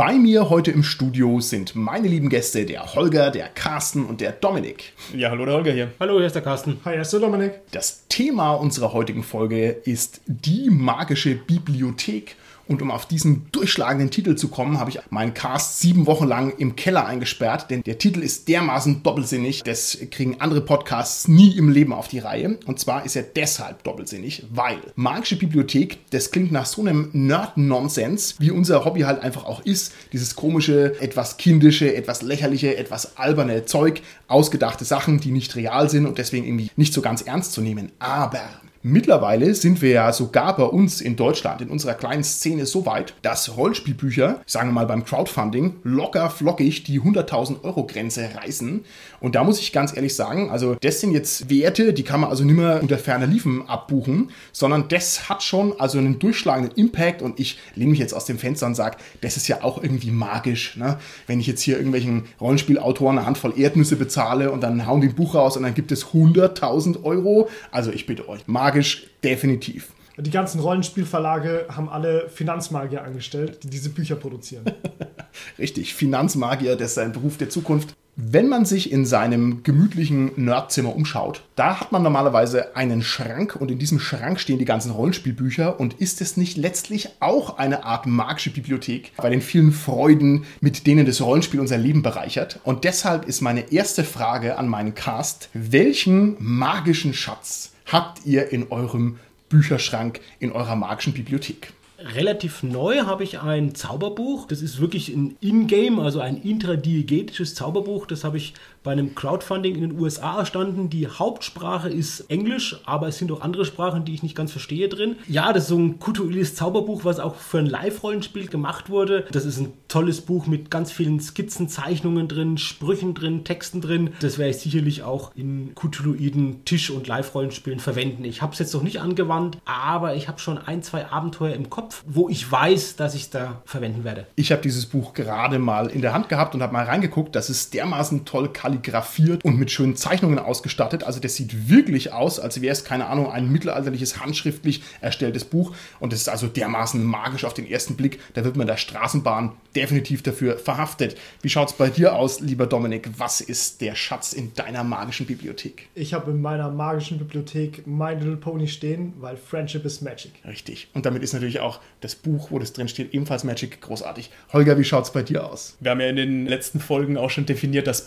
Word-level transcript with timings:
Bei 0.00 0.14
mir 0.14 0.48
heute 0.48 0.70
im 0.70 0.82
Studio 0.82 1.40
sind 1.40 1.76
meine 1.76 2.08
lieben 2.08 2.30
Gäste, 2.30 2.64
der 2.64 2.94
Holger, 2.94 3.30
der 3.30 3.48
Carsten 3.48 4.06
und 4.06 4.22
der 4.22 4.32
Dominik. 4.32 4.94
Ja, 5.14 5.28
hallo, 5.28 5.44
der 5.44 5.52
Holger 5.52 5.72
hier. 5.72 5.92
Hallo, 6.00 6.16
hier 6.16 6.26
ist 6.26 6.32
der 6.32 6.40
Carsten. 6.40 6.80
Hi, 6.86 6.92
hier 6.92 7.02
ist 7.02 7.12
der 7.12 7.20
Dominik. 7.20 7.60
Das 7.72 8.06
Thema 8.08 8.54
unserer 8.54 8.94
heutigen 8.94 9.22
Folge 9.22 9.68
ist 9.84 10.22
die 10.24 10.70
magische 10.70 11.34
Bibliothek 11.34 12.36
und 12.70 12.82
um 12.82 12.92
auf 12.92 13.04
diesen 13.04 13.46
durchschlagenden 13.50 14.12
Titel 14.12 14.36
zu 14.36 14.46
kommen, 14.46 14.78
habe 14.78 14.90
ich 14.90 15.00
meinen 15.10 15.34
Cast 15.34 15.80
sieben 15.80 16.06
Wochen 16.06 16.28
lang 16.28 16.52
im 16.56 16.76
Keller 16.76 17.04
eingesperrt, 17.04 17.68
denn 17.68 17.82
der 17.82 17.98
Titel 17.98 18.20
ist 18.20 18.46
dermaßen 18.46 19.02
doppelsinnig, 19.02 19.64
das 19.64 19.98
kriegen 20.12 20.40
andere 20.40 20.60
Podcasts 20.60 21.26
nie 21.26 21.58
im 21.58 21.68
Leben 21.68 21.92
auf 21.92 22.06
die 22.06 22.20
Reihe. 22.20 22.58
Und 22.66 22.78
zwar 22.78 23.04
ist 23.04 23.16
er 23.16 23.24
deshalb 23.24 23.82
doppelsinnig, 23.82 24.44
weil 24.50 24.78
Magische 24.94 25.34
Bibliothek, 25.34 25.98
das 26.10 26.30
klingt 26.30 26.52
nach 26.52 26.66
so 26.66 26.82
einem 26.82 27.10
Nerd-Nonsens, 27.12 28.36
wie 28.38 28.52
unser 28.52 28.84
Hobby 28.84 29.00
halt 29.00 29.20
einfach 29.20 29.44
auch 29.46 29.60
ist. 29.64 29.92
Dieses 30.12 30.36
komische, 30.36 31.00
etwas 31.00 31.38
kindische, 31.38 31.92
etwas 31.96 32.22
lächerliche, 32.22 32.76
etwas 32.76 33.16
alberne 33.16 33.64
Zeug, 33.64 34.00
ausgedachte 34.28 34.84
Sachen, 34.84 35.18
die 35.18 35.32
nicht 35.32 35.56
real 35.56 35.90
sind 35.90 36.06
und 36.06 36.18
deswegen 36.18 36.46
irgendwie 36.46 36.70
nicht 36.76 36.94
so 36.94 37.02
ganz 37.02 37.22
ernst 37.22 37.52
zu 37.52 37.62
nehmen. 37.62 37.90
Aber 37.98 38.48
Mittlerweile 38.82 39.54
sind 39.54 39.82
wir 39.82 39.90
ja 39.90 40.10
sogar 40.10 40.56
bei 40.56 40.62
uns 40.62 41.02
in 41.02 41.14
Deutschland, 41.14 41.60
in 41.60 41.68
unserer 41.68 41.92
kleinen 41.92 42.24
Szene 42.24 42.64
so 42.64 42.86
weit, 42.86 43.12
dass 43.20 43.58
Rollspielbücher, 43.58 44.40
sagen 44.46 44.70
wir 44.70 44.72
mal 44.72 44.86
beim 44.86 45.04
Crowdfunding, 45.04 45.76
locker 45.84 46.30
flockig 46.30 46.84
die 46.84 46.98
100.000 46.98 47.62
Euro 47.62 47.84
Grenze 47.84 48.30
reißen. 48.34 48.82
Und 49.20 49.34
da 49.34 49.44
muss 49.44 49.60
ich 49.60 49.74
ganz 49.74 49.94
ehrlich 49.94 50.16
sagen, 50.16 50.48
also 50.50 50.76
das 50.80 50.98
sind 50.98 51.12
jetzt 51.12 51.50
Werte, 51.50 51.92
die 51.92 52.04
kann 52.04 52.20
man 52.20 52.30
also 52.30 52.42
nicht 52.42 52.56
mehr 52.56 52.80
unter 52.80 52.96
ferner 52.96 53.26
Liefen 53.26 53.68
abbuchen, 53.68 54.30
sondern 54.50 54.88
das 54.88 55.28
hat 55.28 55.42
schon 55.42 55.78
also 55.78 55.98
einen 55.98 56.18
durchschlagenden 56.18 56.74
Impact 56.74 57.20
und 57.20 57.38
ich 57.38 57.58
lehne 57.74 57.90
mich 57.90 58.00
jetzt 58.00 58.14
aus 58.14 58.24
dem 58.24 58.38
Fenster 58.38 58.64
und 58.64 58.76
sage, 58.76 58.96
das 59.20 59.36
ist 59.36 59.46
ja 59.46 59.62
auch 59.62 59.82
irgendwie 59.82 60.10
magisch. 60.10 60.78
Ne? 60.78 60.98
Wenn 61.26 61.38
ich 61.38 61.46
jetzt 61.46 61.60
hier 61.60 61.76
irgendwelchen 61.76 62.24
Rollenspielautoren 62.40 63.18
eine 63.18 63.26
Handvoll 63.26 63.52
Erdnüsse 63.58 63.96
bezahle 63.96 64.50
und 64.50 64.62
dann 64.62 64.86
hauen 64.86 65.02
die 65.02 65.08
ein 65.08 65.14
Buch 65.14 65.34
raus 65.34 65.58
und 65.58 65.64
dann 65.64 65.74
gibt 65.74 65.92
es 65.92 66.06
100.000 66.06 67.04
Euro. 67.04 67.50
Also 67.70 67.90
ich 67.90 68.06
bitte 68.06 68.26
euch, 68.26 68.46
magisch 68.46 68.69
magisch 68.70 69.06
definitiv. 69.24 69.92
Die 70.16 70.30
ganzen 70.30 70.60
Rollenspielverlage 70.60 71.66
haben 71.74 71.88
alle 71.88 72.28
Finanzmagier 72.28 73.02
angestellt, 73.02 73.64
die 73.64 73.70
diese 73.70 73.90
Bücher 73.90 74.16
produzieren. 74.16 74.64
Richtig, 75.58 75.94
Finanzmagier, 75.94 76.76
das 76.76 76.92
ist 76.92 76.98
ein 76.98 77.12
Beruf 77.12 77.36
der 77.38 77.48
Zukunft. 77.48 77.94
Wenn 78.16 78.48
man 78.48 78.66
sich 78.66 78.92
in 78.92 79.06
seinem 79.06 79.62
gemütlichen 79.62 80.32
Nerdzimmer 80.36 80.94
umschaut, 80.94 81.42
da 81.56 81.80
hat 81.80 81.90
man 81.90 82.02
normalerweise 82.02 82.76
einen 82.76 83.02
Schrank 83.02 83.56
und 83.56 83.70
in 83.70 83.78
diesem 83.78 83.98
Schrank 83.98 84.38
stehen 84.40 84.58
die 84.58 84.66
ganzen 84.66 84.90
Rollenspielbücher 84.90 85.80
und 85.80 85.94
ist 85.94 86.20
es 86.20 86.36
nicht 86.36 86.58
letztlich 86.58 87.08
auch 87.20 87.56
eine 87.56 87.84
Art 87.84 88.06
magische 88.06 88.50
Bibliothek 88.50 89.12
bei 89.16 89.30
den 89.30 89.40
vielen 89.40 89.72
Freuden, 89.72 90.44
mit 90.60 90.86
denen 90.86 91.06
das 91.06 91.22
Rollenspiel 91.22 91.60
unser 91.60 91.78
Leben 91.78 92.02
bereichert? 92.02 92.60
Und 92.64 92.84
deshalb 92.84 93.26
ist 93.26 93.40
meine 93.40 93.72
erste 93.72 94.04
Frage 94.04 94.58
an 94.58 94.68
meinen 94.68 94.94
Cast, 94.94 95.48
welchen 95.54 96.36
magischen 96.40 97.14
Schatz 97.14 97.69
habt 97.92 98.26
ihr 98.26 98.50
in 98.50 98.70
eurem 98.70 99.18
Bücherschrank, 99.48 100.20
in 100.38 100.52
eurer 100.52 100.76
magischen 100.76 101.12
Bibliothek? 101.12 101.72
relativ 102.02 102.62
neu 102.62 103.00
habe 103.00 103.24
ich 103.24 103.40
ein 103.40 103.74
Zauberbuch. 103.74 104.46
Das 104.46 104.62
ist 104.62 104.80
wirklich 104.80 105.08
ein 105.08 105.36
Ingame, 105.40 106.02
also 106.02 106.20
ein 106.20 106.40
intradiegetisches 106.42 107.54
Zauberbuch. 107.54 108.06
Das 108.06 108.24
habe 108.24 108.36
ich 108.38 108.54
bei 108.82 108.92
einem 108.92 109.14
Crowdfunding 109.14 109.74
in 109.74 109.80
den 109.80 110.00
USA 110.00 110.38
erstanden. 110.38 110.88
Die 110.88 111.06
Hauptsprache 111.06 111.88
ist 111.88 112.20
Englisch, 112.30 112.80
aber 112.84 113.08
es 113.08 113.18
sind 113.18 113.30
auch 113.32 113.42
andere 113.42 113.64
Sprachen, 113.64 114.04
die 114.04 114.14
ich 114.14 114.22
nicht 114.22 114.34
ganz 114.34 114.52
verstehe 114.52 114.88
drin. 114.88 115.16
Ja, 115.28 115.52
das 115.52 115.64
ist 115.64 115.68
so 115.68 115.78
ein 115.78 115.98
kutuiles 115.98 116.54
Zauberbuch, 116.54 117.04
was 117.04 117.20
auch 117.20 117.34
für 117.34 117.58
ein 117.58 117.66
Live-Rollenspiel 117.66 118.48
gemacht 118.48 118.88
wurde. 118.88 119.26
Das 119.32 119.44
ist 119.44 119.58
ein 119.58 119.72
tolles 119.88 120.22
Buch 120.22 120.46
mit 120.46 120.70
ganz 120.70 120.92
vielen 120.92 121.20
Skizzen, 121.20 121.68
Zeichnungen 121.68 122.28
drin, 122.28 122.56
Sprüchen 122.58 123.14
drin, 123.14 123.44
Texten 123.44 123.80
drin. 123.80 124.10
Das 124.20 124.38
werde 124.38 124.50
ich 124.50 124.58
sicherlich 124.58 125.02
auch 125.02 125.32
in 125.34 125.74
Cthulhuiden 125.74 126.64
Tisch- 126.64 126.90
und 126.90 127.06
Live-Rollenspielen 127.06 127.80
verwenden. 127.80 128.24
Ich 128.24 128.40
habe 128.40 128.52
es 128.52 128.58
jetzt 128.58 128.72
noch 128.72 128.82
nicht 128.82 129.00
angewandt, 129.00 129.58
aber 129.64 130.14
ich 130.14 130.28
habe 130.28 130.38
schon 130.38 130.58
ein, 130.58 130.82
zwei 130.82 131.06
Abenteuer 131.06 131.54
im 131.54 131.68
Kopf, 131.68 132.02
wo 132.06 132.28
ich 132.28 132.50
weiß, 132.50 132.96
dass 132.96 133.14
ich 133.14 133.22
es 133.22 133.30
da 133.30 133.60
verwenden 133.64 134.04
werde. 134.04 134.26
Ich 134.36 134.52
habe 134.52 134.62
dieses 134.62 134.86
Buch 134.86 135.12
gerade 135.12 135.58
mal 135.58 135.88
in 135.88 136.00
der 136.00 136.12
Hand 136.12 136.28
gehabt 136.28 136.54
und 136.54 136.62
habe 136.62 136.72
mal 136.72 136.84
reingeguckt. 136.84 137.36
Das 137.36 137.50
ist 137.50 137.74
dermaßen 137.74 138.24
toll 138.24 138.48
kalligrafiert 138.70 139.44
und 139.44 139.58
mit 139.58 139.70
schönen 139.70 139.96
Zeichnungen 139.96 140.38
ausgestattet. 140.38 141.04
Also 141.04 141.20
das 141.20 141.36
sieht 141.36 141.68
wirklich 141.68 142.12
aus, 142.12 142.38
als 142.38 142.60
wäre 142.60 142.72
es, 142.72 142.84
keine 142.84 143.06
Ahnung, 143.06 143.30
ein 143.30 143.50
mittelalterliches, 143.50 144.20
handschriftlich 144.20 144.82
erstelltes 145.00 145.44
Buch. 145.44 145.74
Und 145.98 146.12
das 146.12 146.20
ist 146.20 146.28
also 146.28 146.46
dermaßen 146.46 147.02
magisch 147.02 147.44
auf 147.44 147.54
den 147.54 147.68
ersten 147.68 147.96
Blick. 147.96 148.20
Da 148.34 148.44
wird 148.44 148.56
man 148.56 148.66
der 148.66 148.76
Straßenbahn 148.76 149.52
definitiv 149.74 150.22
dafür 150.22 150.58
verhaftet. 150.58 151.16
Wie 151.42 151.48
schaut 151.48 151.70
es 151.70 151.74
bei 151.74 151.90
dir 151.90 152.14
aus, 152.14 152.40
lieber 152.40 152.66
Dominik? 152.66 153.08
Was 153.18 153.40
ist 153.40 153.80
der 153.80 153.94
Schatz 153.94 154.32
in 154.32 154.54
deiner 154.54 154.84
magischen 154.84 155.26
Bibliothek? 155.26 155.88
Ich 155.94 156.14
habe 156.14 156.30
in 156.30 156.40
meiner 156.40 156.70
magischen 156.70 157.18
Bibliothek 157.18 157.86
My 157.86 158.14
Little 158.14 158.36
Pony 158.36 158.66
stehen, 158.66 159.14
weil 159.20 159.36
Friendship 159.36 159.84
is 159.84 160.00
Magic. 160.00 160.32
Richtig. 160.46 160.88
Und 160.94 161.06
damit 161.06 161.22
ist 161.22 161.32
natürlich 161.32 161.60
auch 161.60 161.80
das 162.00 162.14
Buch, 162.14 162.50
wo 162.50 162.58
das 162.58 162.72
drin 162.72 162.88
steht, 162.88 163.14
ebenfalls 163.14 163.44
Magic 163.44 163.80
großartig. 163.80 164.30
Holger, 164.52 164.78
wie 164.78 164.84
schaut 164.84 165.04
es 165.04 165.12
bei 165.12 165.22
dir 165.22 165.46
aus? 165.46 165.76
Wir 165.80 165.92
haben 165.92 166.00
ja 166.00 166.08
in 166.08 166.16
den 166.16 166.46
letzten 166.46 166.80
Folgen 166.80 167.16
auch 167.16 167.30
schon 167.30 167.46
definiert, 167.46 167.86
dass 167.86 168.00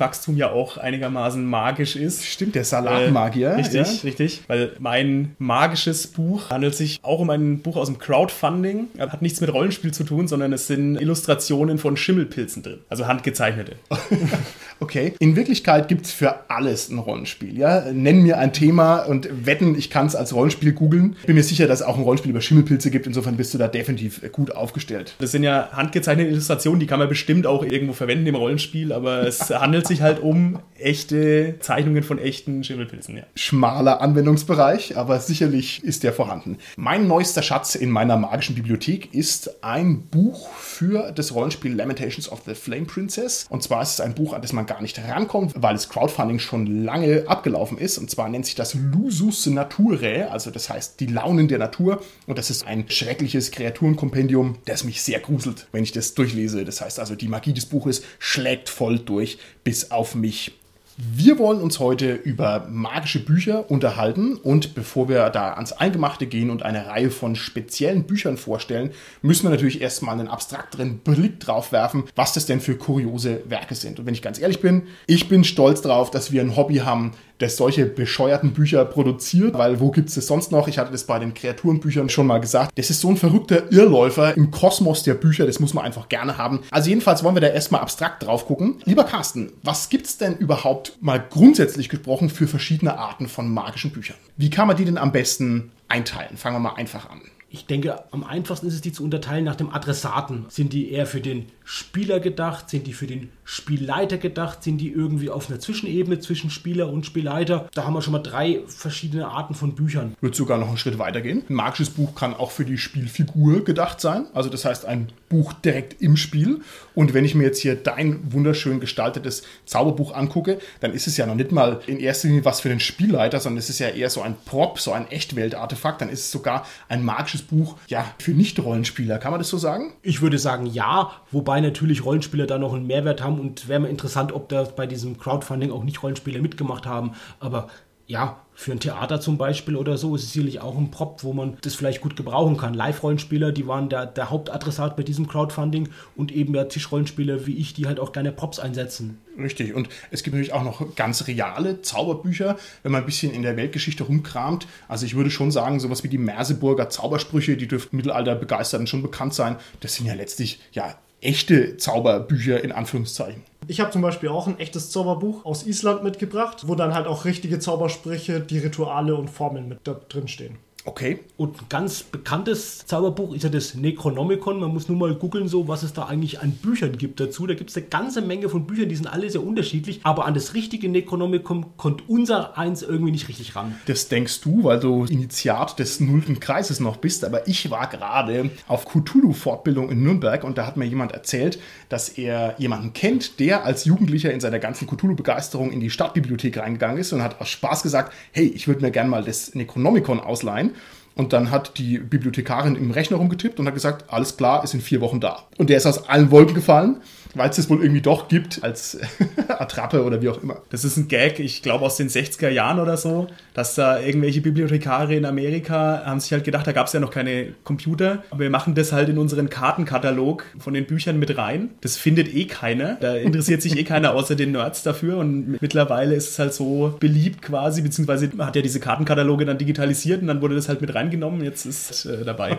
Pflanzenwachstum 0.00 0.36
ja 0.36 0.50
auch 0.50 0.78
einigermaßen 0.78 1.44
magisch 1.44 1.96
ist. 1.96 2.24
Stimmt, 2.24 2.54
der 2.54 2.64
Salatmagier. 2.64 3.50
Äh, 3.50 3.54
richtig, 3.56 3.74
ja? 3.74 4.00
richtig. 4.04 4.40
Weil 4.46 4.72
mein 4.78 5.36
magisches 5.38 6.06
Buch 6.06 6.50
handelt 6.50 6.74
sich 6.74 6.98
auch 7.02 7.20
um 7.20 7.28
ein 7.30 7.60
Buch 7.60 7.76
aus 7.76 7.88
dem 7.88 7.98
Crowdfunding. 7.98 8.88
Hat 8.98 9.20
nichts 9.20 9.40
mit 9.40 9.52
Rollenspiel 9.52 9.92
zu 9.92 10.04
tun, 10.04 10.26
sondern 10.26 10.52
es 10.52 10.66
sind 10.66 10.96
Illustrationen 10.96 11.78
von 11.78 11.96
Schimmelpilzen 11.96 12.62
drin. 12.62 12.78
Also 12.88 13.06
handgezeichnete. 13.06 13.76
okay. 14.80 15.14
In 15.18 15.36
Wirklichkeit 15.36 15.88
gibt 15.88 16.06
es 16.06 16.12
für 16.12 16.50
alles 16.50 16.88
ein 16.88 16.98
Rollenspiel. 16.98 17.56
Ja? 17.56 17.92
Nenn 17.92 18.22
mir 18.22 18.38
ein 18.38 18.52
Thema 18.52 19.00
und 19.00 19.46
wetten, 19.46 19.76
ich 19.76 19.90
kann 19.90 20.06
es 20.06 20.16
als 20.16 20.34
Rollenspiel 20.34 20.72
googeln. 20.72 21.16
Bin 21.26 21.36
mir 21.36 21.42
sicher, 21.42 21.66
dass 21.66 21.80
es 21.80 21.86
auch 21.86 21.96
ein 21.96 22.02
Rollenspiel 22.02 22.30
über 22.30 22.40
Schimmelpilze 22.40 22.90
gibt. 22.90 23.06
Insofern 23.06 23.36
bist 23.36 23.54
du 23.54 23.58
da 23.58 23.68
definitiv 23.68 24.20
gut 24.32 24.52
aufgestellt. 24.52 25.14
Das 25.18 25.32
sind 25.32 25.42
ja 25.42 25.70
handgezeichnete 25.72 26.30
Illustrationen, 26.30 26.80
die 26.80 26.86
kann 26.86 26.98
man 26.98 27.08
bestimmt 27.08 27.46
auch 27.46 27.64
irgendwo 27.64 27.92
verwenden 27.92 28.26
im 28.26 28.34
Rollenspiel, 28.34 28.92
aber 28.92 29.26
es 29.26 29.50
handelt 29.50 29.86
sich 29.86 30.02
halt 30.02 30.20
um 30.20 30.60
echte 30.78 31.56
Zeichnungen 31.60 32.02
von 32.02 32.18
echten 32.18 32.64
Schimmelpilzen. 32.64 33.16
Ja. 33.16 33.24
Schmaler 33.34 34.00
Anwendungsbereich, 34.00 34.96
aber 34.96 35.20
sicherlich 35.20 35.84
ist 35.84 36.02
der 36.02 36.12
vorhanden. 36.12 36.58
Mein 36.76 37.06
neuester 37.06 37.42
Schatz 37.42 37.74
in 37.74 37.90
meiner 37.90 38.16
magischen 38.16 38.54
Bibliothek 38.54 39.12
ist 39.14 39.62
ein 39.62 40.02
Buch 40.02 40.48
für 40.54 41.12
das 41.12 41.34
Rollenspiel 41.34 41.74
Lamentations 41.74 42.30
of 42.30 42.42
the 42.46 42.54
Flame 42.54 42.86
Princess. 42.86 43.46
Und 43.50 43.62
zwar 43.62 43.82
ist 43.82 43.94
es 43.94 44.00
ein 44.00 44.14
Buch, 44.14 44.32
an 44.32 44.42
das 44.42 44.52
man 44.52 44.66
gar 44.70 44.80
nicht 44.80 45.00
rankommt, 45.00 45.52
weil 45.56 45.74
das 45.74 45.88
Crowdfunding 45.88 46.38
schon 46.38 46.84
lange 46.84 47.24
abgelaufen 47.26 47.76
ist. 47.76 47.98
Und 47.98 48.08
zwar 48.08 48.28
nennt 48.28 48.46
sich 48.46 48.54
das 48.54 48.74
Lusus 48.74 49.46
Naturae, 49.46 50.30
also 50.30 50.52
das 50.52 50.70
heißt 50.70 51.00
die 51.00 51.06
Launen 51.06 51.48
der 51.48 51.58
Natur. 51.58 52.00
Und 52.28 52.38
das 52.38 52.50
ist 52.50 52.64
ein 52.64 52.88
schreckliches 52.88 53.50
Kreaturenkompendium, 53.50 54.58
das 54.66 54.84
mich 54.84 55.02
sehr 55.02 55.18
gruselt, 55.18 55.66
wenn 55.72 55.82
ich 55.82 55.90
das 55.90 56.14
durchlese. 56.14 56.64
Das 56.64 56.80
heißt 56.80 57.00
also, 57.00 57.16
die 57.16 57.26
Magie 57.26 57.52
des 57.52 57.66
Buches 57.66 58.02
schlägt 58.20 58.68
voll 58.68 59.00
durch 59.00 59.38
bis 59.64 59.90
auf 59.90 60.14
mich. 60.14 60.52
Wir 61.02 61.38
wollen 61.38 61.62
uns 61.62 61.78
heute 61.78 62.12
über 62.12 62.66
magische 62.68 63.24
Bücher 63.24 63.70
unterhalten 63.70 64.36
und 64.36 64.74
bevor 64.74 65.08
wir 65.08 65.30
da 65.30 65.54
ans 65.54 65.72
Eingemachte 65.72 66.26
gehen 66.26 66.50
und 66.50 66.62
eine 66.62 66.88
Reihe 66.88 67.10
von 67.10 67.36
speziellen 67.36 68.04
Büchern 68.04 68.36
vorstellen, 68.36 68.90
müssen 69.22 69.44
wir 69.44 69.50
natürlich 69.50 69.80
erstmal 69.80 70.18
einen 70.18 70.28
abstrakteren 70.28 70.98
Blick 70.98 71.40
drauf 71.40 71.72
werfen, 71.72 72.04
was 72.16 72.34
das 72.34 72.44
denn 72.44 72.60
für 72.60 72.76
kuriose 72.76 73.40
Werke 73.48 73.76
sind. 73.76 73.98
Und 73.98 74.04
wenn 74.04 74.12
ich 74.12 74.20
ganz 74.20 74.38
ehrlich 74.38 74.60
bin, 74.60 74.82
ich 75.06 75.26
bin 75.26 75.42
stolz 75.44 75.80
darauf, 75.80 76.10
dass 76.10 76.32
wir 76.32 76.42
ein 76.42 76.54
Hobby 76.54 76.76
haben, 76.76 77.12
das 77.40 77.56
solche 77.56 77.86
bescheuerten 77.86 78.52
Bücher 78.52 78.84
produziert, 78.84 79.54
weil 79.54 79.80
wo 79.80 79.90
gibt 79.90 80.10
es 80.10 80.14
das 80.14 80.26
sonst 80.26 80.52
noch? 80.52 80.68
Ich 80.68 80.78
hatte 80.78 80.92
das 80.92 81.04
bei 81.04 81.18
den 81.18 81.34
Kreaturenbüchern 81.34 82.08
schon 82.08 82.26
mal 82.26 82.38
gesagt. 82.38 82.72
Das 82.76 82.90
ist 82.90 83.00
so 83.00 83.08
ein 83.08 83.16
verrückter 83.16 83.72
Irrläufer 83.72 84.36
im 84.36 84.50
Kosmos 84.50 85.02
der 85.02 85.14
Bücher, 85.14 85.46
das 85.46 85.58
muss 85.58 85.74
man 85.74 85.84
einfach 85.84 86.08
gerne 86.08 86.38
haben. 86.38 86.60
Also 86.70 86.90
jedenfalls 86.90 87.24
wollen 87.24 87.34
wir 87.34 87.40
da 87.40 87.48
erstmal 87.48 87.80
abstrakt 87.80 88.22
drauf 88.22 88.46
gucken. 88.46 88.76
Lieber 88.84 89.04
Carsten, 89.04 89.52
was 89.62 89.88
gibt 89.88 90.06
es 90.06 90.18
denn 90.18 90.36
überhaupt 90.36 90.98
mal 91.00 91.22
grundsätzlich 91.28 91.88
gesprochen 91.88 92.28
für 92.28 92.46
verschiedene 92.46 92.98
Arten 92.98 93.26
von 93.26 93.52
magischen 93.52 93.90
Büchern? 93.90 94.16
Wie 94.36 94.50
kann 94.50 94.68
man 94.68 94.76
die 94.76 94.84
denn 94.84 94.98
am 94.98 95.12
besten 95.12 95.72
einteilen? 95.88 96.36
Fangen 96.36 96.56
wir 96.56 96.60
mal 96.60 96.74
einfach 96.74 97.08
an. 97.10 97.22
Ich 97.52 97.66
denke, 97.66 98.04
am 98.12 98.22
einfachsten 98.22 98.68
ist 98.68 98.74
es, 98.74 98.80
die 98.80 98.92
zu 98.92 99.02
unterteilen 99.02 99.44
nach 99.44 99.56
dem 99.56 99.70
Adressaten. 99.70 100.46
Sind 100.48 100.72
die 100.72 100.92
eher 100.92 101.04
für 101.04 101.20
den 101.20 101.46
Spieler 101.64 102.20
gedacht? 102.20 102.70
Sind 102.70 102.86
die 102.86 102.92
für 102.92 103.08
den 103.08 103.30
Spielleiter 103.44 104.18
gedacht? 104.18 104.62
Sind 104.62 104.78
die 104.78 104.92
irgendwie 104.92 105.30
auf 105.30 105.50
einer 105.50 105.58
Zwischenebene 105.58 106.20
zwischen 106.20 106.50
Spieler 106.50 106.88
und 106.88 107.06
Spielleiter? 107.06 107.68
Da 107.74 107.84
haben 107.84 107.94
wir 107.94 108.02
schon 108.02 108.12
mal 108.12 108.20
drei 108.20 108.60
verschiedene 108.68 109.26
Arten 109.26 109.54
von 109.54 109.74
Büchern. 109.74 110.14
Würde 110.20 110.36
sogar 110.36 110.58
noch 110.58 110.68
einen 110.68 110.78
Schritt 110.78 111.00
weiter 111.00 111.20
gehen. 111.22 111.42
Ein 111.48 111.54
magisches 111.54 111.90
Buch 111.90 112.14
kann 112.14 112.34
auch 112.34 112.52
für 112.52 112.64
die 112.64 112.78
Spielfigur 112.78 113.64
gedacht 113.64 114.00
sein. 114.00 114.26
Also 114.32 114.48
das 114.48 114.64
heißt 114.64 114.84
ein 114.84 115.08
Buch 115.28 115.52
direkt 115.52 116.00
im 116.00 116.16
Spiel. 116.16 116.60
Und 116.94 117.14
wenn 117.14 117.24
ich 117.24 117.34
mir 117.34 117.44
jetzt 117.44 117.60
hier 117.60 117.74
dein 117.74 118.32
wunderschön 118.32 118.78
gestaltetes 118.78 119.42
Zauberbuch 119.64 120.14
angucke, 120.14 120.60
dann 120.78 120.92
ist 120.92 121.08
es 121.08 121.16
ja 121.16 121.26
noch 121.26 121.34
nicht 121.34 121.50
mal 121.50 121.80
in 121.88 121.98
erster 121.98 122.28
Linie 122.28 122.44
was 122.44 122.60
für 122.60 122.68
den 122.68 122.80
Spielleiter, 122.80 123.40
sondern 123.40 123.58
es 123.58 123.70
ist 123.70 123.80
ja 123.80 123.88
eher 123.88 124.10
so 124.10 124.22
ein 124.22 124.36
Prop, 124.44 124.78
so 124.78 124.92
ein 124.92 125.08
Echtweltartefakt. 125.10 126.00
Dann 126.00 126.10
ist 126.10 126.20
es 126.20 126.30
sogar 126.30 126.64
ein 126.88 127.04
magisches 127.04 127.39
Buch, 127.42 127.76
ja, 127.88 128.04
für 128.18 128.32
Nicht-Rollenspieler. 128.32 129.18
Kann 129.18 129.32
man 129.32 129.40
das 129.40 129.48
so 129.48 129.58
sagen? 129.58 129.92
Ich 130.02 130.22
würde 130.22 130.38
sagen 130.38 130.66
ja, 130.66 131.12
wobei 131.30 131.60
natürlich 131.60 132.04
Rollenspieler 132.04 132.46
da 132.46 132.58
noch 132.58 132.74
einen 132.74 132.86
Mehrwert 132.86 133.22
haben 133.22 133.40
und 133.40 133.68
wäre 133.68 133.80
mal 133.80 133.88
interessant, 133.88 134.32
ob 134.32 134.48
da 134.48 134.64
bei 134.64 134.86
diesem 134.86 135.18
Crowdfunding 135.18 135.70
auch 135.70 135.84
Nicht-Rollenspieler 135.84 136.40
mitgemacht 136.40 136.86
haben. 136.86 137.12
Aber 137.38 137.68
ja, 138.10 138.40
für 138.54 138.72
ein 138.72 138.80
Theater 138.80 139.20
zum 139.20 139.38
Beispiel 139.38 139.76
oder 139.76 139.96
so 139.96 140.16
ist 140.16 140.24
es 140.24 140.32
sicherlich 140.32 140.60
auch 140.60 140.76
ein 140.76 140.90
Prop, 140.90 141.22
wo 141.22 141.32
man 141.32 141.56
das 141.62 141.76
vielleicht 141.76 142.00
gut 142.00 142.16
gebrauchen 142.16 142.56
kann. 142.56 142.74
Live-Rollenspieler, 142.74 143.52
die 143.52 143.68
waren 143.68 143.88
der, 143.88 144.04
der 144.04 144.30
Hauptadressat 144.30 144.96
bei 144.96 145.04
diesem 145.04 145.28
Crowdfunding 145.28 145.88
und 146.16 146.32
eben 146.32 146.52
ja 146.52 146.64
Tischrollenspieler 146.64 147.46
wie 147.46 147.56
ich, 147.56 147.72
die 147.72 147.86
halt 147.86 148.00
auch 148.00 148.10
gerne 148.10 148.32
Props 148.32 148.58
einsetzen. 148.58 149.20
Richtig. 149.38 149.74
Und 149.74 149.88
es 150.10 150.24
gibt 150.24 150.34
natürlich 150.34 150.52
auch 150.52 150.64
noch 150.64 150.96
ganz 150.96 151.28
reale 151.28 151.82
Zauberbücher, 151.82 152.58
wenn 152.82 152.90
man 152.90 153.02
ein 153.02 153.06
bisschen 153.06 153.32
in 153.32 153.42
der 153.42 153.56
Weltgeschichte 153.56 154.02
rumkramt. 154.02 154.66
Also 154.88 155.06
ich 155.06 155.14
würde 155.14 155.30
schon 155.30 155.52
sagen, 155.52 155.78
sowas 155.78 156.02
wie 156.02 156.08
die 156.08 156.18
Merseburger 156.18 156.90
Zaubersprüche, 156.90 157.56
die 157.56 157.68
dürften 157.68 157.96
Mittelalterbegeisterten 157.96 158.88
schon 158.88 159.02
bekannt 159.02 159.34
sein. 159.34 159.54
Das 159.78 159.94
sind 159.94 160.06
ja 160.06 160.14
letztlich 160.14 160.60
ja 160.72 160.96
echte 161.20 161.76
Zauberbücher 161.76 162.62
in 162.62 162.72
Anführungszeichen. 162.72 163.42
Ich 163.66 163.80
habe 163.80 163.90
zum 163.90 164.02
Beispiel 164.02 164.30
auch 164.30 164.46
ein 164.46 164.58
echtes 164.58 164.90
Zauberbuch 164.90 165.44
aus 165.44 165.66
Island 165.66 166.02
mitgebracht, 166.02 166.64
wo 166.66 166.74
dann 166.74 166.94
halt 166.94 167.06
auch 167.06 167.24
richtige 167.24 167.58
Zaubersprüche, 167.58 168.40
die 168.40 168.58
Rituale 168.58 169.14
und 169.14 169.28
Formeln 169.28 169.68
mit 169.68 169.80
da 169.84 170.00
drin 170.08 170.28
stehen. 170.28 170.58
Okay. 170.86 171.18
Und 171.36 171.60
ein 171.60 171.66
ganz 171.68 172.02
bekanntes 172.02 172.86
Zauberbuch 172.86 173.34
ist 173.34 173.44
ja 173.44 173.50
das 173.50 173.74
Necronomicon. 173.74 174.60
Man 174.60 174.72
muss 174.72 174.88
nur 174.88 174.96
mal 174.96 175.14
googeln, 175.14 175.46
so 175.46 175.68
was 175.68 175.82
es 175.82 175.92
da 175.92 176.06
eigentlich 176.06 176.40
an 176.40 176.52
Büchern 176.52 176.96
gibt 176.96 177.20
dazu. 177.20 177.46
Da 177.46 177.54
gibt 177.54 177.70
es 177.70 177.76
eine 177.76 177.86
ganze 177.86 178.22
Menge 178.22 178.48
von 178.48 178.66
Büchern, 178.66 178.88
die 178.88 178.96
sind 178.96 179.06
alle 179.06 179.28
sehr 179.28 179.44
unterschiedlich. 179.44 180.00
Aber 180.04 180.24
an 180.24 180.32
das 180.32 180.54
richtige 180.54 180.88
Necronomicon 180.88 181.76
kommt 181.76 182.08
unser 182.08 182.56
eins 182.56 182.82
irgendwie 182.82 183.12
nicht 183.12 183.28
richtig 183.28 183.56
ran. 183.56 183.74
Das 183.86 184.08
denkst 184.08 184.40
du, 184.40 184.64
weil 184.64 184.80
du 184.80 185.04
Initiat 185.04 185.78
des 185.78 186.00
nullten 186.00 186.40
Kreises 186.40 186.80
noch 186.80 186.96
bist. 186.96 187.24
Aber 187.24 187.46
ich 187.46 187.70
war 187.70 187.86
gerade 187.88 188.50
auf 188.66 188.86
Cthulhu-Fortbildung 188.86 189.90
in 189.90 190.02
Nürnberg 190.02 190.44
und 190.44 190.56
da 190.56 190.66
hat 190.66 190.78
mir 190.78 190.86
jemand 190.86 191.12
erzählt, 191.12 191.58
dass 191.90 192.08
er 192.08 192.54
jemanden 192.58 192.94
kennt, 192.94 193.38
der 193.38 193.64
als 193.64 193.84
Jugendlicher 193.84 194.32
in 194.32 194.40
seiner 194.40 194.58
ganzen 194.58 194.86
Cthulhu-Begeisterung 194.86 195.72
in 195.72 195.80
die 195.80 195.90
Stadtbibliothek 195.90 196.56
reingegangen 196.56 196.96
ist 196.96 197.12
und 197.12 197.22
hat 197.22 197.38
aus 197.40 197.50
Spaß 197.50 197.82
gesagt, 197.82 198.14
hey, 198.32 198.46
ich 198.46 198.66
würde 198.66 198.80
mir 198.80 198.90
gerne 198.90 199.10
mal 199.10 199.22
das 199.22 199.54
Necronomicon 199.54 200.20
ausleihen. 200.20 200.70
Und 201.14 201.32
dann 201.32 201.50
hat 201.50 201.76
die 201.78 201.98
Bibliothekarin 201.98 202.76
im 202.76 202.90
Rechner 202.90 203.18
rumgetippt 203.18 203.58
und 203.58 203.66
hat 203.66 203.74
gesagt, 203.74 204.12
alles 204.12 204.36
klar, 204.36 204.64
ist 204.64 204.74
in 204.74 204.80
vier 204.80 205.00
Wochen 205.00 205.20
da. 205.20 205.44
Und 205.58 205.68
der 205.70 205.76
ist 205.76 205.86
aus 205.86 206.08
allen 206.08 206.30
Wolken 206.30 206.54
gefallen 206.54 207.02
weil 207.34 207.50
es 207.50 207.56
das 207.56 207.70
wohl 207.70 207.82
irgendwie 207.82 208.00
doch 208.00 208.28
gibt 208.28 208.62
als 208.62 208.98
Attrappe 209.48 210.04
oder 210.04 210.22
wie 210.22 210.28
auch 210.28 210.42
immer. 210.42 210.62
Das 210.70 210.84
ist 210.84 210.96
ein 210.96 211.08
Gag, 211.08 211.38
ich 211.38 211.62
glaube 211.62 211.84
aus 211.84 211.96
den 211.96 212.08
60er 212.08 212.48
Jahren 212.48 212.78
oder 212.78 212.96
so, 212.96 213.28
dass 213.54 213.74
da 213.74 214.00
irgendwelche 214.00 214.40
Bibliothekare 214.40 215.14
in 215.14 215.24
Amerika 215.24 216.02
haben 216.04 216.20
sich 216.20 216.32
halt 216.32 216.44
gedacht, 216.44 216.66
da 216.66 216.72
gab 216.72 216.86
es 216.86 216.92
ja 216.92 217.00
noch 217.00 217.10
keine 217.10 217.54
Computer, 217.64 218.22
aber 218.30 218.40
wir 218.40 218.50
machen 218.50 218.74
das 218.74 218.92
halt 218.92 219.08
in 219.08 219.18
unseren 219.18 219.50
Kartenkatalog 219.50 220.44
von 220.58 220.74
den 220.74 220.86
Büchern 220.86 221.18
mit 221.18 221.36
rein. 221.36 221.70
Das 221.80 221.96
findet 221.96 222.34
eh 222.34 222.46
keiner. 222.46 222.96
Da 223.00 223.16
interessiert 223.16 223.62
sich 223.62 223.76
eh 223.76 223.84
keiner 223.84 224.14
außer 224.14 224.34
den 224.34 224.52
Nerds 224.52 224.82
dafür 224.82 225.18
und 225.18 225.60
mittlerweile 225.60 226.14
ist 226.14 226.30
es 226.30 226.38
halt 226.38 226.54
so 226.54 226.96
beliebt 227.00 227.42
quasi, 227.42 227.82
beziehungsweise 227.82 228.30
hat 228.38 228.56
ja 228.56 228.62
diese 228.62 228.80
Kartenkataloge 228.80 229.44
dann 229.44 229.58
digitalisiert 229.58 230.22
und 230.22 230.28
dann 230.28 230.40
wurde 230.42 230.54
das 230.54 230.68
halt 230.68 230.80
mit 230.80 230.94
reingenommen. 230.94 231.42
Jetzt 231.44 231.66
ist 231.66 231.90
es 231.90 232.06
äh, 232.06 232.24
dabei. 232.24 232.58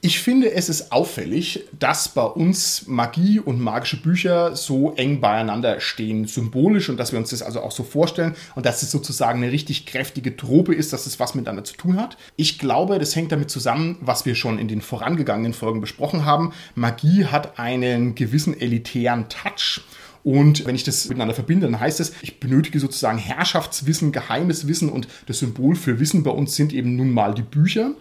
Ich 0.00 0.20
finde, 0.20 0.52
es 0.52 0.68
ist 0.68 0.92
auffällig, 0.92 1.64
dass 1.78 2.08
bei 2.08 2.22
uns 2.22 2.86
Magie 2.86 3.40
und 3.40 3.60
magische 3.60 3.85
Bücher 3.94 4.56
so 4.56 4.94
eng 4.96 5.20
beieinander 5.20 5.78
stehen, 5.78 6.26
symbolisch 6.26 6.88
und 6.88 6.96
dass 6.96 7.12
wir 7.12 7.20
uns 7.20 7.30
das 7.30 7.42
also 7.42 7.60
auch 7.60 7.70
so 7.70 7.84
vorstellen 7.84 8.34
und 8.56 8.66
dass 8.66 8.82
es 8.82 8.90
sozusagen 8.90 9.40
eine 9.40 9.52
richtig 9.52 9.86
kräftige 9.86 10.36
Trope 10.36 10.74
ist, 10.74 10.92
dass 10.92 11.06
es 11.06 11.20
was 11.20 11.36
miteinander 11.36 11.62
zu 11.62 11.76
tun 11.76 12.00
hat. 12.00 12.16
Ich 12.34 12.58
glaube, 12.58 12.98
das 12.98 13.14
hängt 13.14 13.30
damit 13.30 13.50
zusammen, 13.50 13.98
was 14.00 14.26
wir 14.26 14.34
schon 14.34 14.58
in 14.58 14.66
den 14.66 14.80
vorangegangenen 14.80 15.54
Folgen 15.54 15.80
besprochen 15.80 16.24
haben. 16.24 16.52
Magie 16.74 17.26
hat 17.26 17.60
einen 17.60 18.16
gewissen 18.16 18.60
elitären 18.60 19.28
Touch. 19.28 19.82
Und 20.24 20.66
wenn 20.66 20.74
ich 20.74 20.82
das 20.82 21.06
miteinander 21.08 21.34
verbinde, 21.34 21.66
dann 21.66 21.78
heißt 21.78 22.00
es, 22.00 22.12
ich 22.20 22.40
benötige 22.40 22.80
sozusagen 22.80 23.18
Herrschaftswissen, 23.18 24.10
geheimes 24.10 24.66
Wissen 24.66 24.88
und 24.88 25.06
das 25.26 25.38
Symbol 25.38 25.76
für 25.76 26.00
Wissen 26.00 26.24
bei 26.24 26.32
uns 26.32 26.56
sind 26.56 26.72
eben 26.72 26.96
nun 26.96 27.12
mal 27.12 27.32
die 27.32 27.42
Bücher. 27.42 27.92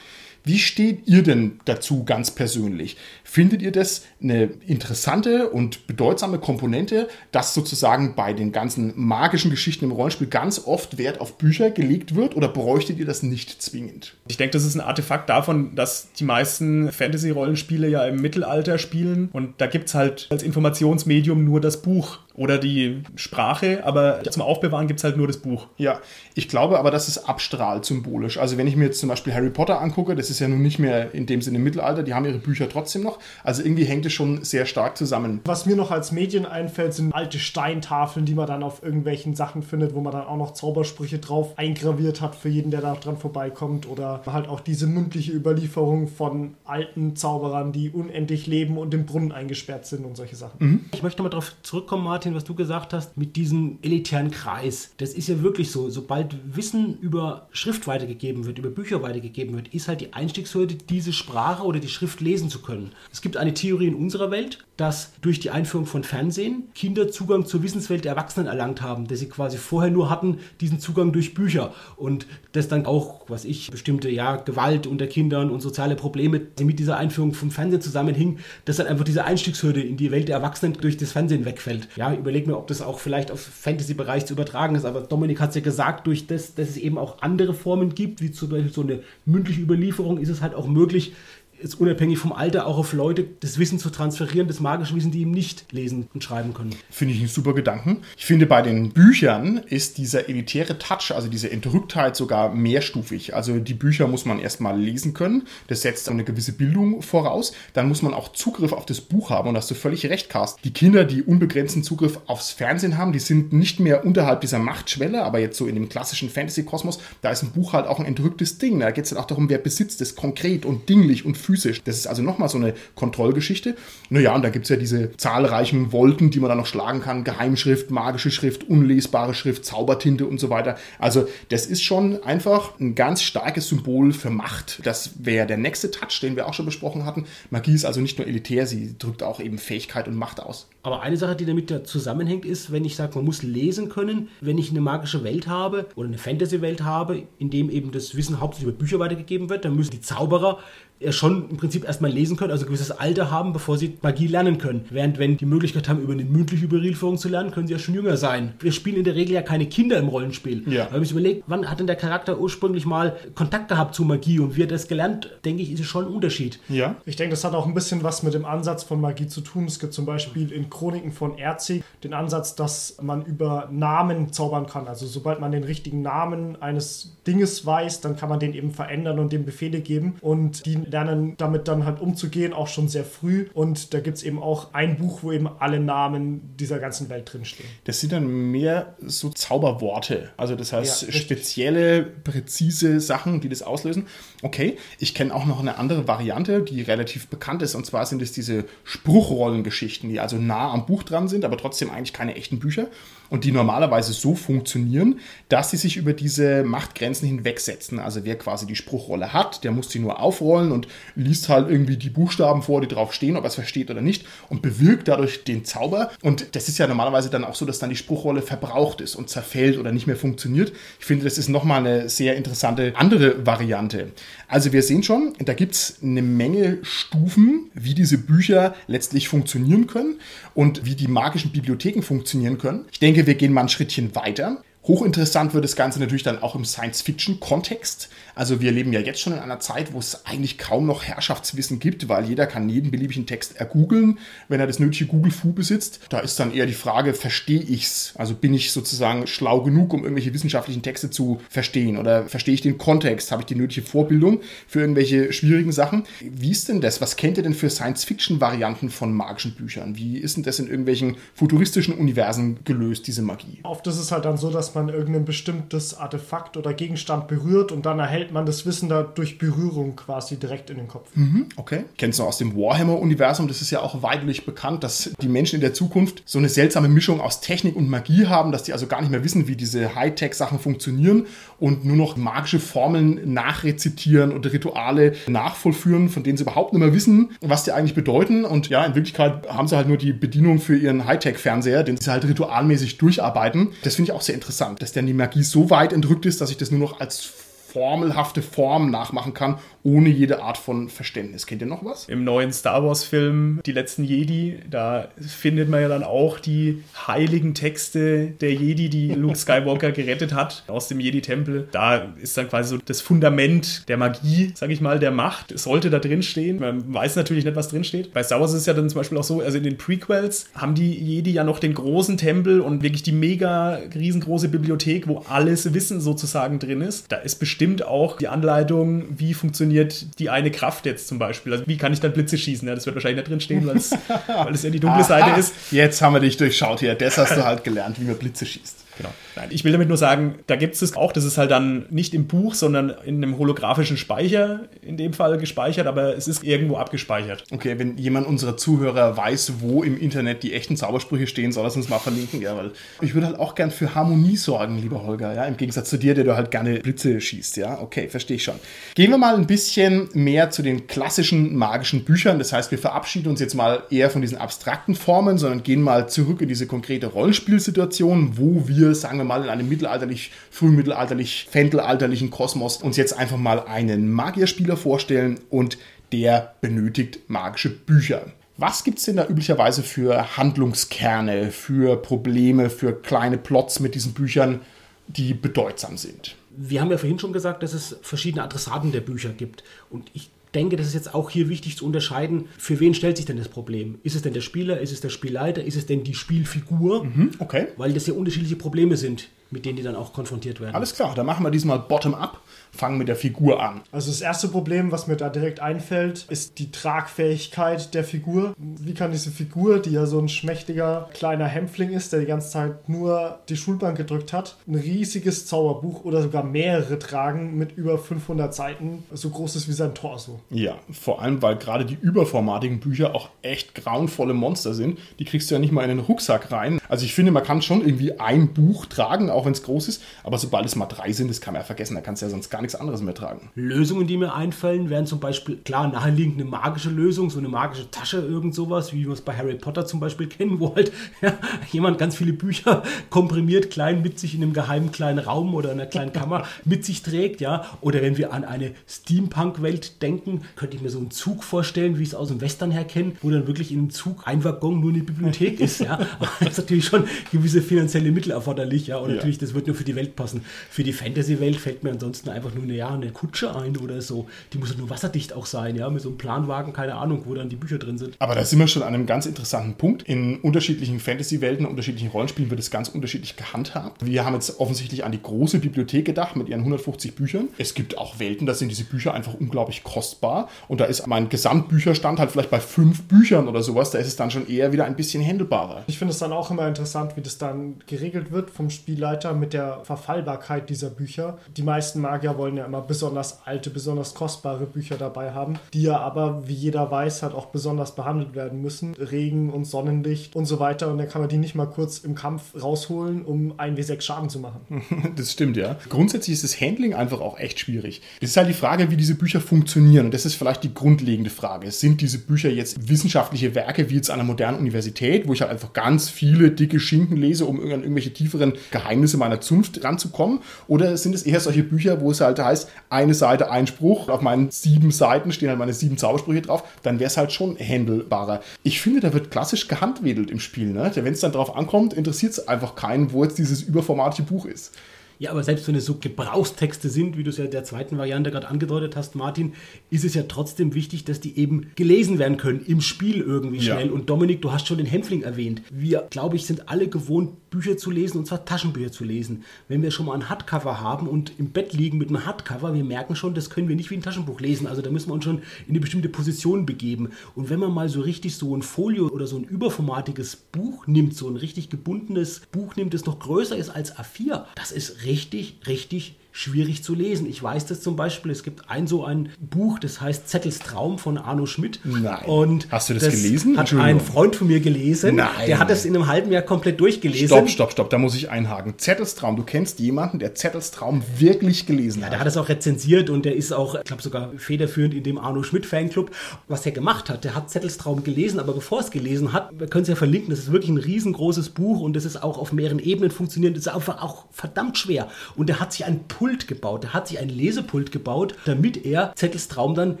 Wie 0.46 0.60
steht 0.60 1.08
ihr 1.08 1.24
denn 1.24 1.58
dazu 1.64 2.04
ganz 2.04 2.30
persönlich? 2.30 2.96
Findet 3.24 3.62
ihr 3.62 3.72
das 3.72 4.04
eine 4.22 4.44
interessante 4.64 5.50
und 5.50 5.88
bedeutsame 5.88 6.38
Komponente, 6.38 7.08
dass 7.32 7.52
sozusagen 7.52 8.14
bei 8.14 8.32
den 8.32 8.52
ganzen 8.52 8.92
magischen 8.94 9.50
Geschichten 9.50 9.86
im 9.86 9.90
Rollenspiel 9.90 10.28
ganz 10.28 10.64
oft 10.64 10.98
Wert 10.98 11.20
auf 11.20 11.36
Bücher 11.36 11.72
gelegt 11.72 12.14
wird 12.14 12.36
oder 12.36 12.46
bräuchtet 12.46 13.00
ihr 13.00 13.06
das 13.06 13.24
nicht 13.24 13.60
zwingend? 13.60 14.14
Ich 14.28 14.36
denke, 14.36 14.52
das 14.52 14.64
ist 14.64 14.76
ein 14.76 14.80
Artefakt 14.80 15.28
davon, 15.28 15.74
dass 15.74 16.12
die 16.12 16.22
meisten 16.22 16.92
Fantasy-Rollenspiele 16.92 17.88
ja 17.88 18.06
im 18.06 18.22
Mittelalter 18.22 18.78
spielen 18.78 19.30
und 19.32 19.54
da 19.58 19.66
gibt 19.66 19.88
es 19.88 19.96
halt 19.96 20.28
als 20.30 20.44
Informationsmedium 20.44 21.44
nur 21.44 21.60
das 21.60 21.82
Buch 21.82 22.20
oder 22.36 22.58
die 22.58 23.02
Sprache, 23.16 23.84
aber 23.84 24.22
zum 24.30 24.42
Aufbewahren 24.42 24.86
gibt 24.86 25.00
es 25.00 25.04
halt 25.04 25.16
nur 25.16 25.26
das 25.26 25.38
Buch. 25.38 25.66
Ja, 25.76 26.00
ich 26.34 26.48
glaube 26.48 26.78
aber, 26.78 26.90
dass 26.90 27.08
es 27.08 27.24
abstrahlt 27.24 27.84
symbolisch. 27.84 28.38
Also 28.38 28.58
wenn 28.58 28.66
ich 28.66 28.76
mir 28.76 28.86
jetzt 28.86 29.00
zum 29.00 29.08
Beispiel 29.08 29.34
Harry 29.34 29.50
Potter 29.50 29.80
angucke, 29.80 30.14
das 30.14 30.30
ist 30.30 30.40
ja 30.40 30.48
nun 30.48 30.62
nicht 30.62 30.78
mehr 30.78 31.14
in 31.14 31.26
dem 31.26 31.40
Sinne 31.40 31.58
Mittelalter, 31.58 32.02
die 32.02 32.14
haben 32.14 32.26
ihre 32.26 32.38
Bücher 32.38 32.68
trotzdem 32.68 33.02
noch. 33.02 33.18
Also 33.42 33.62
irgendwie 33.62 33.84
hängt 33.84 34.04
es 34.06 34.12
schon 34.12 34.44
sehr 34.44 34.66
stark 34.66 34.96
zusammen. 34.96 35.40
Was 35.44 35.66
mir 35.66 35.76
noch 35.76 35.90
als 35.90 36.12
Medien 36.12 36.46
einfällt, 36.46 36.94
sind 36.94 37.14
alte 37.14 37.38
Steintafeln, 37.38 38.26
die 38.26 38.34
man 38.34 38.46
dann 38.46 38.62
auf 38.62 38.82
irgendwelchen 38.82 39.34
Sachen 39.34 39.62
findet, 39.62 39.94
wo 39.94 40.00
man 40.00 40.12
dann 40.12 40.26
auch 40.26 40.36
noch 40.36 40.52
Zaubersprüche 40.52 41.18
drauf 41.18 41.58
eingraviert 41.58 42.20
hat 42.20 42.34
für 42.34 42.48
jeden, 42.48 42.70
der 42.70 42.82
da 42.82 42.94
dran 42.94 43.16
vorbeikommt. 43.16 43.88
Oder 43.88 44.22
halt 44.26 44.48
auch 44.48 44.60
diese 44.60 44.86
mündliche 44.86 45.32
Überlieferung 45.32 46.08
von 46.08 46.54
alten 46.64 47.16
Zauberern, 47.16 47.72
die 47.72 47.90
unendlich 47.90 48.46
leben 48.46 48.76
und 48.76 48.92
im 48.92 49.06
Brunnen 49.06 49.32
eingesperrt 49.32 49.86
sind 49.86 50.04
und 50.04 50.16
solche 50.16 50.36
Sachen. 50.36 50.56
Mhm. 50.58 50.84
Ich 50.92 51.02
möchte 51.02 51.22
mal 51.22 51.28
darauf 51.28 51.54
zurückkommen, 51.62 52.04
Martin 52.04 52.25
Martin, 52.26 52.34
was 52.34 52.44
du 52.44 52.54
gesagt 52.56 52.92
hast, 52.92 53.16
mit 53.16 53.36
diesem 53.36 53.78
elitären 53.82 54.32
Kreis. 54.32 54.90
Das 54.96 55.12
ist 55.12 55.28
ja 55.28 55.42
wirklich 55.42 55.70
so. 55.70 55.90
Sobald 55.90 56.56
Wissen 56.56 56.98
über 56.98 57.46
Schrift 57.52 57.86
weitergegeben 57.86 58.46
wird, 58.46 58.58
über 58.58 58.68
Bücher 58.68 59.00
weitergegeben 59.00 59.54
wird, 59.54 59.68
ist 59.68 59.86
halt 59.86 60.00
die 60.00 60.12
Einstiegshürde, 60.12 60.74
diese 60.74 61.12
Sprache 61.12 61.62
oder 61.62 61.78
die 61.78 61.88
Schrift 61.88 62.20
lesen 62.20 62.50
zu 62.50 62.62
können. 62.62 62.90
Es 63.12 63.22
gibt 63.22 63.36
eine 63.36 63.54
Theorie 63.54 63.86
in 63.86 63.94
unserer 63.94 64.32
Welt, 64.32 64.58
dass 64.76 65.12
durch 65.20 65.38
die 65.38 65.50
Einführung 65.50 65.86
von 65.86 66.02
Fernsehen 66.02 66.64
Kinder 66.74 67.08
Zugang 67.10 67.46
zur 67.46 67.62
Wissenswelt 67.62 68.04
der 68.04 68.12
Erwachsenen 68.12 68.48
erlangt 68.48 68.82
haben, 68.82 69.06
dass 69.06 69.20
sie 69.20 69.28
quasi 69.28 69.56
vorher 69.56 69.90
nur 69.90 70.10
hatten, 70.10 70.38
diesen 70.60 70.80
Zugang 70.80 71.12
durch 71.12 71.32
Bücher. 71.32 71.72
Und 71.96 72.26
dass 72.52 72.68
dann 72.68 72.86
auch, 72.86 73.28
was 73.28 73.44
ich, 73.44 73.70
bestimmte 73.70 74.10
ja, 74.10 74.36
Gewalt 74.36 74.88
unter 74.88 75.06
Kindern 75.06 75.50
und 75.50 75.60
soziale 75.60 75.94
Probleme 75.94 76.40
die 76.40 76.64
mit 76.64 76.78
dieser 76.78 76.96
Einführung 76.96 77.32
vom 77.32 77.50
Fernsehen 77.50 77.80
zusammenhing, 77.80 78.38
dass 78.64 78.76
dann 78.76 78.86
einfach 78.86 79.04
diese 79.04 79.24
Einstiegshürde 79.24 79.80
in 79.80 79.96
die 79.96 80.10
Welt 80.10 80.28
der 80.28 80.36
Erwachsenen 80.36 80.74
durch 80.74 80.96
das 80.96 81.12
Fernsehen 81.12 81.44
wegfällt. 81.44 81.88
Ja, 81.96 82.15
überlege 82.18 82.48
mir, 82.48 82.56
ob 82.56 82.66
das 82.66 82.82
auch 82.82 82.98
vielleicht 82.98 83.30
auf 83.30 83.40
Fantasy-Bereich 83.40 84.26
zu 84.26 84.34
übertragen 84.34 84.74
ist. 84.74 84.84
Aber 84.84 85.00
Dominik 85.00 85.40
hat 85.40 85.50
es 85.50 85.56
ja 85.56 85.60
gesagt, 85.60 86.06
durch 86.06 86.26
das, 86.26 86.54
dass 86.54 86.70
es 86.70 86.76
eben 86.76 86.98
auch 86.98 87.22
andere 87.22 87.54
Formen 87.54 87.94
gibt, 87.94 88.20
wie 88.20 88.30
zum 88.30 88.50
Beispiel 88.50 88.72
so 88.72 88.82
eine 88.82 89.00
mündliche 89.24 89.60
Überlieferung, 89.60 90.18
ist 90.18 90.28
es 90.28 90.42
halt 90.42 90.54
auch 90.54 90.66
möglich, 90.66 91.14
jetzt 91.60 91.80
unabhängig 91.80 92.18
vom 92.18 92.32
Alter 92.32 92.66
auch 92.66 92.78
auf 92.78 92.92
Leute 92.92 93.26
das 93.40 93.58
Wissen 93.58 93.78
zu 93.78 93.90
transferieren, 93.90 94.48
das 94.48 94.60
magische 94.60 94.94
Wissen, 94.94 95.10
die 95.10 95.20
ihm 95.20 95.30
nicht 95.30 95.72
lesen 95.72 96.08
und 96.14 96.22
schreiben 96.22 96.54
können. 96.54 96.74
Finde 96.90 97.14
ich 97.14 97.20
einen 97.20 97.28
super 97.28 97.54
Gedanken. 97.54 97.98
Ich 98.16 98.24
finde, 98.24 98.46
bei 98.46 98.62
den 98.62 98.90
Büchern 98.90 99.58
ist 99.66 99.98
dieser 99.98 100.28
elitäre 100.28 100.78
Touch, 100.78 101.12
also 101.14 101.28
diese 101.28 101.50
Entrücktheit 101.50 102.16
sogar 102.16 102.54
mehrstufig. 102.54 103.34
Also 103.34 103.58
die 103.58 103.74
Bücher 103.74 104.06
muss 104.06 104.24
man 104.24 104.38
erstmal 104.38 104.78
lesen 104.78 105.14
können. 105.14 105.46
Das 105.66 105.82
setzt 105.82 106.08
eine 106.08 106.24
gewisse 106.24 106.52
Bildung 106.52 107.02
voraus. 107.02 107.52
Dann 107.72 107.88
muss 107.88 108.02
man 108.02 108.14
auch 108.14 108.32
Zugriff 108.32 108.72
auf 108.72 108.86
das 108.86 109.00
Buch 109.00 109.30
haben. 109.30 109.48
Und 109.48 109.56
hast 109.56 109.70
du 109.70 109.74
völlig 109.74 110.06
recht, 110.06 110.30
Carsten. 110.30 110.60
Die 110.64 110.72
Kinder, 110.72 111.04
die 111.04 111.22
unbegrenzten 111.22 111.82
Zugriff 111.82 112.20
aufs 112.26 112.52
Fernsehen 112.52 112.96
haben, 112.96 113.12
die 113.12 113.18
sind 113.18 113.52
nicht 113.52 113.80
mehr 113.80 114.04
unterhalb 114.04 114.40
dieser 114.40 114.58
Machtschwelle, 114.58 115.24
aber 115.24 115.38
jetzt 115.38 115.58
so 115.58 115.66
in 115.66 115.74
dem 115.74 115.88
klassischen 115.88 116.30
Fantasy-Kosmos, 116.30 116.98
da 117.22 117.30
ist 117.30 117.42
ein 117.42 117.52
Buch 117.52 117.72
halt 117.72 117.86
auch 117.86 117.98
ein 117.98 118.06
entrücktes 118.06 118.58
Ding. 118.58 118.78
Da 118.80 118.90
geht 118.90 119.04
es 119.04 119.10
dann 119.10 119.18
auch 119.18 119.26
darum, 119.26 119.48
wer 119.48 119.58
besitzt 119.58 120.00
es 120.00 120.16
konkret 120.16 120.64
und 120.64 120.88
dinglich 120.88 121.24
und 121.24 121.36
physisch 121.36 121.55
physisch. 121.56 121.82
Das 121.82 121.96
ist 121.96 122.06
also 122.06 122.22
nochmal 122.22 122.48
so 122.48 122.58
eine 122.58 122.74
Kontrollgeschichte. 122.94 123.76
Naja, 124.10 124.34
und 124.34 124.42
da 124.42 124.50
gibt 124.50 124.66
es 124.66 124.68
ja 124.68 124.76
diese 124.76 125.16
zahlreichen 125.16 125.92
Wolken, 125.92 126.30
die 126.30 126.40
man 126.40 126.48
dann 126.48 126.58
noch 126.58 126.66
schlagen 126.66 127.00
kann. 127.00 127.24
Geheimschrift, 127.24 127.90
magische 127.90 128.30
Schrift, 128.30 128.64
unlesbare 128.64 129.34
Schrift, 129.34 129.64
Zaubertinte 129.64 130.26
und 130.26 130.38
so 130.38 130.50
weiter. 130.50 130.76
Also 130.98 131.26
das 131.48 131.66
ist 131.66 131.82
schon 131.82 132.22
einfach 132.22 132.78
ein 132.78 132.94
ganz 132.94 133.22
starkes 133.22 133.68
Symbol 133.68 134.12
für 134.12 134.30
Macht. 134.30 134.80
Das 134.84 135.12
wäre 135.18 135.46
der 135.46 135.56
nächste 135.56 135.90
Touch, 135.90 136.20
den 136.20 136.36
wir 136.36 136.46
auch 136.46 136.54
schon 136.54 136.66
besprochen 136.66 137.04
hatten. 137.04 137.24
Magie 137.50 137.74
ist 137.74 137.84
also 137.84 138.00
nicht 138.00 138.18
nur 138.18 138.26
elitär, 138.26 138.66
sie 138.66 138.94
drückt 138.98 139.22
auch 139.22 139.40
eben 139.40 139.58
Fähigkeit 139.58 140.08
und 140.08 140.16
Macht 140.16 140.40
aus. 140.40 140.68
Aber 140.82 141.02
eine 141.02 141.16
Sache, 141.16 141.34
die 141.34 141.46
damit 141.46 141.70
da 141.70 141.82
zusammenhängt, 141.82 142.44
ist, 142.44 142.70
wenn 142.70 142.84
ich 142.84 142.94
sage, 142.94 143.16
man 143.16 143.24
muss 143.24 143.42
lesen 143.42 143.88
können, 143.88 144.28
wenn 144.40 144.58
ich 144.58 144.70
eine 144.70 144.80
magische 144.80 145.24
Welt 145.24 145.48
habe 145.48 145.86
oder 145.96 146.08
eine 146.08 146.18
Fantasy-Welt 146.18 146.82
habe, 146.84 147.22
in 147.38 147.50
dem 147.50 147.70
eben 147.70 147.90
das 147.90 148.14
Wissen 148.14 148.40
hauptsächlich 148.40 148.68
über 148.68 148.78
Bücher 148.78 148.98
weitergegeben 148.98 149.48
wird, 149.48 149.64
dann 149.64 149.74
müssen 149.74 149.90
die 149.90 150.00
Zauberer 150.00 150.58
ja 150.98 151.12
schon 151.12 151.50
im 151.50 151.56
Prinzip 151.56 151.84
erstmal 151.84 152.10
lesen 152.10 152.36
können, 152.36 152.50
also 152.50 152.64
ein 152.64 152.68
gewisses 152.68 152.90
Alter 152.90 153.30
haben, 153.30 153.52
bevor 153.52 153.76
sie 153.76 153.98
Magie 154.02 154.26
lernen 154.26 154.58
können. 154.58 154.86
Während 154.90 155.18
wenn 155.18 155.36
die 155.36 155.44
Möglichkeit 155.44 155.88
haben, 155.88 156.00
über 156.00 156.14
eine 156.14 156.24
mündliche 156.24 156.64
Überlieferung 156.64 157.18
zu 157.18 157.28
lernen, 157.28 157.50
können 157.50 157.66
sie 157.66 157.74
ja 157.74 157.78
schon 157.78 157.94
jünger 157.94 158.16
sein. 158.16 158.54
Wir 158.60 158.72
spielen 158.72 158.96
in 158.96 159.04
der 159.04 159.14
Regel 159.14 159.34
ja 159.34 159.42
keine 159.42 159.66
Kinder 159.66 159.98
im 159.98 160.08
Rollenspiel. 160.08 160.64
Ja. 160.66 160.86
Wenn 160.86 160.92
man 160.94 161.02
sich 161.02 161.12
überlegt, 161.12 161.44
wann 161.46 161.70
hat 161.70 161.80
denn 161.80 161.86
der 161.86 161.96
Charakter 161.96 162.40
ursprünglich 162.40 162.86
mal 162.86 163.16
Kontakt 163.34 163.68
gehabt 163.68 163.94
zu 163.94 164.04
Magie 164.04 164.38
und 164.38 164.56
wie 164.56 164.62
hat 164.62 164.70
er 164.70 164.76
das 164.76 164.88
gelernt, 164.88 165.30
denke 165.44 165.62
ich, 165.62 165.72
ist 165.72 165.80
es 165.80 165.86
schon 165.86 166.06
ein 166.06 166.12
Unterschied. 166.12 166.60
Ja. 166.68 166.96
Ich 167.04 167.16
denke, 167.16 167.30
das 167.32 167.44
hat 167.44 167.54
auch 167.54 167.66
ein 167.66 167.74
bisschen 167.74 168.02
was 168.02 168.22
mit 168.22 168.32
dem 168.32 168.46
Ansatz 168.46 168.82
von 168.82 169.00
Magie 169.00 169.26
zu 169.26 169.42
tun. 169.42 169.66
Es 169.66 169.78
gibt 169.78 169.92
zum 169.92 170.06
Beispiel 170.06 170.50
in 170.50 170.70
Chroniken 170.70 171.12
von 171.12 171.36
Erzig 171.36 171.84
den 172.04 172.14
Ansatz, 172.14 172.54
dass 172.54 172.96
man 173.02 173.24
über 173.24 173.68
Namen 173.70 174.32
zaubern 174.32 174.66
kann. 174.66 174.88
Also 174.88 175.06
sobald 175.06 175.40
man 175.40 175.52
den 175.52 175.64
richtigen 175.64 176.00
Namen 176.00 176.60
eines 176.62 177.16
Dinges 177.26 177.66
weiß, 177.66 178.00
dann 178.00 178.16
kann 178.16 178.30
man 178.30 178.40
den 178.40 178.54
eben 178.54 178.70
verändern 178.70 179.18
und 179.18 179.32
dem 179.32 179.44
Befehle 179.44 179.80
geben. 179.80 180.16
Und 180.20 180.64
die 180.64 180.85
lernen 180.90 181.34
damit 181.36 181.68
dann 181.68 181.84
halt 181.84 182.00
umzugehen, 182.00 182.52
auch 182.52 182.68
schon 182.68 182.88
sehr 182.88 183.04
früh. 183.04 183.48
Und 183.54 183.94
da 183.94 184.00
gibt 184.00 184.18
es 184.18 184.22
eben 184.22 184.42
auch 184.42 184.74
ein 184.74 184.96
Buch, 184.98 185.22
wo 185.22 185.32
eben 185.32 185.48
alle 185.58 185.80
Namen 185.80 186.56
dieser 186.56 186.78
ganzen 186.78 187.08
Welt 187.08 187.32
drinstehen. 187.32 187.68
Das 187.84 188.00
sind 188.00 188.12
dann 188.12 188.26
mehr 188.26 188.96
so 189.00 189.30
Zauberworte. 189.30 190.30
Also 190.36 190.56
das 190.56 190.72
heißt 190.72 191.02
Ja, 191.02 191.12
spezielle, 191.12 192.02
präzise 192.02 193.00
Sachen, 193.00 193.40
die 193.40 193.48
das 193.48 193.62
auslösen. 193.62 194.06
Okay, 194.42 194.76
ich 194.98 195.14
kenne 195.14 195.34
auch 195.34 195.46
noch 195.46 195.60
eine 195.60 195.78
andere 195.78 196.08
Variante, 196.08 196.62
die 196.62 196.82
relativ 196.82 197.28
bekannt 197.28 197.62
ist. 197.62 197.74
Und 197.74 197.86
zwar 197.86 198.06
sind 198.06 198.22
es 198.22 198.32
diese 198.32 198.64
Spruchrollengeschichten, 198.84 200.08
die 200.08 200.20
also 200.20 200.36
nah 200.36 200.72
am 200.72 200.86
Buch 200.86 201.02
dran 201.02 201.28
sind, 201.28 201.44
aber 201.44 201.56
trotzdem 201.56 201.90
eigentlich 201.90 202.12
keine 202.12 202.36
echten 202.36 202.58
Bücher. 202.58 202.88
Und 203.28 203.44
die 203.44 203.52
normalerweise 203.52 204.12
so 204.12 204.34
funktionieren, 204.34 205.20
dass 205.48 205.70
sie 205.70 205.76
sich 205.76 205.96
über 205.96 206.12
diese 206.12 206.64
Machtgrenzen 206.64 207.28
hinwegsetzen. 207.28 207.98
Also 207.98 208.24
wer 208.24 208.36
quasi 208.36 208.66
die 208.66 208.76
Spruchrolle 208.76 209.32
hat, 209.32 209.64
der 209.64 209.72
muss 209.72 209.90
sie 209.90 209.98
nur 209.98 210.20
aufrollen 210.20 210.72
und 210.72 210.88
liest 211.14 211.48
halt 211.48 211.68
irgendwie 211.68 211.96
die 211.96 212.10
Buchstaben 212.10 212.62
vor, 212.62 212.80
die 212.80 212.88
drauf 212.88 213.12
stehen, 213.12 213.36
ob 213.36 213.44
er 213.44 213.48
es 213.48 213.54
versteht 213.54 213.90
oder 213.90 214.00
nicht, 214.00 214.26
und 214.48 214.62
bewirkt 214.62 215.08
dadurch 215.08 215.44
den 215.44 215.64
Zauber. 215.64 216.10
Und 216.22 216.54
das 216.54 216.68
ist 216.68 216.78
ja 216.78 216.86
normalerweise 216.86 217.30
dann 217.30 217.44
auch 217.44 217.54
so, 217.54 217.64
dass 217.64 217.78
dann 217.78 217.90
die 217.90 217.96
Spruchrolle 217.96 218.42
verbraucht 218.42 219.00
ist 219.00 219.16
und 219.16 219.28
zerfällt 219.28 219.78
oder 219.78 219.92
nicht 219.92 220.06
mehr 220.06 220.16
funktioniert. 220.16 220.72
Ich 220.98 221.06
finde, 221.06 221.24
das 221.24 221.38
ist 221.38 221.48
nochmal 221.48 221.80
eine 221.80 222.08
sehr 222.08 222.36
interessante 222.36 222.92
andere 222.96 223.46
Variante. 223.46 224.12
Also 224.48 224.72
wir 224.72 224.82
sehen 224.82 225.02
schon, 225.02 225.34
da 225.38 225.54
gibt 225.54 225.74
es 225.74 225.98
eine 226.02 226.22
Menge 226.22 226.78
Stufen, 226.82 227.70
wie 227.74 227.94
diese 227.94 228.18
Bücher 228.18 228.74
letztlich 228.86 229.28
funktionieren 229.28 229.86
können 229.86 230.20
und 230.54 230.84
wie 230.84 230.94
die 230.94 231.08
magischen 231.08 231.50
Bibliotheken 231.50 232.02
funktionieren 232.02 232.58
können. 232.58 232.84
Ich 232.92 233.00
denke, 233.00 233.15
wir 233.24 233.36
gehen 233.36 233.52
mal 233.52 233.62
ein 233.62 233.68
Schrittchen 233.70 234.14
weiter. 234.14 234.62
Hochinteressant 234.86 235.54
wird 235.54 235.64
das 235.64 235.76
Ganze 235.76 236.00
natürlich 236.00 236.22
dann 236.24 236.42
auch 236.42 236.54
im 236.54 236.64
Science-Fiction-Kontext. 236.66 238.10
Also 238.36 238.60
wir 238.60 238.70
leben 238.70 238.92
ja 238.92 239.00
jetzt 239.00 239.20
schon 239.20 239.32
in 239.32 239.38
einer 239.38 239.60
Zeit, 239.60 239.94
wo 239.94 239.98
es 239.98 240.26
eigentlich 240.26 240.58
kaum 240.58 240.84
noch 240.84 241.02
Herrschaftswissen 241.02 241.78
gibt, 241.78 242.10
weil 242.10 242.26
jeder 242.26 242.46
kann 242.46 242.68
jeden 242.68 242.90
beliebigen 242.90 243.24
Text 243.24 243.56
ergoogeln, 243.56 244.18
wenn 244.48 244.60
er 244.60 244.66
das 244.66 244.78
nötige 244.78 245.06
Google-Fu 245.06 245.52
besitzt. 245.52 246.00
Da 246.10 246.18
ist 246.18 246.38
dann 246.38 246.52
eher 246.52 246.66
die 246.66 246.74
Frage, 246.74 247.14
verstehe 247.14 247.62
ich's? 247.62 248.12
Also 248.16 248.34
bin 248.34 248.52
ich 248.52 248.72
sozusagen 248.72 249.26
schlau 249.26 249.62
genug, 249.62 249.94
um 249.94 250.02
irgendwelche 250.02 250.34
wissenschaftlichen 250.34 250.82
Texte 250.82 251.08
zu 251.08 251.40
verstehen? 251.48 251.96
Oder 251.96 252.26
verstehe 252.26 252.52
ich 252.52 252.60
den 252.60 252.76
Kontext? 252.76 253.32
Habe 253.32 253.40
ich 253.40 253.46
die 253.46 253.54
nötige 253.54 253.86
Vorbildung 253.86 254.42
für 254.68 254.80
irgendwelche 254.80 255.32
schwierigen 255.32 255.72
Sachen? 255.72 256.04
Wie 256.20 256.50
ist 256.50 256.68
denn 256.68 256.82
das? 256.82 257.00
Was 257.00 257.16
kennt 257.16 257.38
ihr 257.38 257.42
denn 257.42 257.54
für 257.54 257.70
Science-Fiction-Varianten 257.70 258.90
von 258.90 259.14
magischen 259.14 259.54
Büchern? 259.54 259.96
Wie 259.96 260.18
ist 260.18 260.36
denn 260.36 260.42
das 260.42 260.58
in 260.58 260.68
irgendwelchen 260.68 261.16
futuristischen 261.34 261.94
Universen 261.94 262.58
gelöst, 262.64 263.06
diese 263.06 263.22
Magie? 263.22 263.60
Oft 263.62 263.86
ist 263.86 263.96
es 263.96 264.12
halt 264.12 264.26
dann 264.26 264.36
so, 264.36 264.50
dass 264.50 264.74
man 264.74 264.90
irgendein 264.90 265.24
bestimmtes 265.24 265.94
Artefakt 265.94 266.58
oder 266.58 266.74
Gegenstand 266.74 267.28
berührt 267.28 267.72
und 267.72 267.86
dann 267.86 267.98
erhält 267.98 268.25
man 268.32 268.46
das 268.46 268.66
Wissen 268.66 268.88
da 268.88 269.02
durch 269.02 269.38
Berührung 269.38 269.96
quasi 269.96 270.36
direkt 270.36 270.70
in 270.70 270.76
den 270.76 270.88
Kopf. 270.88 271.10
Okay. 271.56 271.84
Kennst 271.98 272.18
du 272.18 272.24
aus 272.24 272.38
dem 272.38 272.56
Warhammer-Universum? 272.56 273.48
Das 273.48 273.62
ist 273.62 273.70
ja 273.70 273.80
auch 273.80 274.02
weitlich 274.02 274.44
bekannt, 274.44 274.84
dass 274.84 275.10
die 275.20 275.28
Menschen 275.28 275.56
in 275.56 275.60
der 275.60 275.74
Zukunft 275.74 276.22
so 276.24 276.38
eine 276.38 276.48
seltsame 276.48 276.88
Mischung 276.88 277.20
aus 277.20 277.40
Technik 277.40 277.76
und 277.76 277.88
Magie 277.88 278.26
haben, 278.26 278.52
dass 278.52 278.62
die 278.62 278.72
also 278.72 278.86
gar 278.86 279.00
nicht 279.00 279.10
mehr 279.10 279.24
wissen, 279.24 279.48
wie 279.48 279.56
diese 279.56 279.94
Hightech-Sachen 279.94 280.58
funktionieren 280.58 281.26
und 281.58 281.84
nur 281.84 281.96
noch 281.96 282.16
magische 282.16 282.60
Formeln 282.60 283.32
nachrezitieren 283.32 284.32
und 284.32 284.46
Rituale 284.52 285.14
nachvollführen, 285.26 286.08
von 286.08 286.22
denen 286.22 286.36
sie 286.36 286.42
überhaupt 286.42 286.72
nicht 286.72 286.80
mehr 286.80 286.94
wissen, 286.94 287.30
was 287.40 287.64
die 287.64 287.72
eigentlich 287.72 287.94
bedeuten. 287.94 288.44
Und 288.44 288.68
ja, 288.68 288.84
in 288.84 288.94
Wirklichkeit 288.94 289.48
haben 289.48 289.68
sie 289.68 289.76
halt 289.76 289.88
nur 289.88 289.96
die 289.96 290.12
Bedienung 290.12 290.58
für 290.58 290.76
ihren 290.76 291.06
Hightech-Fernseher, 291.06 291.82
den 291.82 291.96
sie 291.96 292.10
halt 292.10 292.24
ritualmäßig 292.24 292.98
durcharbeiten. 292.98 293.72
Das 293.82 293.96
finde 293.96 294.10
ich 294.10 294.16
auch 294.16 294.22
sehr 294.22 294.34
interessant, 294.34 294.82
dass 294.82 294.92
dann 294.92 295.06
die 295.06 295.14
Magie 295.14 295.42
so 295.42 295.70
weit 295.70 295.92
entrückt 295.92 296.26
ist, 296.26 296.40
dass 296.40 296.50
ich 296.50 296.56
das 296.56 296.70
nur 296.70 296.80
noch 296.80 297.00
als 297.00 297.32
formelhafte 297.76 298.40
Form 298.40 298.90
nachmachen 298.90 299.34
kann, 299.34 299.58
ohne 299.86 300.08
jede 300.08 300.42
Art 300.42 300.58
von 300.58 300.88
Verständnis. 300.88 301.46
Kennt 301.46 301.62
ihr 301.62 301.68
noch 301.68 301.84
was? 301.84 302.08
Im 302.08 302.24
neuen 302.24 302.52
Star 302.52 302.84
Wars-Film 302.84 303.60
Die 303.64 303.70
letzten 303.70 304.02
Jedi, 304.02 304.58
da 304.68 305.08
findet 305.16 305.68
man 305.68 305.80
ja 305.80 305.86
dann 305.86 306.02
auch 306.02 306.40
die 306.40 306.82
heiligen 307.06 307.54
Texte 307.54 308.32
der 308.40 308.52
Jedi, 308.52 308.88
die 308.88 309.12
Luke 309.12 309.36
Skywalker 309.36 309.92
gerettet 309.92 310.34
hat 310.34 310.64
aus 310.66 310.88
dem 310.88 310.98
Jedi-Tempel. 310.98 311.68
Da 311.70 312.12
ist 312.20 312.36
dann 312.36 312.48
quasi 312.48 312.70
so 312.70 312.78
das 312.84 313.00
Fundament 313.00 313.88
der 313.88 313.96
Magie, 313.96 314.50
sag 314.54 314.70
ich 314.70 314.80
mal, 314.80 314.98
der 314.98 315.12
Macht. 315.12 315.52
Es 315.52 315.62
sollte 315.62 315.88
da 315.88 316.00
drin 316.00 316.24
stehen. 316.24 316.58
Man 316.58 316.92
weiß 316.92 317.14
natürlich 317.14 317.44
nicht, 317.44 317.54
was 317.54 317.68
drin 317.68 317.84
steht. 317.84 318.12
Bei 318.12 318.24
Star 318.24 318.40
Wars 318.40 318.52
ist 318.54 318.62
es 318.62 318.66
ja 318.66 318.74
dann 318.74 318.90
zum 318.90 318.98
Beispiel 318.98 319.18
auch 319.18 319.24
so, 319.24 319.40
also 319.40 319.56
in 319.56 319.64
den 319.64 319.78
Prequels 319.78 320.48
haben 320.56 320.74
die 320.74 320.92
Jedi 320.94 321.30
ja 321.30 321.44
noch 321.44 321.60
den 321.60 321.74
großen 321.74 322.16
Tempel 322.16 322.60
und 322.60 322.82
wirklich 322.82 323.04
die 323.04 323.12
mega 323.12 323.78
riesengroße 323.94 324.48
Bibliothek, 324.48 325.06
wo 325.06 325.24
alles 325.28 325.72
Wissen 325.74 326.00
sozusagen 326.00 326.58
drin 326.58 326.80
ist. 326.80 327.12
Da 327.12 327.18
ist 327.18 327.36
bestimmt 327.36 327.86
auch 327.86 328.16
die 328.16 328.26
Anleitung, 328.26 329.04
wie 329.16 329.32
funktioniert 329.32 329.75
die 329.84 330.30
eine 330.30 330.50
Kraft 330.50 330.86
jetzt 330.86 331.08
zum 331.08 331.18
Beispiel. 331.18 331.52
Also 331.52 331.66
wie 331.66 331.76
kann 331.76 331.92
ich 331.92 332.00
dann 332.00 332.12
Blitze 332.12 332.38
schießen? 332.38 332.66
Ja, 332.66 332.74
das 332.74 332.86
wird 332.86 332.96
wahrscheinlich 332.96 333.18
nicht 333.18 333.30
drin 333.30 333.40
stehen, 333.40 333.66
weil 333.66 333.76
es, 333.76 333.90
weil 334.26 334.54
es 334.54 334.62
ja 334.62 334.70
die 334.70 334.80
dunkle 334.80 335.04
Seite 335.04 335.38
ist. 335.38 335.54
Jetzt 335.70 336.00
haben 336.02 336.14
wir 336.14 336.20
dich 336.20 336.36
durchschaut 336.36 336.80
hier. 336.80 336.94
Das 336.94 337.18
hast 337.18 337.36
du 337.36 337.44
halt 337.44 337.64
gelernt, 337.64 338.00
wie 338.00 338.04
man 338.04 338.16
Blitze 338.16 338.46
schießt. 338.46 338.76
Genau. 338.96 339.10
Nein, 339.36 339.48
ich 339.50 339.64
will 339.64 339.72
damit 339.72 339.88
nur 339.88 339.98
sagen, 339.98 340.36
da 340.46 340.56
gibt 340.56 340.80
es 340.80 340.96
auch, 340.96 341.12
das 341.12 341.24
ist 341.24 341.36
halt 341.36 341.50
dann 341.50 341.84
nicht 341.90 342.14
im 342.14 342.26
Buch, 342.26 342.54
sondern 342.54 342.94
in 343.04 343.22
einem 343.22 343.36
holographischen 343.36 343.98
Speicher 343.98 344.60
in 344.80 344.96
dem 344.96 345.12
Fall 345.12 345.36
gespeichert, 345.36 345.86
aber 345.86 346.16
es 346.16 346.26
ist 346.26 346.42
irgendwo 346.42 346.76
abgespeichert. 346.78 347.44
Okay, 347.50 347.78
wenn 347.78 347.98
jemand 347.98 348.26
unserer 348.26 348.56
Zuhörer 348.56 349.14
weiß, 349.14 349.54
wo 349.60 349.82
im 349.82 349.98
Internet 349.98 350.42
die 350.42 350.54
echten 350.54 350.76
Zaubersprüche 350.76 351.26
stehen, 351.26 351.52
soll 351.52 351.66
er 351.66 351.68
es 351.68 351.76
uns 351.76 351.90
mal 351.90 351.98
verlinken, 351.98 352.40
ja, 352.40 352.56
weil 352.56 352.72
ich 353.02 353.12
würde 353.12 353.26
halt 353.26 353.38
auch 353.38 353.54
gern 353.54 353.70
für 353.70 353.94
Harmonie 353.94 354.38
sorgen, 354.38 354.80
lieber 354.80 355.04
Holger, 355.04 355.34
ja, 355.34 355.44
im 355.44 355.58
Gegensatz 355.58 355.90
zu 355.90 355.98
dir, 355.98 356.14
der 356.14 356.24
du 356.24 356.34
halt 356.34 356.50
gerne 356.50 356.80
Blitze 356.80 357.20
schießt, 357.20 357.58
ja, 357.58 357.78
okay, 357.78 358.08
verstehe 358.08 358.36
ich 358.36 358.44
schon. 358.44 358.56
Gehen 358.94 359.10
wir 359.10 359.18
mal 359.18 359.34
ein 359.34 359.46
bisschen 359.46 360.08
mehr 360.14 360.48
zu 360.48 360.62
den 360.62 360.86
klassischen 360.86 361.54
magischen 361.56 362.04
Büchern, 362.04 362.38
das 362.38 362.54
heißt, 362.54 362.70
wir 362.70 362.78
verabschieden 362.78 363.28
uns 363.28 363.40
jetzt 363.40 363.54
mal 363.54 363.82
eher 363.90 364.08
von 364.08 364.22
diesen 364.22 364.38
abstrakten 364.38 364.94
Formen, 364.94 365.36
sondern 365.36 365.62
gehen 365.62 365.82
mal 365.82 366.08
zurück 366.08 366.40
in 366.40 366.48
diese 366.48 366.66
konkrete 366.66 367.08
Rollenspielsituation, 367.08 368.38
wo 368.38 368.66
wir, 368.66 368.94
sagen 368.94 369.18
wir 369.18 369.25
mal, 369.26 369.42
in 369.42 369.48
einem 369.50 369.68
mittelalterlich, 369.68 370.32
frühmittelalterlich, 370.50 371.46
fendelalterlichen 371.50 372.30
Kosmos 372.30 372.78
uns 372.78 372.96
jetzt 372.96 373.12
einfach 373.16 373.36
mal 373.36 373.60
einen 373.66 374.10
Magierspieler 374.10 374.76
vorstellen 374.76 375.38
und 375.50 375.78
der 376.12 376.54
benötigt 376.60 377.28
magische 377.28 377.70
Bücher. 377.70 378.26
Was 378.58 378.84
gibt 378.84 378.98
es 378.98 379.04
denn 379.04 379.16
da 379.16 379.26
üblicherweise 379.26 379.82
für 379.82 380.36
Handlungskerne, 380.36 381.50
für 381.50 382.00
Probleme, 382.00 382.70
für 382.70 382.94
kleine 382.94 383.36
Plots 383.36 383.80
mit 383.80 383.94
diesen 383.94 384.14
Büchern, 384.14 384.60
die 385.08 385.34
bedeutsam 385.34 385.98
sind? 385.98 386.36
Wir 386.56 386.80
haben 386.80 386.90
ja 386.90 386.96
vorhin 386.96 387.18
schon 387.18 387.34
gesagt, 387.34 387.62
dass 387.62 387.74
es 387.74 387.96
verschiedene 388.00 388.42
Adressaten 388.42 388.92
der 388.92 389.02
Bücher 389.02 389.28
gibt. 389.28 389.62
Und 389.90 390.10
ich 390.14 390.30
denke, 390.56 390.76
das 390.76 390.86
ist 390.88 390.94
jetzt 390.94 391.14
auch 391.14 391.30
hier 391.30 391.48
wichtig 391.48 391.76
zu 391.76 391.84
unterscheiden, 391.84 392.46
für 392.58 392.80
wen 392.80 392.94
stellt 392.94 393.16
sich 393.16 393.26
denn 393.26 393.36
das 393.36 393.48
Problem? 393.48 393.98
Ist 394.02 394.16
es 394.16 394.22
denn 394.22 394.32
der 394.32 394.40
Spieler, 394.40 394.80
ist 394.80 394.90
es 394.90 395.00
der 395.00 395.10
Spielleiter, 395.10 395.62
ist 395.62 395.76
es 395.76 395.86
denn 395.86 396.02
die 396.02 396.14
Spielfigur? 396.14 397.06
Okay. 397.38 397.68
Weil 397.76 397.92
das 397.92 398.06
ja 398.06 398.14
unterschiedliche 398.14 398.56
Probleme 398.56 398.96
sind, 398.96 399.28
mit 399.50 399.64
denen 399.64 399.76
die 399.76 399.82
dann 399.82 399.94
auch 399.94 400.12
konfrontiert 400.12 400.60
werden. 400.60 400.74
Alles 400.74 400.94
klar, 400.94 401.14
dann 401.14 401.26
machen 401.26 401.44
wir 401.44 401.50
diesmal 401.50 401.78
Bottom-up, 401.78 402.40
fangen 402.76 402.98
mit 402.98 403.08
der 403.08 403.16
Figur 403.16 403.62
an. 403.62 403.80
Also 403.92 404.10
das 404.10 404.20
erste 404.20 404.48
Problem, 404.48 404.92
was 404.92 405.06
mir 405.06 405.16
da 405.16 405.28
direkt 405.28 405.60
einfällt, 405.60 406.26
ist 406.28 406.58
die 406.58 406.70
Tragfähigkeit 406.70 407.94
der 407.94 408.04
Figur. 408.04 408.54
Wie 408.58 408.94
kann 408.94 409.12
diese 409.12 409.30
Figur, 409.30 409.80
die 409.80 409.90
ja 409.90 410.06
so 410.06 410.18
ein 410.18 410.28
schmächtiger 410.28 411.08
kleiner 411.12 411.46
Hämpfling 411.46 411.90
ist, 411.90 412.12
der 412.12 412.20
die 412.20 412.26
ganze 412.26 412.50
Zeit 412.50 412.88
nur 412.88 413.40
die 413.48 413.56
Schulbank 413.56 413.96
gedrückt 413.96 414.32
hat, 414.32 414.56
ein 414.66 414.74
riesiges 414.74 415.46
Zauberbuch 415.46 416.04
oder 416.04 416.22
sogar 416.22 416.44
mehrere 416.44 416.98
tragen 416.98 417.56
mit 417.56 417.76
über 417.76 417.98
500 417.98 418.54
Seiten, 418.54 419.04
so 419.12 419.30
groß 419.30 419.56
ist 419.56 419.68
wie 419.68 419.72
sein 419.72 419.94
Torso. 419.94 420.40
Ja, 420.50 420.76
vor 420.90 421.22
allem, 421.22 421.42
weil 421.42 421.56
gerade 421.56 421.84
die 421.84 421.98
überformatigen 422.00 422.80
Bücher 422.80 423.14
auch 423.14 423.30
echt 423.42 423.74
grauenvolle 423.74 424.34
Monster 424.34 424.74
sind. 424.74 424.98
Die 425.18 425.24
kriegst 425.24 425.50
du 425.50 425.54
ja 425.54 425.58
nicht 425.58 425.72
mal 425.72 425.82
in 425.82 425.88
den 425.88 426.00
Rucksack 426.00 426.52
rein. 426.52 426.80
Also 426.88 427.04
ich 427.04 427.14
finde, 427.14 427.32
man 427.32 427.44
kann 427.44 427.62
schon 427.62 427.80
irgendwie 427.80 428.18
ein 428.18 428.52
Buch 428.52 428.86
tragen, 428.86 429.30
auch 429.30 429.44
wenn 429.46 429.52
es 429.52 429.62
groß 429.62 429.88
ist, 429.88 430.02
aber 430.24 430.38
sobald 430.38 430.66
es 430.66 430.76
mal 430.76 430.86
drei 430.86 431.12
sind, 431.12 431.28
das 431.28 431.40
kann 431.40 431.54
man 431.54 431.62
ja 431.62 431.66
vergessen, 431.66 431.94
da 431.94 432.00
kannst 432.00 432.22
du 432.22 432.26
ja 432.26 432.30
sonst 432.30 432.50
gar 432.50 432.62
nichts 432.66 432.74
anderes 432.80 433.00
mehr 433.00 433.14
tragen. 433.14 433.50
Lösungen, 433.54 434.06
die 434.06 434.16
mir 434.16 434.34
einfallen, 434.34 434.90
wären 434.90 435.06
zum 435.06 435.20
Beispiel, 435.20 435.56
klar, 435.56 435.88
naheliegend 435.88 436.40
eine 436.40 436.48
magische 436.50 436.90
Lösung, 436.90 437.30
so 437.30 437.38
eine 437.38 437.48
magische 437.48 437.90
Tasche, 437.90 438.18
irgend 438.18 438.54
sowas, 438.54 438.92
wie 438.92 439.06
wir 439.06 439.12
es 439.12 439.20
bei 439.20 439.34
Harry 439.36 439.54
Potter 439.54 439.86
zum 439.86 440.00
Beispiel 440.00 440.26
kennen, 440.26 440.60
wo 440.60 440.74
halt 440.74 440.92
ja, 441.22 441.32
jemand 441.72 441.98
ganz 441.98 442.16
viele 442.16 442.32
Bücher 442.32 442.82
komprimiert 443.10 443.70
klein 443.70 444.02
mit 444.02 444.18
sich 444.18 444.34
in 444.34 444.42
einem 444.42 444.52
geheimen 444.52 444.92
kleinen 444.92 445.18
Raum 445.18 445.54
oder 445.54 445.70
einer 445.70 445.86
kleinen 445.86 446.12
Kammer 446.12 446.44
mit 446.64 446.84
sich 446.84 447.02
trägt, 447.02 447.40
ja. 447.40 447.64
Oder 447.80 448.02
wenn 448.02 448.18
wir 448.18 448.32
an 448.32 448.44
eine 448.44 448.72
Steampunk-Welt 448.88 450.02
denken, 450.02 450.42
könnte 450.56 450.76
ich 450.76 450.82
mir 450.82 450.90
so 450.90 450.98
einen 450.98 451.10
Zug 451.10 451.44
vorstellen, 451.44 451.98
wie 451.98 452.02
ich 452.02 452.08
es 452.10 452.14
aus 452.14 452.28
dem 452.28 452.40
Western 452.40 452.70
her 452.70 452.84
kenne, 452.84 453.12
wo 453.22 453.30
dann 453.30 453.46
wirklich 453.46 453.72
in 453.72 453.78
einem 453.78 453.90
Zug 453.90 454.26
ein 454.26 454.44
Waggon 454.44 454.80
nur 454.80 454.90
eine 454.90 455.02
Bibliothek 455.02 455.60
ist, 455.66 455.80
ja. 455.80 455.94
Aber 455.94 456.28
das 456.40 456.50
ist 456.50 456.58
natürlich 456.58 456.86
schon 456.86 457.04
gewisse 457.32 457.62
finanzielle 457.62 458.10
Mittel 458.10 458.32
erforderlich, 458.32 458.88
ja. 458.88 458.98
Und 458.98 459.10
Ja. 459.10 459.16
natürlich, 459.16 459.38
das 459.38 459.54
wird 459.54 459.66
nur 459.66 459.76
für 459.76 459.84
die 459.84 459.94
Welt 459.96 460.16
passen. 460.16 460.42
Für 460.70 460.82
die 460.82 460.92
Fantasy-Welt 460.92 461.56
fällt 461.56 461.84
mir 461.84 461.90
ansonsten 461.92 462.28
einfach 462.30 462.45
nur 462.54 462.64
eine, 462.64 462.74
ja, 462.74 462.90
eine 462.90 463.10
Kutsche 463.10 463.54
ein 463.54 463.76
oder 463.76 464.00
so. 464.00 464.28
Die 464.52 464.58
muss 464.58 464.70
ja 464.70 464.76
nur 464.76 464.90
wasserdicht 464.90 465.32
auch 465.32 465.46
sein, 465.46 465.76
ja, 465.76 465.88
mit 465.90 466.02
so 466.02 466.08
einem 466.08 466.18
Planwagen, 466.18 466.72
keine 466.72 466.94
Ahnung, 466.94 467.22
wo 467.24 467.34
dann 467.34 467.48
die 467.48 467.56
Bücher 467.56 467.78
drin 467.78 467.98
sind. 467.98 468.16
Aber 468.18 468.34
da 468.34 468.44
sind 468.44 468.58
wir 468.58 468.68
schon 468.68 468.82
an 468.82 468.94
einem 468.94 469.06
ganz 469.06 469.26
interessanten 469.26 469.74
Punkt. 469.74 470.02
In 470.02 470.40
unterschiedlichen 470.40 471.00
Fantasy-Welten, 471.00 471.66
unterschiedlichen 471.66 472.10
Rollenspielen 472.10 472.50
wird 472.50 472.60
es 472.60 472.70
ganz 472.70 472.88
unterschiedlich 472.88 473.36
gehandhabt. 473.36 474.04
Wir 474.04 474.24
haben 474.24 474.34
jetzt 474.34 474.60
offensichtlich 474.60 475.04
an 475.04 475.12
die 475.12 475.22
große 475.22 475.58
Bibliothek 475.58 476.04
gedacht 476.04 476.36
mit 476.36 476.48
ihren 476.48 476.60
150 476.60 477.14
Büchern. 477.14 477.48
Es 477.58 477.74
gibt 477.74 477.98
auch 477.98 478.18
Welten, 478.18 478.46
da 478.46 478.54
sind 478.54 478.68
diese 478.68 478.84
Bücher 478.84 479.14
einfach 479.14 479.34
unglaublich 479.34 479.84
kostbar. 479.84 480.48
Und 480.68 480.80
da 480.80 480.84
ist 480.84 481.06
mein 481.06 481.28
Gesamtbücherstand 481.28 482.18
halt 482.18 482.30
vielleicht 482.30 482.50
bei 482.50 482.60
fünf 482.60 483.04
Büchern 483.04 483.48
oder 483.48 483.62
sowas. 483.62 483.90
Da 483.90 483.98
ist 483.98 484.06
es 484.06 484.16
dann 484.16 484.30
schon 484.30 484.48
eher 484.48 484.72
wieder 484.72 484.84
ein 484.84 484.96
bisschen 484.96 485.22
händelbarer. 485.22 485.84
Ich 485.86 485.98
finde 485.98 486.12
es 486.12 486.18
dann 486.18 486.32
auch 486.32 486.50
immer 486.50 486.66
interessant, 486.66 487.16
wie 487.16 487.22
das 487.22 487.38
dann 487.38 487.76
geregelt 487.86 488.30
wird 488.30 488.50
vom 488.50 488.70
Spielleiter 488.70 489.34
mit 489.34 489.52
der 489.52 489.80
Verfallbarkeit 489.84 490.70
dieser 490.70 490.90
Bücher. 490.90 491.38
Die 491.56 491.62
meisten 491.62 492.00
Magier 492.00 492.35
wollen 492.38 492.56
ja 492.56 492.64
immer 492.64 492.80
besonders 492.80 493.40
alte, 493.44 493.70
besonders 493.70 494.14
kostbare 494.14 494.66
Bücher 494.66 494.96
dabei 494.96 495.32
haben, 495.32 495.58
die 495.72 495.82
ja 495.82 495.98
aber, 495.98 496.46
wie 496.46 496.54
jeder 496.54 496.90
weiß, 496.90 497.22
halt 497.22 497.34
auch 497.34 497.46
besonders 497.46 497.94
behandelt 497.94 498.34
werden 498.34 498.62
müssen. 498.62 498.94
Regen 498.94 499.50
und 499.50 499.64
Sonnenlicht 499.64 500.36
und 500.36 500.46
so 500.46 500.60
weiter. 500.60 500.90
Und 500.90 500.98
dann 500.98 501.08
kann 501.08 501.20
man 501.20 501.28
die 501.28 501.36
nicht 501.36 501.54
mal 501.54 501.66
kurz 501.66 501.98
im 501.98 502.14
Kampf 502.14 502.42
rausholen, 502.60 503.24
um 503.24 503.52
1w6 503.54 504.00
Schaden 504.00 504.30
zu 504.30 504.38
machen. 504.40 504.60
Das 505.16 505.32
stimmt, 505.32 505.56
ja. 505.56 505.76
Grundsätzlich 505.88 506.34
ist 506.34 506.44
das 506.44 506.60
Handling 506.60 506.94
einfach 506.94 507.20
auch 507.20 507.38
echt 507.38 507.60
schwierig. 507.60 508.02
Es 508.20 508.30
ist 508.30 508.36
halt 508.36 508.48
die 508.48 508.54
Frage, 508.54 508.90
wie 508.90 508.96
diese 508.96 509.14
Bücher 509.14 509.40
funktionieren. 509.40 510.06
Und 510.06 510.14
das 510.14 510.26
ist 510.26 510.34
vielleicht 510.34 510.64
die 510.64 510.74
grundlegende 510.74 511.30
Frage. 511.30 511.70
Sind 511.70 512.00
diese 512.00 512.18
Bücher 512.18 512.50
jetzt 512.50 512.88
wissenschaftliche 512.88 513.54
Werke, 513.54 513.88
wie 513.88 513.94
jetzt 513.96 514.10
an 514.10 514.20
einer 514.20 514.26
modernen 514.28 514.58
Universität, 514.58 515.26
wo 515.26 515.32
ich 515.32 515.40
halt 515.40 515.50
einfach 515.50 515.72
ganz 515.72 516.10
viele 516.10 516.50
dicke 516.50 516.80
Schinken 516.80 517.16
lese, 517.16 517.46
um 517.46 517.60
an 517.60 517.82
irgendwelche 517.82 518.12
tieferen 518.12 518.54
Geheimnisse 518.70 519.16
meiner 519.16 519.40
Zunft 519.40 519.82
ranzukommen? 519.82 520.40
Oder 520.68 520.96
sind 520.96 521.14
es 521.14 521.22
eher 521.22 521.40
solche 521.40 521.62
Bücher, 521.62 522.00
wo 522.00 522.10
es 522.10 522.20
halt 522.20 522.25
heißt, 522.34 522.68
eine 522.90 523.14
Seite, 523.14 523.50
ein 523.50 523.66
Spruch, 523.66 524.08
auf 524.08 524.20
meinen 524.20 524.50
sieben 524.50 524.90
Seiten 524.90 525.32
stehen 525.32 525.48
halt 525.48 525.58
meine 525.58 525.72
sieben 525.72 525.98
Zaubersprüche 525.98 526.42
drauf, 526.42 526.64
dann 526.82 526.98
wäre 526.98 527.08
es 527.08 527.16
halt 527.16 527.32
schon 527.32 527.56
handelbarer. 527.56 528.40
Ich 528.62 528.80
finde, 528.80 529.00
da 529.00 529.12
wird 529.12 529.30
klassisch 529.30 529.68
gehandwedelt 529.68 530.30
im 530.30 530.40
Spiel. 530.40 530.72
Ne? 530.72 530.90
Wenn 530.94 531.12
es 531.12 531.20
dann 531.20 531.32
drauf 531.32 531.56
ankommt, 531.56 531.94
interessiert 531.94 532.32
es 532.32 532.48
einfach 532.48 532.74
keinen, 532.74 533.12
wo 533.12 533.24
jetzt 533.24 533.38
dieses 533.38 533.62
überformatische 533.62 534.22
Buch 534.22 534.46
ist. 534.46 534.72
Ja, 535.18 535.30
aber 535.30 535.42
selbst 535.42 535.66
wenn 535.68 535.74
es 535.74 535.84
so 535.86 535.94
Gebrauchstexte 535.94 536.88
sind, 536.90 537.16
wie 537.16 537.22
du 537.24 537.30
es 537.30 537.38
ja 537.38 537.44
in 537.44 537.50
der 537.50 537.64
zweiten 537.64 537.96
Variante 537.98 538.30
gerade 538.30 538.48
angedeutet 538.48 538.96
hast, 538.96 539.14
Martin, 539.14 539.52
ist 539.90 540.04
es 540.04 540.14
ja 540.14 540.24
trotzdem 540.24 540.74
wichtig, 540.74 541.04
dass 541.04 541.20
die 541.20 541.38
eben 541.38 541.70
gelesen 541.74 542.18
werden 542.18 542.36
können 542.36 542.64
im 542.66 542.80
Spiel 542.80 543.20
irgendwie 543.20 543.58
Ja. 543.58 543.74
schnell. 543.76 543.90
Und 543.90 544.10
Dominik, 544.10 544.42
du 544.42 544.52
hast 544.52 544.66
schon 544.66 544.78
den 544.78 544.86
Hämpfling 544.86 545.22
erwähnt. 545.22 545.62
Wir, 545.70 546.06
glaube 546.10 546.36
ich, 546.36 546.46
sind 546.46 546.68
alle 546.68 546.88
gewohnt, 546.88 547.50
Bücher 547.50 547.76
zu 547.78 547.90
lesen, 547.90 548.18
und 548.18 548.26
zwar 548.26 548.44
Taschenbücher 548.44 548.92
zu 548.92 549.04
lesen. 549.04 549.44
Wenn 549.68 549.82
wir 549.82 549.90
schon 549.90 550.06
mal 550.06 550.14
ein 550.14 550.28
Hardcover 550.28 550.80
haben 550.80 551.06
und 551.08 551.32
im 551.38 551.50
Bett 551.50 551.72
liegen 551.72 551.96
mit 551.96 552.08
einem 552.10 552.26
Hardcover, 552.26 552.74
wir 552.74 552.84
merken 552.84 553.16
schon, 553.16 553.32
das 553.34 553.48
können 553.48 553.68
wir 553.68 553.76
nicht 553.76 553.90
wie 553.90 553.94
ein 553.94 554.02
Taschenbuch 554.02 554.40
lesen. 554.40 554.66
Also 554.66 554.82
da 554.82 554.90
müssen 554.90 555.08
wir 555.08 555.14
uns 555.14 555.24
schon 555.24 555.38
in 555.66 555.70
eine 555.70 555.80
bestimmte 555.80 556.08
Position 556.10 556.66
begeben. 556.66 557.10
Und 557.34 557.48
wenn 557.48 557.58
man 557.60 557.72
mal 557.72 557.88
so 557.88 558.00
richtig 558.02 558.36
so 558.36 558.54
ein 558.54 558.60
Folio 558.62 559.08
oder 559.08 559.26
so 559.26 559.36
ein 559.38 559.44
überformatiges 559.44 560.36
Buch 560.36 560.86
nimmt, 560.86 561.16
so 561.16 561.28
ein 561.28 561.36
richtig 561.36 561.70
gebundenes 561.70 562.42
Buch 562.52 562.76
nimmt, 562.76 562.92
das 562.94 563.06
noch 563.06 563.18
größer 563.18 563.56
ist 563.56 563.70
als 563.70 563.96
A4, 563.96 564.44
das 564.54 564.72
ist 564.72 565.04
richtig, 565.06 565.54
richtig 565.66 566.14
schwierig 566.36 566.84
zu 566.84 566.94
lesen. 566.94 567.26
Ich 567.26 567.42
weiß 567.42 567.64
das 567.64 567.80
zum 567.80 567.96
Beispiel, 567.96 568.30
es 568.30 568.42
gibt 568.42 568.68
ein 568.68 568.86
so 568.86 569.04
ein 569.06 569.30
Buch, 569.40 569.78
das 569.78 570.02
heißt 570.02 570.28
Zettels 570.28 570.58
Traum 570.58 570.98
von 570.98 571.16
Arno 571.16 571.46
Schmidt. 571.46 571.80
Nein. 571.84 572.26
Und 572.26 572.70
Hast 572.70 572.90
du 572.90 572.94
das 572.94 573.04
gelesen? 573.08 573.56
Hat 573.56 573.72
ein 573.72 574.00
Freund 574.00 574.36
von 574.36 574.46
mir 574.46 574.60
gelesen. 574.60 575.16
Nein. 575.16 575.30
Der 575.46 575.58
hat 575.58 575.70
das 575.70 575.86
in 575.86 575.94
einem 575.96 576.06
halben 576.06 576.30
Jahr 576.30 576.42
komplett 576.42 576.78
durchgelesen. 576.78 577.28
Stopp, 577.28 577.48
stopp, 577.48 577.72
stopp, 577.72 577.90
da 577.90 577.96
muss 577.96 578.14
ich 578.14 578.28
einhaken. 578.28 578.74
Zettelstraum, 578.76 579.36
du 579.36 579.44
kennst 579.44 579.80
jemanden, 579.80 580.18
der 580.18 580.34
Zettelstraum 580.34 581.02
wirklich 581.16 581.64
gelesen 581.64 582.00
Ja, 582.00 582.06
hat. 582.06 582.12
der 582.12 582.20
hat 582.20 582.26
es 582.26 582.36
auch 582.36 582.50
rezensiert 582.50 583.08
und 583.08 583.24
der 583.24 583.34
ist 583.34 583.52
auch, 583.52 583.74
ich 583.76 583.84
glaube 583.84 584.02
sogar 584.02 584.30
federführend 584.36 584.92
in 584.92 585.04
dem 585.04 585.16
Arno 585.16 585.42
Schmidt 585.42 585.64
Fanclub. 585.64 586.10
Was 586.48 586.66
er 586.66 586.72
gemacht 586.72 587.08
hat, 587.08 587.24
der 587.24 587.34
hat 587.34 587.48
Zettels 587.48 587.78
Traum 587.78 588.04
gelesen, 588.04 588.40
aber 588.40 588.52
bevor 588.52 588.80
er 588.80 588.84
es 588.84 588.90
gelesen 588.90 589.32
hat, 589.32 589.58
wir 589.58 589.68
können 589.68 589.82
es 589.84 589.88
ja 589.88 589.96
verlinken, 589.96 590.28
das 590.30 590.40
ist 590.40 590.52
wirklich 590.52 590.70
ein 590.70 590.76
riesengroßes 590.76 591.48
Buch 591.48 591.80
und 591.80 591.96
das 591.96 592.04
ist 592.04 592.22
auch 592.22 592.36
auf 592.36 592.52
mehreren 592.52 592.78
Ebenen 592.78 593.10
funktionierend, 593.10 593.56
das 593.56 593.66
ist 593.68 593.72
einfach 593.72 594.02
auch 594.02 594.26
verdammt 594.32 594.76
schwer. 594.76 595.08
Und 595.34 595.48
er 595.48 595.60
hat 595.60 595.72
sich 595.72 595.86
ein 595.86 596.00
Pult 596.26 596.48
gebaut, 596.48 596.82
der 596.82 596.92
hat 596.92 597.06
sich 597.06 597.20
ein 597.20 597.28
Lesepult 597.28 597.92
gebaut, 597.92 598.34
damit 598.46 598.84
er 598.84 599.12
Zettels 599.14 599.46
Traum 599.46 599.76
dann 599.76 600.00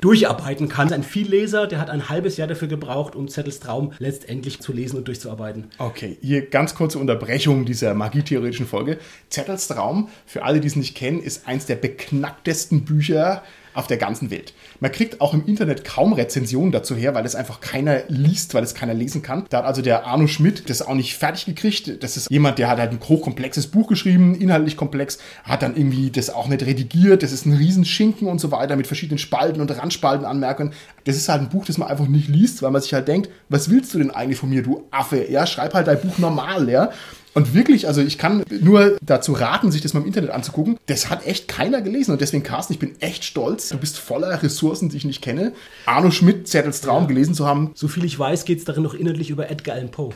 durcharbeiten 0.00 0.68
kann. 0.68 0.92
Ein 0.92 1.04
Vielleser, 1.04 1.68
der 1.68 1.78
hat 1.78 1.88
ein 1.88 2.08
halbes 2.08 2.36
Jahr 2.36 2.48
dafür 2.48 2.66
gebraucht, 2.66 3.14
um 3.14 3.28
Zettels 3.28 3.60
Traum 3.60 3.92
letztendlich 4.00 4.58
zu 4.58 4.72
lesen 4.72 4.96
und 4.96 5.06
durchzuarbeiten. 5.06 5.66
Okay, 5.78 6.18
hier 6.20 6.44
ganz 6.46 6.74
kurze 6.74 6.98
Unterbrechung 6.98 7.64
dieser 7.64 7.94
magietheoretischen 7.94 8.66
Folge. 8.66 8.98
Zettelstraum, 9.30 10.08
für 10.26 10.42
alle, 10.42 10.58
die 10.58 10.66
es 10.66 10.74
nicht 10.74 10.96
kennen, 10.96 11.20
ist 11.20 11.46
eins 11.46 11.66
der 11.66 11.76
beknacktesten 11.76 12.84
Bücher 12.84 13.44
auf 13.76 13.86
der 13.86 13.96
ganzen 13.96 14.30
Welt. 14.30 14.54
Man 14.80 14.92
kriegt 14.92 15.20
auch 15.20 15.34
im 15.34 15.46
Internet 15.46 15.84
kaum 15.84 16.12
Rezensionen 16.12 16.72
dazu 16.72 16.96
her, 16.96 17.14
weil 17.14 17.26
es 17.26 17.34
einfach 17.34 17.60
keiner 17.60 18.02
liest, 18.08 18.54
weil 18.54 18.64
es 18.64 18.74
keiner 18.74 18.94
lesen 18.94 19.22
kann. 19.22 19.44
Da 19.50 19.58
hat 19.58 19.64
also 19.66 19.82
der 19.82 20.06
Arno 20.06 20.26
Schmidt 20.26 20.68
das 20.68 20.82
auch 20.82 20.94
nicht 20.94 21.16
fertig 21.16 21.46
gekriegt. 21.46 22.02
Das 22.02 22.16
ist 22.16 22.30
jemand, 22.30 22.58
der 22.58 22.68
hat 22.68 22.78
halt 22.78 22.92
ein 22.92 23.00
hochkomplexes 23.00 23.68
Buch 23.68 23.88
geschrieben, 23.88 24.34
inhaltlich 24.34 24.76
komplex, 24.76 25.18
hat 25.44 25.62
dann 25.62 25.76
irgendwie 25.76 26.10
das 26.10 26.30
auch 26.30 26.48
nicht 26.48 26.64
redigiert. 26.64 27.22
Das 27.22 27.32
ist 27.32 27.46
ein 27.46 27.52
Riesenschinken 27.52 28.28
und 28.28 28.40
so 28.40 28.50
weiter 28.50 28.76
mit 28.76 28.86
verschiedenen 28.86 29.18
Spalten 29.18 29.60
und 29.60 29.70
Randspaltenanmerkungen. 29.70 30.72
Das 31.04 31.16
ist 31.16 31.28
halt 31.28 31.42
ein 31.42 31.48
Buch, 31.48 31.64
das 31.64 31.78
man 31.78 31.88
einfach 31.88 32.08
nicht 32.08 32.28
liest, 32.28 32.62
weil 32.62 32.70
man 32.70 32.82
sich 32.82 32.94
halt 32.94 33.08
denkt, 33.08 33.30
was 33.48 33.70
willst 33.70 33.94
du 33.94 33.98
denn 33.98 34.10
eigentlich 34.10 34.38
von 34.38 34.48
mir, 34.48 34.62
du 34.62 34.86
Affe? 34.90 35.30
Ja, 35.30 35.46
schreib 35.46 35.74
halt 35.74 35.86
dein 35.86 36.00
Buch 36.00 36.18
normal, 36.18 36.68
ja. 36.68 36.90
Und 37.36 37.52
wirklich, 37.52 37.86
also 37.86 38.00
ich 38.00 38.16
kann 38.16 38.44
nur 38.62 38.96
dazu 39.02 39.34
raten, 39.34 39.70
sich 39.70 39.82
das 39.82 39.92
mal 39.92 40.00
im 40.00 40.06
Internet 40.06 40.30
anzugucken. 40.30 40.78
Das 40.86 41.10
hat 41.10 41.26
echt 41.26 41.48
keiner 41.48 41.82
gelesen. 41.82 42.12
Und 42.12 42.22
deswegen, 42.22 42.42
Carsten, 42.42 42.72
ich 42.72 42.78
bin 42.78 42.98
echt 43.00 43.24
stolz. 43.24 43.68
Du 43.68 43.76
bist 43.76 43.98
voller 43.98 44.42
Ressourcen, 44.42 44.88
die 44.88 44.96
ich 44.96 45.04
nicht 45.04 45.20
kenne. 45.20 45.52
Arno 45.84 46.10
Schmidt, 46.10 46.48
Zettels 46.48 46.80
Traum 46.80 47.06
gelesen 47.08 47.34
zu 47.34 47.46
haben. 47.46 47.72
So 47.74 47.88
viel 47.88 48.06
ich 48.06 48.18
weiß, 48.18 48.46
geht 48.46 48.60
es 48.60 48.64
darin 48.64 48.84
noch 48.84 48.94
inhaltlich 48.94 49.28
über 49.28 49.50
Edgar 49.50 49.76
Allan 49.76 49.90
Poe. 49.90 50.14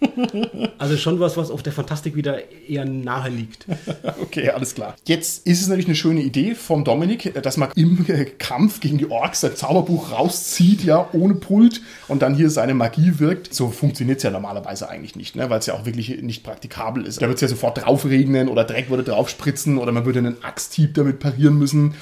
Also 0.78 0.96
schon 0.96 1.20
was, 1.20 1.36
was 1.36 1.50
auf 1.50 1.62
der 1.62 1.72
Fantastik 1.72 2.16
wieder 2.16 2.38
eher 2.68 2.84
nahe 2.84 3.30
liegt. 3.30 3.66
Okay, 4.20 4.50
alles 4.50 4.74
klar. 4.74 4.96
Jetzt 5.06 5.46
ist 5.46 5.60
es 5.60 5.68
natürlich 5.68 5.86
eine 5.86 5.94
schöne 5.94 6.20
Idee 6.20 6.54
vom 6.54 6.84
Dominik, 6.84 7.32
dass 7.42 7.56
man 7.56 7.70
im 7.76 8.04
äh, 8.08 8.24
Kampf 8.24 8.80
gegen 8.80 8.98
die 8.98 9.10
Orks 9.10 9.40
sein 9.40 9.54
Zauberbuch 9.54 10.10
rauszieht, 10.10 10.82
ja, 10.84 11.08
ohne 11.12 11.34
Pult 11.34 11.80
und 12.08 12.22
dann 12.22 12.34
hier 12.34 12.50
seine 12.50 12.74
Magie 12.74 13.18
wirkt. 13.18 13.54
So 13.54 13.70
funktioniert 13.70 14.18
es 14.18 14.24
ja 14.24 14.30
normalerweise 14.30 14.88
eigentlich 14.88 15.16
nicht, 15.16 15.36
ne? 15.36 15.48
weil 15.48 15.60
es 15.60 15.66
ja 15.66 15.74
auch 15.74 15.86
wirklich 15.86 16.22
nicht 16.22 16.42
praktikabel 16.44 17.06
ist. 17.06 17.22
Da 17.22 17.28
wird 17.28 17.36
es 17.36 17.42
ja 17.42 17.48
sofort 17.48 17.78
draufregnen 17.78 18.48
oder 18.48 18.64
Dreck 18.64 18.90
würde 18.90 19.04
draufspritzen 19.04 19.78
oder 19.78 19.92
man 19.92 20.04
würde 20.04 20.18
einen 20.18 20.42
Axthieb 20.42 20.94
damit 20.94 21.20
parieren 21.20 21.58
müssen. 21.58 21.94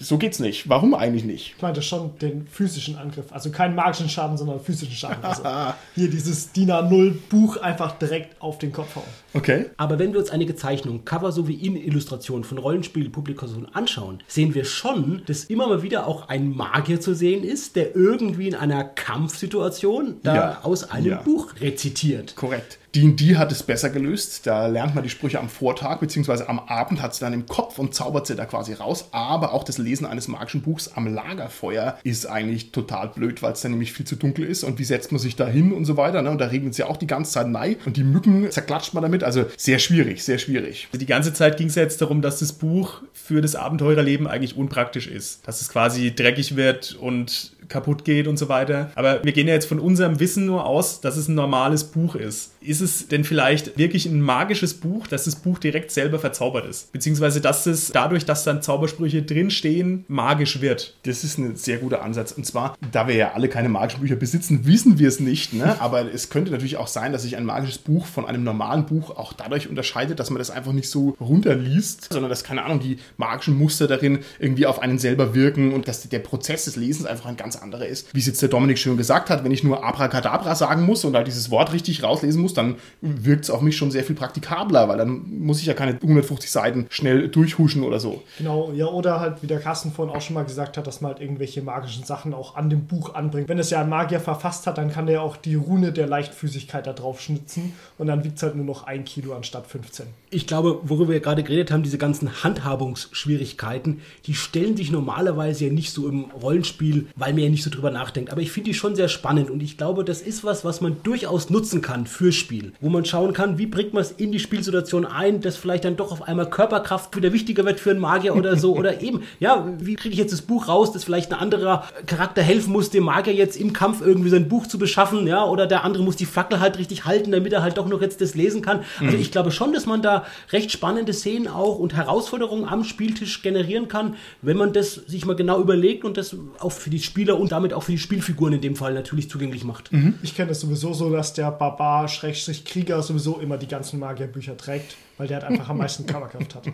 So 0.00 0.16
geht's 0.16 0.38
nicht. 0.38 0.68
Warum 0.68 0.94
eigentlich 0.94 1.24
nicht? 1.24 1.54
Ich 1.56 1.62
meinte 1.62 1.82
schon 1.82 2.16
den 2.18 2.46
physischen 2.46 2.96
Angriff. 2.96 3.26
Also 3.32 3.50
keinen 3.50 3.74
magischen 3.74 4.08
Schaden, 4.08 4.36
sondern 4.36 4.60
physischen 4.60 4.94
Schaden. 4.94 5.24
Also 5.24 5.42
hier 5.96 6.08
dieses 6.08 6.52
DIN 6.52 6.70
A0 6.70 7.14
Buch 7.28 7.56
einfach 7.56 7.98
direkt 7.98 8.40
auf 8.40 8.58
den 8.58 8.72
Kopf 8.72 8.94
hauen. 8.96 9.04
Okay. 9.34 9.66
Aber 9.76 9.98
wenn 9.98 10.12
wir 10.12 10.20
uns 10.20 10.30
einige 10.30 10.54
Zeichnungen, 10.54 11.04
Cover 11.04 11.32
sowie 11.32 11.54
Innenillustrationen 11.54 12.44
von 12.44 12.58
Rollenspielpublikationen 12.58 13.74
anschauen, 13.74 14.22
sehen 14.28 14.54
wir 14.54 14.64
schon, 14.64 15.22
dass 15.26 15.44
immer 15.44 15.66
mal 15.66 15.82
wieder 15.82 16.06
auch 16.06 16.28
ein 16.28 16.50
Magier 16.50 17.00
zu 17.00 17.14
sehen 17.14 17.42
ist, 17.44 17.74
der 17.76 17.96
irgendwie 17.96 18.48
in 18.48 18.54
einer 18.54 18.84
Kampfsituation 18.84 20.16
da 20.22 20.34
Ja. 20.34 20.58
aus 20.62 20.90
einem 20.90 21.06
Ja. 21.06 21.22
Buch 21.22 21.54
rezitiert. 21.60 22.34
Korrekt. 22.36 22.78
D&D 22.94 23.36
hat 23.36 23.52
es 23.52 23.62
besser 23.62 23.90
gelöst. 23.90 24.46
Da 24.46 24.66
lernt 24.66 24.94
man 24.94 25.04
die 25.04 25.10
Sprüche 25.10 25.38
am 25.38 25.48
Vortag 25.48 26.00
bzw. 26.00 26.44
am 26.44 26.58
Abend, 26.58 27.02
hat 27.02 27.14
sie 27.14 27.20
dann 27.20 27.32
im 27.32 27.46
Kopf 27.46 27.78
und 27.78 27.94
zaubert 27.94 28.26
sie 28.26 28.34
da 28.34 28.46
quasi 28.46 28.72
raus. 28.72 29.08
Aber 29.12 29.52
auch 29.52 29.64
das 29.64 29.78
Lesen 29.78 30.06
eines 30.06 30.28
magischen 30.28 30.62
Buchs 30.62 30.88
am 30.94 31.06
Lagerfeuer 31.06 31.98
ist 32.02 32.26
eigentlich 32.26 32.72
total 32.72 33.08
blöd, 33.08 33.42
weil 33.42 33.52
es 33.52 33.60
dann 33.60 33.72
nämlich 33.72 33.92
viel 33.92 34.06
zu 34.06 34.16
dunkel 34.16 34.44
ist. 34.44 34.64
Und 34.64 34.78
wie 34.78 34.84
setzt 34.84 35.12
man 35.12 35.18
sich 35.18 35.36
da 35.36 35.46
hin 35.46 35.72
und 35.72 35.84
so 35.84 35.96
weiter. 35.96 36.22
Ne? 36.22 36.30
Und 36.30 36.40
da 36.40 36.46
regnet 36.46 36.72
es 36.72 36.78
ja 36.78 36.86
auch 36.86 36.96
die 36.96 37.06
ganze 37.06 37.32
Zeit 37.32 37.48
nein. 37.48 37.76
Und 37.84 37.96
die 37.96 38.04
Mücken 38.04 38.50
zerklatscht 38.50 38.94
man 38.94 39.02
damit. 39.02 39.22
Also 39.22 39.44
sehr 39.56 39.78
schwierig, 39.78 40.24
sehr 40.24 40.38
schwierig. 40.38 40.88
Die 40.92 41.06
ganze 41.06 41.32
Zeit 41.34 41.58
ging 41.58 41.68
es 41.68 41.74
ja 41.74 41.82
jetzt 41.82 42.00
darum, 42.00 42.22
dass 42.22 42.38
das 42.38 42.52
Buch 42.52 43.02
für 43.12 43.42
das 43.42 43.54
Abenteurerleben 43.54 44.26
eigentlich 44.26 44.56
unpraktisch 44.56 45.06
ist. 45.06 45.46
Dass 45.46 45.60
es 45.60 45.68
quasi 45.68 46.14
dreckig 46.14 46.56
wird 46.56 46.94
und 46.94 47.52
kaputt 47.68 48.04
geht 48.04 48.26
und 48.26 48.36
so 48.36 48.48
weiter. 48.48 48.90
Aber 48.94 49.22
wir 49.24 49.32
gehen 49.32 49.48
ja 49.48 49.54
jetzt 49.54 49.66
von 49.66 49.78
unserem 49.78 50.20
Wissen 50.20 50.46
nur 50.46 50.66
aus, 50.66 51.00
dass 51.00 51.16
es 51.16 51.28
ein 51.28 51.34
normales 51.34 51.84
Buch 51.84 52.14
ist. 52.14 52.52
Ist 52.60 52.80
es 52.80 53.08
denn 53.08 53.24
vielleicht 53.24 53.78
wirklich 53.78 54.06
ein 54.06 54.20
magisches 54.20 54.74
Buch, 54.74 55.06
dass 55.06 55.24
das 55.24 55.36
Buch 55.36 55.58
direkt 55.58 55.90
selber 55.90 56.18
verzaubert 56.18 56.66
ist? 56.66 56.92
Beziehungsweise, 56.92 57.40
dass 57.40 57.66
es 57.66 57.90
dadurch, 57.92 58.24
dass 58.24 58.44
dann 58.44 58.62
Zaubersprüche 58.62 59.22
drinstehen, 59.22 60.04
magisch 60.08 60.60
wird? 60.60 60.96
Das 61.04 61.24
ist 61.24 61.38
ein 61.38 61.56
sehr 61.56 61.78
guter 61.78 62.02
Ansatz. 62.02 62.32
Und 62.32 62.44
zwar, 62.44 62.76
da 62.92 63.06
wir 63.06 63.14
ja 63.14 63.32
alle 63.32 63.48
keine 63.48 63.68
magischen 63.68 64.00
Bücher 64.00 64.16
besitzen, 64.16 64.66
wissen 64.66 64.98
wir 64.98 65.08
es 65.08 65.20
nicht. 65.20 65.52
Ne? 65.52 65.76
Aber 65.80 66.12
es 66.12 66.30
könnte 66.30 66.50
natürlich 66.50 66.76
auch 66.76 66.88
sein, 66.88 67.12
dass 67.12 67.22
sich 67.22 67.36
ein 67.36 67.44
magisches 67.44 67.78
Buch 67.78 68.06
von 68.06 68.26
einem 68.26 68.44
normalen 68.44 68.86
Buch 68.86 69.10
auch 69.10 69.32
dadurch 69.32 69.68
unterscheidet, 69.68 70.18
dass 70.18 70.30
man 70.30 70.38
das 70.38 70.50
einfach 70.50 70.72
nicht 70.72 70.90
so 70.90 71.16
runterliest, 71.20 72.12
sondern 72.12 72.30
dass, 72.30 72.44
keine 72.44 72.64
Ahnung, 72.64 72.80
die 72.80 72.98
magischen 73.16 73.56
Muster 73.56 73.86
darin 73.86 74.20
irgendwie 74.38 74.66
auf 74.66 74.80
einen 74.80 74.98
selber 74.98 75.34
wirken 75.34 75.72
und 75.72 75.88
dass 75.88 76.08
der 76.08 76.18
Prozess 76.18 76.64
des 76.64 76.76
Lesens 76.76 77.06
einfach 77.06 77.26
ein 77.26 77.36
ganz 77.36 77.57
andere 77.62 77.86
ist. 77.86 78.14
Wie 78.14 78.20
es 78.20 78.26
jetzt 78.26 78.42
der 78.42 78.48
Dominik 78.48 78.78
schön 78.78 78.96
gesagt 78.96 79.30
hat, 79.30 79.44
wenn 79.44 79.52
ich 79.52 79.64
nur 79.64 79.84
Abracadabra 79.84 80.54
sagen 80.54 80.84
muss 80.84 81.04
und 81.04 81.12
da 81.12 81.22
dieses 81.22 81.50
Wort 81.50 81.72
richtig 81.72 82.02
rauslesen 82.02 82.40
muss, 82.40 82.54
dann 82.54 82.76
wirkt 83.00 83.44
es 83.44 83.50
auf 83.50 83.60
mich 83.60 83.76
schon 83.76 83.90
sehr 83.90 84.04
viel 84.04 84.16
praktikabler, 84.16 84.88
weil 84.88 84.98
dann 84.98 85.22
muss 85.38 85.60
ich 85.60 85.66
ja 85.66 85.74
keine 85.74 85.94
150 85.94 86.50
Seiten 86.50 86.86
schnell 86.90 87.28
durchhuschen 87.28 87.82
oder 87.82 88.00
so. 88.00 88.22
Genau, 88.38 88.72
ja, 88.72 88.86
oder 88.86 89.20
halt, 89.20 89.42
wie 89.42 89.46
der 89.46 89.60
Carsten 89.60 89.92
vorhin 89.92 90.14
auch 90.14 90.22
schon 90.22 90.34
mal 90.34 90.44
gesagt 90.44 90.76
hat, 90.76 90.86
dass 90.86 91.00
man 91.00 91.12
halt 91.12 91.22
irgendwelche 91.22 91.62
magischen 91.62 92.04
Sachen 92.04 92.34
auch 92.34 92.56
an 92.56 92.70
dem 92.70 92.86
Buch 92.86 93.14
anbringt. 93.14 93.48
Wenn 93.48 93.58
es 93.58 93.70
ja 93.70 93.80
ein 93.80 93.88
Magier 93.88 94.20
verfasst 94.20 94.66
hat, 94.66 94.78
dann 94.78 94.90
kann 94.90 95.06
der 95.06 95.16
ja 95.16 95.20
auch 95.20 95.36
die 95.36 95.54
Rune 95.54 95.92
der 95.92 96.06
Leichtfüßigkeit 96.06 96.86
da 96.86 96.92
drauf 96.92 97.20
schnitzen 97.20 97.72
und 97.98 98.06
dann 98.06 98.24
wiegt 98.24 98.36
es 98.36 98.42
halt 98.42 98.56
nur 98.56 98.64
noch 98.64 98.86
ein 98.86 99.04
Kilo 99.04 99.34
anstatt 99.34 99.66
15. 99.66 100.06
Ich 100.30 100.46
glaube, 100.46 100.80
worüber 100.82 101.12
wir 101.12 101.20
gerade 101.20 101.42
geredet 101.42 101.70
haben, 101.70 101.82
diese 101.82 101.98
ganzen 101.98 102.42
Handhabungsschwierigkeiten, 102.42 104.00
die 104.26 104.34
stellen 104.34 104.76
sich 104.76 104.90
normalerweise 104.90 105.66
ja 105.66 105.72
nicht 105.72 105.92
so 105.92 106.08
im 106.08 106.30
Rollenspiel, 106.30 107.06
weil 107.16 107.32
man 107.32 107.42
ja 107.48 107.50
nicht 107.50 107.64
so 107.64 107.70
drüber 107.70 107.90
nachdenkt. 107.90 108.30
Aber 108.30 108.40
ich 108.40 108.52
finde 108.52 108.70
die 108.70 108.74
schon 108.74 108.94
sehr 108.94 109.08
spannend 109.08 109.50
und 109.50 109.62
ich 109.62 109.76
glaube, 109.76 110.04
das 110.04 110.20
ist 110.20 110.44
was, 110.44 110.64
was 110.64 110.80
man 110.80 110.96
durchaus 111.02 111.50
nutzen 111.50 111.82
kann 111.82 112.06
fürs 112.06 112.34
Spiel. 112.34 112.72
Wo 112.80 112.88
man 112.88 113.04
schauen 113.04 113.32
kann, 113.32 113.58
wie 113.58 113.66
bringt 113.66 113.94
man 113.94 114.02
es 114.02 114.12
in 114.12 114.32
die 114.32 114.38
Spielsituation 114.38 115.04
ein, 115.04 115.40
dass 115.40 115.56
vielleicht 115.56 115.84
dann 115.84 115.96
doch 115.96 116.12
auf 116.12 116.22
einmal 116.22 116.48
Körperkraft 116.48 117.16
wieder 117.16 117.32
wichtiger 117.32 117.64
wird 117.64 117.80
für 117.80 117.90
einen 117.90 118.00
Magier 118.00 118.36
oder 118.36 118.56
so. 118.56 118.76
oder 118.76 119.00
eben, 119.02 119.22
ja, 119.40 119.66
wie 119.78 119.96
kriege 119.96 120.12
ich 120.12 120.18
jetzt 120.18 120.32
das 120.32 120.42
Buch 120.42 120.68
raus, 120.68 120.92
dass 120.92 121.04
vielleicht 121.04 121.32
ein 121.32 121.38
anderer 121.38 121.84
Charakter 122.06 122.42
helfen 122.42 122.72
muss, 122.72 122.90
dem 122.90 123.04
Magier 123.04 123.34
jetzt 123.34 123.56
im 123.56 123.72
Kampf 123.72 124.00
irgendwie 124.00 124.30
sein 124.30 124.48
Buch 124.48 124.66
zu 124.66 124.78
beschaffen, 124.78 125.26
ja, 125.26 125.44
oder 125.44 125.66
der 125.66 125.84
andere 125.84 126.02
muss 126.02 126.16
die 126.16 126.26
Fackel 126.26 126.60
halt 126.60 126.78
richtig 126.78 127.04
halten, 127.04 127.32
damit 127.32 127.52
er 127.52 127.62
halt 127.62 127.78
doch 127.78 127.88
noch 127.88 128.00
jetzt 128.00 128.20
das 128.20 128.34
lesen 128.34 128.62
kann. 128.62 128.80
Also 129.00 129.16
mhm. 129.16 129.22
ich 129.22 129.32
glaube 129.32 129.50
schon, 129.50 129.72
dass 129.72 129.86
man 129.86 130.02
da 130.02 130.26
recht 130.52 130.70
spannende 130.70 131.12
Szenen 131.12 131.48
auch 131.48 131.78
und 131.78 131.94
Herausforderungen 131.94 132.64
am 132.64 132.84
Spieltisch 132.84 133.42
generieren 133.42 133.88
kann, 133.88 134.16
wenn 134.42 134.56
man 134.56 134.72
das 134.72 134.94
sich 134.94 135.24
mal 135.24 135.36
genau 135.36 135.60
überlegt 135.60 136.04
und 136.04 136.16
das 136.16 136.36
auch 136.58 136.72
für 136.72 136.90
die 136.90 137.00
Spieler 137.00 137.37
und 137.38 137.52
damit 137.52 137.72
auch 137.72 137.82
für 137.82 137.92
die 137.92 137.98
Spielfiguren 137.98 138.54
in 138.54 138.60
dem 138.60 138.76
Fall 138.76 138.94
natürlich 138.94 139.30
zugänglich 139.30 139.64
macht. 139.64 139.92
Mhm. 139.92 140.14
Ich 140.22 140.34
kenne 140.34 140.48
das 140.48 140.60
sowieso 140.60 140.92
so, 140.92 141.10
dass 141.10 141.32
der 141.32 141.50
Barbar-Krieger 141.50 143.02
sowieso 143.02 143.38
immer 143.38 143.56
die 143.56 143.68
ganzen 143.68 143.98
Magierbücher 143.98 144.56
trägt, 144.56 144.96
weil 145.16 145.26
der 145.26 145.40
halt 145.40 145.52
einfach 145.52 145.68
am 145.68 145.78
meisten 145.78 146.06
Coverkraft 146.06 146.54
hat. 146.54 146.64